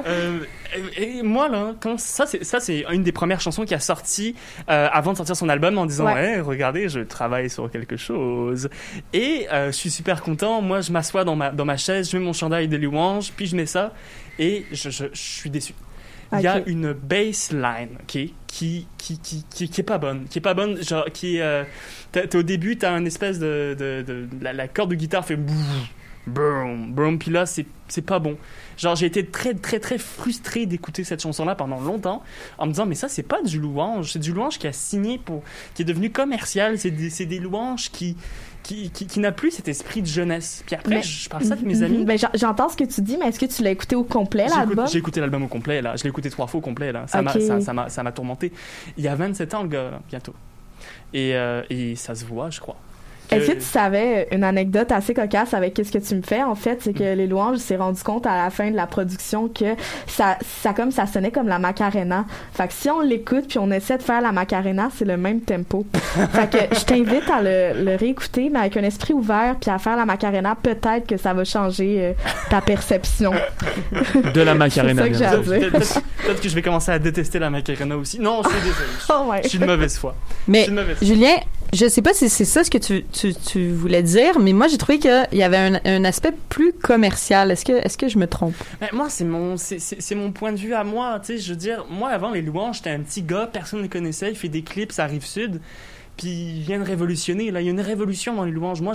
Euh, 0.06 0.40
et, 0.98 1.18
et 1.18 1.24
moi, 1.24 1.50
là, 1.50 1.74
quand 1.80 2.00
ça, 2.00 2.26
c'est, 2.26 2.44
ça, 2.44 2.60
c'est 2.60 2.86
une 2.92 3.04
des 3.04 3.12
premières 3.12 3.42
chansons 3.42 3.66
qui 3.66 3.74
a 3.74 3.80
sorti 3.80 4.36
euh, 4.70 4.88
avant 4.92 5.12
de 5.12 5.18
sortir 5.18 5.36
son 5.36 5.50
album 5.50 5.78
en 5.78 5.86
disant 5.86 6.06
Ouais. 6.06 6.36
Hey, 6.36 6.42
regardez, 6.42 6.90
je 6.90 7.00
travaille 7.00 7.50
sur 7.50 7.70
quelque 7.72 7.98
chose. 7.98 8.70
Et 9.14 9.48
euh, 9.52 9.68
je 9.68 9.78
suis 9.78 9.90
super 9.90 10.22
content. 10.22 10.62
Moi, 10.62 10.82
je 10.82 10.92
m'assois 10.92 11.24
dans 11.24 11.36
ma, 11.36 11.52
dans 11.52 11.66
ma 11.66 11.78
chaise, 11.78 12.10
je 12.10 12.18
mets 12.18 12.24
mon 12.24 12.34
chandail 12.34 12.68
de 12.68 12.78
louange, 12.78 13.32
puis 13.36 13.48
je 13.48 13.56
mets 13.56 13.66
ça, 13.66 13.94
et 14.40 14.66
je, 14.72 14.90
je, 14.90 15.06
je 15.12 15.20
suis 15.20 15.50
déçu. 15.50 15.74
Il 16.34 16.42
y 16.42 16.48
a 16.48 16.62
une 16.68 16.94
baseline, 16.94 17.90
ok, 18.02 18.20
qui, 18.48 18.88
qui, 18.98 19.20
qui, 19.20 19.46
qui, 19.50 19.70
qui 19.70 19.82
est 19.82 19.84
pas 19.84 19.98
bonne, 19.98 20.26
qui 20.26 20.40
est 20.40 20.42
pas 20.42 20.54
bonne, 20.54 20.82
genre, 20.84 21.06
qui 21.14 21.38
est, 21.38 21.42
euh, 21.42 21.64
t'as- 22.12 22.38
au 22.38 22.44
début, 22.44 22.78
t'as 22.78 22.92
un 22.92 23.06
espèce 23.06 23.40
de, 23.40 23.76
de, 23.78 24.02
de 24.02 24.28
la, 24.42 24.54
la 24.54 24.68
corde 24.68 24.90
de 24.92 24.96
guitare 24.96 25.26
fait 25.26 25.36
boum, 25.38 25.56
boum, 26.26 26.92
boum, 26.94 27.20
puis 27.20 27.32
là, 27.32 27.46
c'est, 27.46 27.66
pas 28.06 28.20
bon. 28.20 28.38
Genre, 28.78 28.96
j'ai 28.96 29.06
été 29.06 29.26
très, 29.26 29.54
très, 29.54 29.80
très 29.80 29.98
frustré 29.98 30.66
d'écouter 30.66 31.04
cette 31.06 31.22
chanson-là 31.22 31.56
pendant 31.56 31.80
longtemps, 31.80 32.22
en 32.58 32.66
me 32.66 32.72
disant, 32.72 32.86
mais 32.86 32.96
ça, 32.96 33.08
c'est 33.08 33.24
pas 33.24 33.42
du 33.42 33.60
louange, 33.60 34.12
c'est 34.12 34.20
du 34.20 34.34
louange 34.34 34.60
qui 34.60 34.68
a 34.68 34.74
signé 34.74 35.18
pour, 35.20 35.44
qui 35.74 35.84
est 35.84 35.86
devenu 35.86 36.10
commercial, 36.12 36.78
c'est 36.78 36.92
des, 36.92 37.10
c'est 37.10 37.26
des 37.26 37.40
louanges 37.40 37.90
qui, 37.92 38.18
qui, 38.68 38.90
qui, 38.90 39.08
qui 39.08 39.20
n'a 39.22 39.32
plus 39.32 39.52
cet 39.52 39.70
esprit 39.70 40.02
de 40.02 40.08
jeunesse. 40.08 40.62
Puis 40.66 40.76
après, 40.76 40.96
Mais- 40.96 41.02
je 41.02 41.30
parle 41.30 41.44
ça 41.46 41.54
avec 41.54 41.66
mes 41.66 41.84
amis. 41.84 42.04
Ben, 42.04 42.18
j'en- 42.18 42.28
J'entends 42.34 42.68
ce 42.68 42.76
que 42.76 42.84
tu 42.84 43.02
dis, 43.02 43.16
mais 43.18 43.28
est-ce 43.28 43.40
que 43.40 43.46
tu 43.46 43.64
l'as 43.64 43.72
écouté 43.72 43.96
au 43.96 44.04
complet, 44.04 44.48
l'album? 44.50 44.86
j'ai 44.88 44.98
écouté 45.00 45.22
l'album 45.22 45.44
au 45.44 45.48
complet, 45.48 45.82
là. 45.82 45.96
Je 45.96 46.04
l'ai 46.04 46.10
écouté 46.10 46.30
trois 46.30 46.48
fois 46.48 46.58
au 46.58 46.62
complet, 46.62 46.92
là. 46.92 47.06
Ça 47.08 47.22
m'a 47.22 47.32
ça, 47.90 48.12
tourmenté. 48.12 48.52
Il 48.98 49.06
y 49.06 49.08
a 49.08 49.16
27 49.16 49.54
ans, 49.54 49.64
le 49.64 49.70
gars, 49.70 49.92
là, 49.92 50.02
bientôt. 50.10 50.34
Et, 51.14 51.34
euh, 51.36 51.64
et 51.70 51.96
ça 51.96 52.14
se 52.14 52.26
voit, 52.26 52.50
je 52.50 52.60
crois. 52.60 52.76
Est-ce 53.32 53.48
que 53.48 53.56
tu 53.58 53.62
savais 53.62 54.28
une 54.32 54.44
anecdote 54.44 54.92
assez 54.92 55.14
cocasse 55.14 55.54
avec 55.54 55.74
qu'est-ce 55.74 55.92
que 55.92 55.98
tu 55.98 56.16
me 56.16 56.22
fais? 56.22 56.44
En 56.44 56.56
fait 56.56 56.80
c'est 56.82 56.94
que 56.94 57.04
les 57.04 57.28
louanges 57.28 57.58
s'est 57.58 57.76
rendu 57.76 58.02
compte 58.04 58.26
à 58.26 58.36
la 58.44 58.50
fin 58.50 58.72
de 58.72 58.76
la 58.76 58.88
production 58.88 59.48
que 59.50 59.76
ça 60.08 60.38
ça 60.62 60.74
comme 60.74 60.92
ça 60.92 61.06
sonnait 61.08 61.32
comme 61.32 61.48
la 61.48 61.60
Macarena. 61.60 62.26
Fait 62.54 62.68
que 62.68 62.74
si 62.74 62.90
on 62.90 63.02
l'écoute 63.02 63.48
puis 63.48 63.60
on 63.60 63.70
essaie 63.72 63.98
de 63.98 64.04
faire 64.04 64.22
la 64.22 64.32
Macarena, 64.32 64.90
c'est 64.96 65.06
le 65.06 65.18
même 65.18 65.42
tempo. 65.42 65.86
fait 66.32 66.50
que 66.70 66.76
je 66.76 66.86
t'invite 66.86 67.30
à 67.30 67.42
le, 67.42 67.84
le 67.84 67.96
réécouter 67.96 68.50
mais 68.52 68.60
avec 68.60 68.78
un 68.78 68.84
esprit 68.84 69.14
ouvert 69.14 69.56
puis 69.60 69.70
à 69.70 69.78
faire 69.80 69.96
la 69.98 70.06
Macarena, 70.06 70.56
peut-être 70.62 71.08
que 71.08 71.18
ça 71.18 71.34
va 71.34 71.44
changer 71.44 71.98
euh, 72.00 72.14
ta 72.50 72.62
perception. 72.62 73.32
De 74.34 74.42
la 74.42 74.56
Macarena, 74.56 75.04
C'est 75.04 75.14
ça 75.14 75.28
que 75.30 75.44
j'ai 75.44 75.48
bien 75.48 75.60
à 75.62 75.72
sûr. 75.72 75.92
dire. 75.92 76.02
Peut-être 76.24 76.42
que 76.42 76.50
je 76.50 76.56
vais 76.56 76.62
commencer 76.62 76.92
à 76.92 77.00
détester 77.00 77.40
la 77.40 77.50
Macarena 77.50 77.96
aussi. 77.98 78.20
Non, 78.20 78.42
je 78.44 78.50
suis 78.50 78.58
désolé. 78.60 78.90
Je, 79.00 79.14
Oh 79.14 79.32
ouais. 79.32 79.42
je 79.44 79.48
suis 79.50 79.60
de 79.60 79.66
mauvaise 79.66 79.98
foi. 79.98 80.16
Mais 80.48 80.64
suis 80.64 80.72
de 80.72 80.76
mauvaise 80.80 80.98
foi. 80.98 81.08
Julien, 81.08 81.36
je 81.74 81.88
sais 81.88 82.02
pas 82.02 82.14
si 82.14 82.30
c'est 82.30 82.46
ça 82.46 82.64
ce 82.64 82.70
que 82.70 82.78
tu, 82.78 83.04
tu, 83.18 83.70
voulais 83.70 84.04
dire, 84.04 84.40
mais 84.40 84.54
moi 84.54 84.68
j'ai 84.68 84.78
trouvé 84.78 85.00
qu'il 85.00 85.28
y 85.34 85.44
avait 85.44 85.80
un, 85.84 86.04
aspect 86.04 86.34
plus 86.50 86.74
commercial. 86.74 87.52
Est-ce 87.52 87.66
que, 87.66 87.74
est-ce 87.74 87.98
que 87.98 88.08
je 88.08 88.18
me 88.18 88.28
trompe? 88.28 88.56
Mais 88.82 88.90
moi, 88.94 89.10
c'est 89.10 89.26
mon, 89.26 89.56
mon 90.16 90.32
point 90.32 90.52
de 90.52 90.58
vue 90.58 90.74
à 90.74 90.84
moi. 90.84 91.20
Je 91.28 91.50
veux 91.50 91.56
dire, 91.56 91.86
moi, 91.90 92.10
avant 92.10 92.32
les 92.32 92.42
louanges, 92.42 92.78
j'étais 92.78 92.92
un 92.92 93.00
petit 93.00 93.24
gars, 93.24 93.50
personne 93.52 93.80
ne 93.80 93.84
le 93.84 93.90
connaissait. 93.90 94.30
Il 94.30 94.36
fait 94.36 94.50
des 94.50 94.62
clips, 94.62 94.92
ça 94.92 95.04
arrive 95.04 95.26
sud. 95.26 95.60
Puis 96.16 96.30
il 96.30 96.62
vient 96.62 96.80
de 96.80 96.84
révolutionner. 96.84 97.52
Là, 97.52 97.62
il 97.62 97.66
y 97.66 97.68
a 97.68 97.72
une 97.72 97.82
révolution 97.82 98.36
dans 98.36 98.46
les 98.46 98.52
louanges. 98.52 98.82
Moi, 98.82 98.94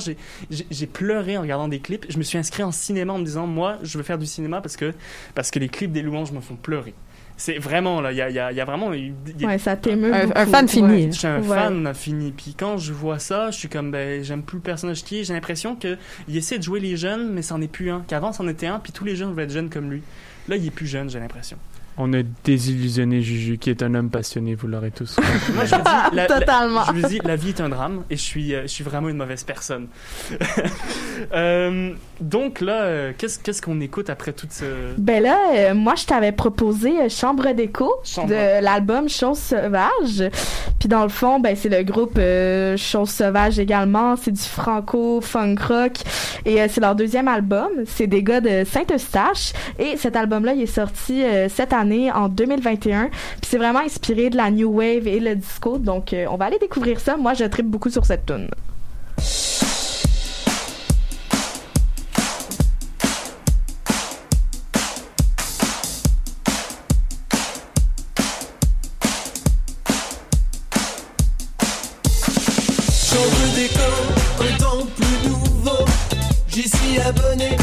j'ai 0.50 0.86
pleuré 0.86 1.36
en 1.36 1.42
regardant 1.42 1.68
des 1.68 1.80
clips. 1.80 2.06
Je 2.08 2.18
me 2.18 2.22
suis 2.22 2.38
inscrit 2.38 2.62
en 2.62 2.72
cinéma 2.72 3.12
en 3.12 3.18
me 3.18 3.24
disant, 3.24 3.46
moi, 3.46 3.78
je 3.82 3.96
veux 3.98 4.04
faire 4.04 4.18
du 4.18 4.26
cinéma 4.26 4.60
parce 4.60 4.76
que, 4.76 4.92
parce 5.34 5.50
que 5.50 5.58
les 5.58 5.68
clips 5.68 5.92
des 5.92 6.02
louanges 6.02 6.32
me 6.32 6.40
font 6.40 6.56
pleurer. 6.56 6.94
C'est 7.36 7.58
vraiment, 7.58 8.00
là, 8.00 8.12
il 8.12 8.18
y 8.18 8.20
a, 8.20 8.28
il 8.30 8.36
y 8.36 8.38
a- 8.38 8.52
il 8.52 8.56
y 8.56 8.60
a 8.60 8.64
vraiment... 8.64 8.92
il 8.92 9.14
y 9.38 9.44
a- 9.44 9.48
Ouais, 9.48 9.58
ça 9.58 9.74
t'émeut 9.76 10.12
Un- 10.14 10.46
fan 10.46 10.68
fini. 10.68 11.06
Ouais. 11.06 11.08
je 11.12 11.18
suis 11.18 11.26
un 11.26 11.40
Ouais. 11.42 11.56
fan 11.56 11.92
fini. 11.94 12.30
Puis 12.30 12.54
quand 12.56 12.76
je 12.78 12.92
vois 12.92 13.18
ça, 13.18 13.50
je 13.50 13.56
suis 13.58 13.68
comme, 13.68 13.90
ben, 13.90 14.22
j'aime 14.22 14.42
plus 14.42 14.56
le 14.58 14.62
personnage 14.62 15.02
qui 15.02 15.20
est. 15.20 15.24
J'ai 15.24 15.34
l'impression 15.34 15.74
qu'il 15.74 15.98
essaie 16.34 16.58
de 16.58 16.62
jouer 16.62 16.78
les 16.78 16.96
jeunes, 16.96 17.32
mais 17.32 17.42
c'en 17.42 17.60
est 17.60 17.68
plus 17.68 17.90
un. 17.90 18.04
Qu'avant, 18.06 18.32
c'en 18.32 18.46
était 18.48 18.66
un, 18.68 18.78
puis 18.78 18.92
tous 18.92 19.04
les 19.04 19.16
jeunes 19.16 19.30
voulaient 19.32 19.44
être 19.44 19.50
jeunes 19.52 19.70
comme 19.70 19.90
lui. 19.90 20.02
Là, 20.48 20.56
il 20.56 20.66
est 20.66 20.70
plus 20.70 20.86
jeune, 20.86 21.08
j'ai 21.10 21.18
l'impression. 21.20 21.56
On 21.98 22.12
a 22.14 22.22
désillusionné 22.44 23.20
Juju, 23.20 23.58
qui 23.58 23.68
est 23.70 23.82
un 23.82 23.94
homme 23.94 24.08
passionné, 24.10 24.54
vous 24.54 24.66
l'aurez 24.66 24.90
tous. 24.90 25.18
Moi, 25.54 25.64
je 25.66 25.74
dis, 25.76 25.82
la, 25.84 26.10
la- 26.14 26.26
Totalement. 26.26 26.84
je 26.86 26.92
vous 26.92 27.06
dis, 27.08 27.20
la 27.22 27.36
vie 27.36 27.50
est 27.50 27.60
un 27.60 27.68
drame, 27.68 28.02
et 28.08 28.16
je 28.16 28.22
suis, 28.22 28.54
euh, 28.54 28.62
je 28.62 28.68
suis 28.68 28.82
vraiment 28.84 29.08
une 29.10 29.16
mauvaise 29.18 29.44
personne. 29.44 29.88
Euh, 31.34 31.92
donc 32.20 32.60
là, 32.60 32.82
euh, 32.82 33.12
qu'est-ce 33.16 33.38
qu'est-ce 33.38 33.62
qu'on 33.62 33.80
écoute 33.80 34.10
après 34.10 34.32
toute 34.32 34.50
ce... 34.52 34.64
Ben 34.98 35.22
là, 35.22 35.38
euh, 35.54 35.74
moi, 35.74 35.94
je 35.94 36.04
t'avais 36.04 36.32
proposé 36.32 37.08
Chambre 37.08 37.52
d'écho 37.52 37.90
Chambre. 38.04 38.28
de 38.28 38.62
l'album 38.62 39.08
Chose 39.08 39.38
sauvage. 39.38 40.30
Puis 40.80 40.88
dans 40.88 41.04
le 41.04 41.08
fond, 41.10 41.38
ben 41.38 41.54
c'est 41.54 41.68
le 41.68 41.84
groupe 41.84 42.16
euh, 42.18 42.76
Chose 42.76 43.10
sauvage 43.10 43.58
également. 43.58 44.16
C'est 44.16 44.32
du 44.32 44.40
franco 44.42 45.20
funk 45.20 45.54
rock 45.68 45.92
et 46.44 46.60
euh, 46.60 46.66
c'est 46.68 46.80
leur 46.80 46.96
deuxième 46.96 47.28
album. 47.28 47.68
C'est 47.86 48.08
des 48.08 48.22
gars 48.22 48.40
de 48.40 48.64
Saint-Eustache 48.64 49.52
et 49.78 49.96
cet 49.96 50.16
album-là, 50.16 50.54
il 50.54 50.62
est 50.62 50.66
sorti 50.66 51.22
euh, 51.24 51.48
cette 51.48 51.72
année 51.72 51.81
en 52.12 52.28
2021. 52.28 53.08
Puis 53.08 53.40
c'est 53.42 53.58
vraiment 53.58 53.80
inspiré 53.80 54.30
de 54.30 54.36
la 54.36 54.50
new 54.50 54.70
wave 54.70 55.06
et 55.06 55.20
le 55.20 55.36
disco. 55.36 55.78
Donc 55.78 56.12
euh, 56.12 56.26
on 56.30 56.36
va 56.36 56.46
aller 56.46 56.58
découvrir 56.58 57.00
ça. 57.00 57.16
Moi, 57.16 57.34
je 57.34 57.44
tripe 57.44 57.66
beaucoup 57.66 57.90
sur 57.90 58.04
cette 58.06 58.26
tune. 58.26 58.48
Un 74.40 74.56
temps 74.58 74.86
plus 74.96 75.28
nouveau, 75.28 75.84
j'y 76.48 76.68
suis 76.68 76.98
abonné. 77.00 77.61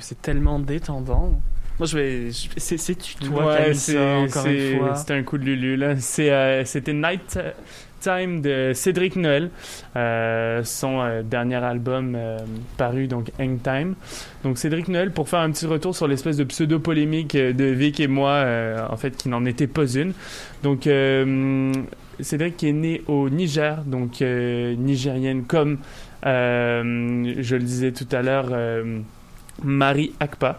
C'est 0.00 0.20
tellement 0.22 0.58
détendant. 0.58 1.32
Moi, 1.78 1.86
je 1.86 1.98
vais. 1.98 2.28
C'est 2.56 2.78
c'est-tu 2.78 3.16
toi 3.16 3.46
Ouais, 3.54 3.74
ça 3.74 3.92
c'est 3.92 3.98
encore 4.14 4.46
une 4.46 4.58
c'est- 4.58 4.76
fois? 4.78 4.94
c'était 4.94 5.14
un 5.14 5.22
coup 5.22 5.36
de 5.38 5.44
Lulu 5.44 5.76
là. 5.76 5.94
C'est, 5.98 6.30
euh, 6.30 6.64
C'était 6.64 6.94
Night 6.94 7.38
Time 8.00 8.40
de 8.40 8.72
Cédric 8.74 9.16
Noël, 9.16 9.50
euh, 9.96 10.62
son 10.64 11.00
euh, 11.00 11.22
dernier 11.22 11.56
album 11.56 12.16
paru 12.78 13.08
donc 13.08 13.30
Hang 13.38 13.58
Time. 13.62 13.94
Donc 14.42 14.56
Cédric 14.58 14.88
Noël 14.88 15.10
pour 15.10 15.28
faire 15.28 15.40
un 15.40 15.50
petit 15.50 15.66
retour 15.66 15.94
sur 15.94 16.06
l'espèce 16.08 16.36
de 16.38 16.44
pseudo 16.44 16.78
polémique 16.78 17.34
euh, 17.34 17.52
de 17.52 17.64
Vic 17.64 18.00
et 18.00 18.06
moi, 18.06 18.44
en 18.90 18.96
fait 18.96 19.14
qui 19.16 19.28
n'en 19.28 19.44
était 19.44 19.66
pas 19.66 19.86
une. 19.86 20.12
Donc 20.62 20.88
Cédric 22.20 22.64
est 22.64 22.72
né 22.72 23.02
au 23.08 23.28
Niger, 23.28 23.82
donc 23.84 24.20
nigérienne 24.22 25.44
comme 25.44 25.78
je 26.24 27.54
le 27.56 27.62
disais 27.62 27.92
tout 27.92 28.08
à 28.12 28.22
l'heure, 28.22 28.48
Marie 29.62 30.12
Akpa. 30.20 30.58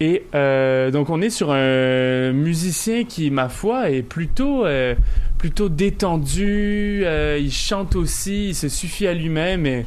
Et 0.00 0.24
euh, 0.34 0.90
donc 0.90 1.08
on 1.08 1.20
est 1.22 1.30
sur 1.30 1.52
un 1.52 2.32
musicien 2.32 3.04
qui, 3.04 3.30
ma 3.30 3.48
foi, 3.48 3.90
est 3.90 4.02
plutôt, 4.02 4.66
euh, 4.66 4.94
plutôt 5.38 5.68
détendu. 5.68 7.02
euh, 7.04 7.38
il 7.40 7.52
chante 7.52 7.94
aussi, 7.96 8.48
il 8.48 8.54
se 8.54 8.68
suffit 8.68 9.06
à 9.06 9.14
lui-même. 9.14 9.66
Et 9.66 9.86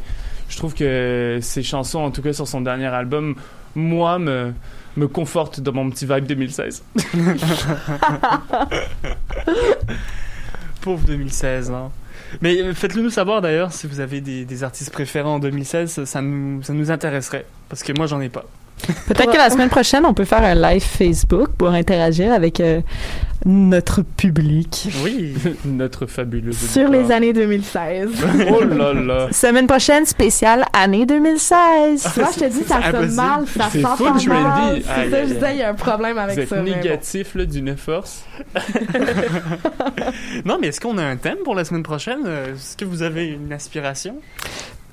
je 0.49 0.57
trouve 0.57 0.73
que 0.73 1.39
ses 1.41 1.61
chansons, 1.63 1.99
en 1.99 2.11
tout 2.11 2.21
cas 2.21 2.33
sur 2.33 2.47
son 2.47 2.61
dernier 2.61 2.85
album, 2.87 3.35
moi, 3.75 4.17
me, 4.17 4.53
me 4.95 5.07
confortent 5.07 5.59
dans 5.59 5.73
mon 5.73 5.89
petit 5.89 6.05
vibe 6.05 6.25
2016. 6.25 6.83
Pauvre 10.81 11.05
2016, 11.05 11.71
hein. 11.71 11.91
Mais 12.41 12.73
faites-le 12.73 13.01
nous 13.01 13.09
savoir 13.09 13.41
d'ailleurs 13.41 13.71
si 13.71 13.87
vous 13.87 13.99
avez 13.99 14.21
des, 14.21 14.63
artistes 14.63 14.91
préférés 14.91 15.27
en 15.27 15.39
2016, 15.39 15.91
ça, 15.91 16.05
ça 16.05 16.21
nous, 16.21 16.61
ça 16.63 16.73
nous 16.73 16.91
intéresserait. 16.91 17.45
Parce 17.69 17.83
que 17.83 17.93
moi, 17.93 18.07
j'en 18.07 18.21
ai 18.21 18.29
pas. 18.29 18.45
Peut-être 19.07 19.31
que 19.31 19.37
la 19.37 19.49
semaine 19.49 19.69
prochaine, 19.69 20.05
on 20.05 20.13
peut 20.13 20.23
faire 20.25 20.43
un 20.43 20.55
live 20.55 20.83
Facebook 20.83 21.49
pour 21.57 21.69
interagir 21.69 22.31
avec 22.31 22.59
euh, 22.59 22.81
notre 23.45 24.01
public. 24.01 24.89
Oui, 25.03 25.33
notre 25.65 26.05
fabuleux. 26.05 26.51
Sur 26.53 26.87
les 26.89 27.11
années 27.11 27.33
2016. 27.33 28.09
oh 28.51 28.63
là 28.63 28.93
là. 28.93 29.27
Semaine 29.31 29.67
prochaine, 29.67 30.05
spéciale 30.05 30.63
année 30.73 31.05
2016. 31.05 32.07
Tu 32.13 32.19
vois, 32.19 32.29
je 32.33 32.39
te 32.39 32.45
dis, 32.49 32.63
ça 32.63 32.79
C'est 32.85 32.91
sonne 32.91 33.15
mal, 33.15 33.45
ça 33.47 33.69
s'entend 33.69 33.95
full 34.19 34.29
mal. 34.29 34.75
C'est 34.77 34.83
ça, 34.83 34.93
aïe, 34.93 35.09
je 35.09 35.15
aïe. 35.15 35.25
disais, 35.27 35.51
il 35.53 35.57
y 35.57 35.63
a 35.63 35.69
un 35.69 35.73
problème 35.73 36.17
avec 36.17 36.35
Vous 36.35 36.41
êtes 36.43 36.49
ça. 36.49 36.55
bon. 36.57 36.63
négatif 36.63 37.35
là, 37.35 37.45
d'une 37.45 37.75
force. 37.77 38.25
Non, 40.45 40.57
mais 40.59 40.67
est-ce 40.67 40.79
qu'on 40.79 40.97
a 40.97 41.03
un 41.03 41.17
thème 41.17 41.37
pour 41.43 41.55
la 41.55 41.65
semaine 41.65 41.83
prochaine? 41.83 42.19
Euh, 42.25 42.53
Est-ce 42.53 42.77
que 42.77 42.85
vous 42.85 43.01
avez 43.01 43.27
une 43.27 43.51
aspiration? 43.51 44.15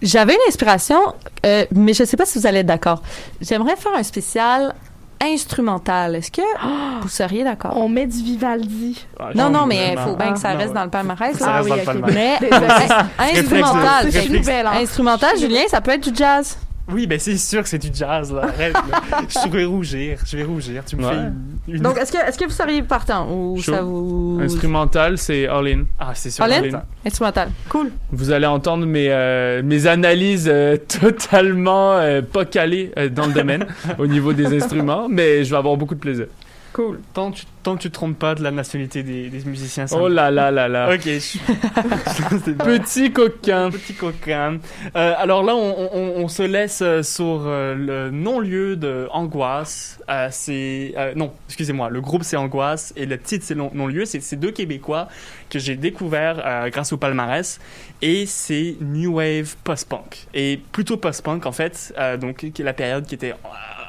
J'avais 0.05 0.35
une 0.35 0.41
inspiration, 0.49 0.99
euh, 1.47 1.65
mais 1.75 1.95
je 1.95 2.05
sais 2.05 2.17
pas 2.17 2.27
si 2.27 2.39
vous 2.39 2.47
allez 2.47 2.59
être 2.59 2.67
d'accord. 2.67 3.03
J'aimerais 3.41 3.75
faire 3.77 3.93
un 3.97 4.03
spécial 4.03 4.75
instrumental. 5.21 6.15
Est-ce 6.17 6.31
que 6.31 6.43
vous 7.01 7.09
seriez 7.09 7.43
d'accord? 7.43 7.77
On 7.77 7.89
met 7.89 8.07
du 8.07 8.23
Vivaldi. 8.23 9.05
non, 9.35 9.49
non, 9.49 9.65
mais 9.67 9.95
il 9.95 9.99
faut 9.99 10.15
bien 10.15 10.35
que 10.35 10.39
ça 10.39 10.51
Ah, 10.51 10.57
reste 10.57 10.69
non, 10.69 10.75
dans 10.81 10.85
le 10.85 10.91
palmarès. 10.91 11.41
Le 11.41 11.63
oui, 11.65 11.81
palmarès. 11.85 12.15
Mais 12.15 12.39
euh, 12.53 13.41
instrumental, 13.41 14.67
hein. 14.67 14.73
instrumental, 14.83 15.39
Julien, 15.39 15.63
ça 15.69 15.81
peut 15.81 15.93
être 15.93 16.09
du 16.11 16.15
jazz. 16.15 16.59
Oui, 16.93 17.07
ben 17.07 17.19
c'est 17.19 17.39
sûr 17.39 17.63
que 17.63 17.69
c'est 17.69 17.79
du 17.79 17.89
jazz, 17.93 18.31
là. 18.33 18.43
Arrête, 18.43 18.75
là. 18.75 19.21
Je 19.29 19.49
vais 19.51 19.65
rougir, 19.65 20.19
je 20.27 20.37
vais 20.37 20.43
rougir. 20.43 20.83
Tu 20.85 20.97
me 20.97 21.05
Ouais. 21.05 21.13
fais 21.13 21.17
une... 21.69 21.77
une- 21.77 21.83
Donc, 21.83 21.97
est-ce 21.97 22.13
que, 22.13 22.19
est-ce 22.19 22.37
que 22.39 22.45
vous 22.45 22.51
seriez 22.51 22.83
partant 22.83 23.27
ou 23.33 23.59
ça 23.63 23.81
vous... 23.81 24.39
Instrumental, 24.43 25.17
c'est 25.17 25.47
All 25.49 25.67
In. 25.69 25.85
Ah, 25.99 26.11
c'est 26.15 26.29
sûr. 26.31 26.45
All 26.45 26.53
in? 26.53 26.57
All 26.63 26.75
in. 26.75 26.83
Instrumental. 27.07 27.49
Cool. 27.71 27.91
Vous 28.13 28.31
allez 28.33 28.47
entendre 28.47 28.85
mes, 28.85 29.07
euh, 29.11 29.63
mes 29.65 29.87
analyses 29.87 30.49
euh, 30.53 30.77
totalement 31.01 31.93
euh, 31.95 32.21
pas 32.21 32.45
calées 32.45 32.93
euh, 32.99 33.09
dans 33.09 33.27
le 33.27 33.33
domaine 33.33 33.67
au 33.99 34.07
niveau 34.07 34.35
des 34.35 34.55
instruments, 34.55 35.09
mais 35.09 35.43
je 35.45 35.51
vais 35.51 35.57
avoir 35.57 35.77
beaucoup 35.79 35.95
de 35.95 36.01
plaisir. 36.01 36.27
Cool. 36.75 37.01
Tant 37.15 37.31
que 37.31 37.37
tu, 37.39 37.45
tant 37.63 37.77
que 37.77 37.83
tu 37.83 37.89
te 37.89 37.95
trompes 37.95 38.19
pas 38.19 38.35
de 38.35 38.43
la 38.43 38.51
nationalité 38.51 39.03
des, 39.03 39.31
des 39.31 39.45
musiciens. 39.45 39.87
ça 39.87 39.97
Oh 39.99 40.09
là 40.09 40.31
là 40.31 40.51
là 40.51 40.69
là. 40.69 40.93
Ok. 40.93 41.05
Petit 42.65 43.13
coquin. 43.13 43.71
Petit 43.71 43.95
coquin. 43.95 44.59
Euh, 44.97 45.15
alors 45.17 45.43
là, 45.43 45.55
on, 45.55 45.89
on- 45.93 46.13
on 46.25 46.29
se 46.29 46.43
laisse 46.43 46.81
euh, 46.83 47.03
sur 47.03 47.43
euh, 47.47 47.75
le 47.75 48.11
non-lieu 48.11 48.77
de 48.77 49.09
Angoisse. 49.13 49.99
Euh, 50.11 50.29
c'est 50.31 50.95
euh, 50.97 51.13
non, 51.17 51.33
excusez-moi. 51.49 51.89
Le 51.91 52.01
groupe 52.01 52.25
c'est 52.25 52.37
Angoisse 52.37 52.93
et 52.97 53.07
le 53.07 53.19
titre 53.19 53.45
c'est 53.47 53.55
non- 53.55 53.71
non-lieu. 53.73 54.05
C'est 54.05 54.21
c'est 54.21 54.37
deux 54.37 54.51
Québécois 54.51 55.09
que 55.51 55.59
j'ai 55.59 55.77
découvert 55.77 56.43
euh, 56.45 56.69
grâce 56.71 56.93
au 56.93 56.97
palmarès 56.97 57.61
et 58.03 58.27
c'est 58.27 58.77
new 58.81 59.15
wave 59.19 59.55
post-punk 59.65 60.27
et 60.35 60.61
plutôt 60.73 60.97
post-punk 60.97 61.47
en 61.47 61.53
fait. 61.53 61.95
euh, 61.99 62.17
donc 62.17 62.39
qui 62.53 62.63
est 62.63 62.65
la 62.65 62.73
période 62.73 63.07
qui 63.07 63.15
était 63.15 63.31
euh, 63.33 63.35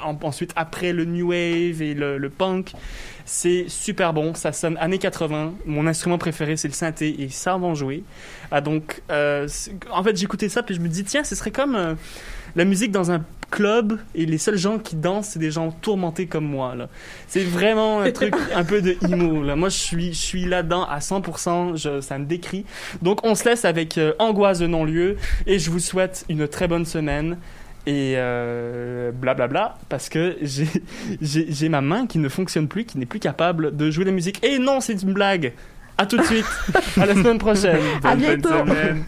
ensuite 0.05 0.51
après 0.55 0.93
le 0.93 1.05
new 1.05 1.29
wave 1.29 1.81
et 1.81 1.93
le, 1.93 2.17
le 2.17 2.29
punk. 2.29 2.73
C'est 3.27 3.65
super 3.67 4.13
bon, 4.13 4.35
ça 4.35 4.51
sonne 4.51 4.77
années 4.77 4.99
80. 4.99 5.55
Mon 5.65 5.87
instrument 5.87 6.19
préféré, 6.19 6.57
c'est 6.57 6.67
le 6.67 6.75
synthé 6.75 7.23
et 7.23 7.29
ça 7.29 7.57
va 7.57 7.65
en 7.65 7.73
jouer. 7.73 8.03
Ah, 8.51 8.61
donc, 8.61 9.01
euh, 9.09 9.47
en 9.91 10.03
fait, 10.03 10.15
j'écoutais 10.15 10.47
ça 10.47 10.61
puis 10.61 10.75
je 10.75 10.79
me 10.79 10.87
dis, 10.87 11.03
tiens, 11.03 11.23
ce 11.23 11.35
serait 11.35 11.49
comme 11.49 11.75
euh, 11.75 11.95
la 12.55 12.65
musique 12.65 12.91
dans 12.91 13.11
un 13.11 13.23
club 13.49 13.99
et 14.13 14.25
les 14.25 14.37
seuls 14.37 14.57
gens 14.57 14.77
qui 14.77 14.95
dansent, 14.95 15.29
c'est 15.29 15.39
des 15.39 15.49
gens 15.49 15.71
tourmentés 15.71 16.27
comme 16.27 16.45
moi. 16.45 16.75
là. 16.75 16.87
C'est 17.27 17.43
vraiment 17.43 18.01
un 18.01 18.11
truc 18.11 18.35
un 18.55 18.63
peu 18.63 18.81
de 18.81 18.95
emo. 19.03 19.43
Là. 19.43 19.55
Moi, 19.55 19.69
je 19.69 19.77
suis, 19.77 20.13
je 20.13 20.19
suis 20.19 20.45
là-dedans 20.45 20.83
à 20.83 20.99
100%, 20.99 21.75
je, 21.77 22.01
ça 22.01 22.19
me 22.19 22.25
décrit. 22.25 22.65
Donc, 23.01 23.21
on 23.23 23.33
se 23.33 23.45
laisse 23.45 23.65
avec 23.65 23.97
euh, 23.97 24.13
Angoisse 24.19 24.59
de 24.59 24.67
non-lieu 24.67 25.17
et 25.47 25.57
je 25.57 25.71
vous 25.71 25.79
souhaite 25.79 26.25
une 26.29 26.47
très 26.47 26.67
bonne 26.67 26.85
semaine. 26.85 27.37
Et 27.87 28.13
euh, 28.17 29.11
blablabla, 29.11 29.75
parce 29.89 30.09
que 30.09 30.37
j'ai- 30.41 31.69
ma 31.69 31.81
main 31.81 32.07
qui 32.07 32.17
ne 32.17 32.29
fonctionne 32.29 32.67
plus, 32.67 32.85
qui 32.85 32.97
n'est 32.97 33.05
plus 33.05 33.19
capable 33.19 33.75
de 33.77 33.91
jouer 33.91 34.05
la 34.05 34.11
musique. 34.11 34.43
Et 34.43 34.57
non, 34.59 34.81
c'est 34.81 35.01
une 35.01 35.13
blague. 35.13 35.53
À 35.97 36.05
tout 36.05 36.17
de 36.17 36.23
suite. 36.23 36.45
à 36.99 37.05
la 37.05 37.13
semaine 37.13 37.37
prochaine. 37.37 37.79
À 38.03 38.15
Bonne 38.15 38.19
de 38.19 38.25
bientôt. 38.41 38.49
semaine. 38.49 39.03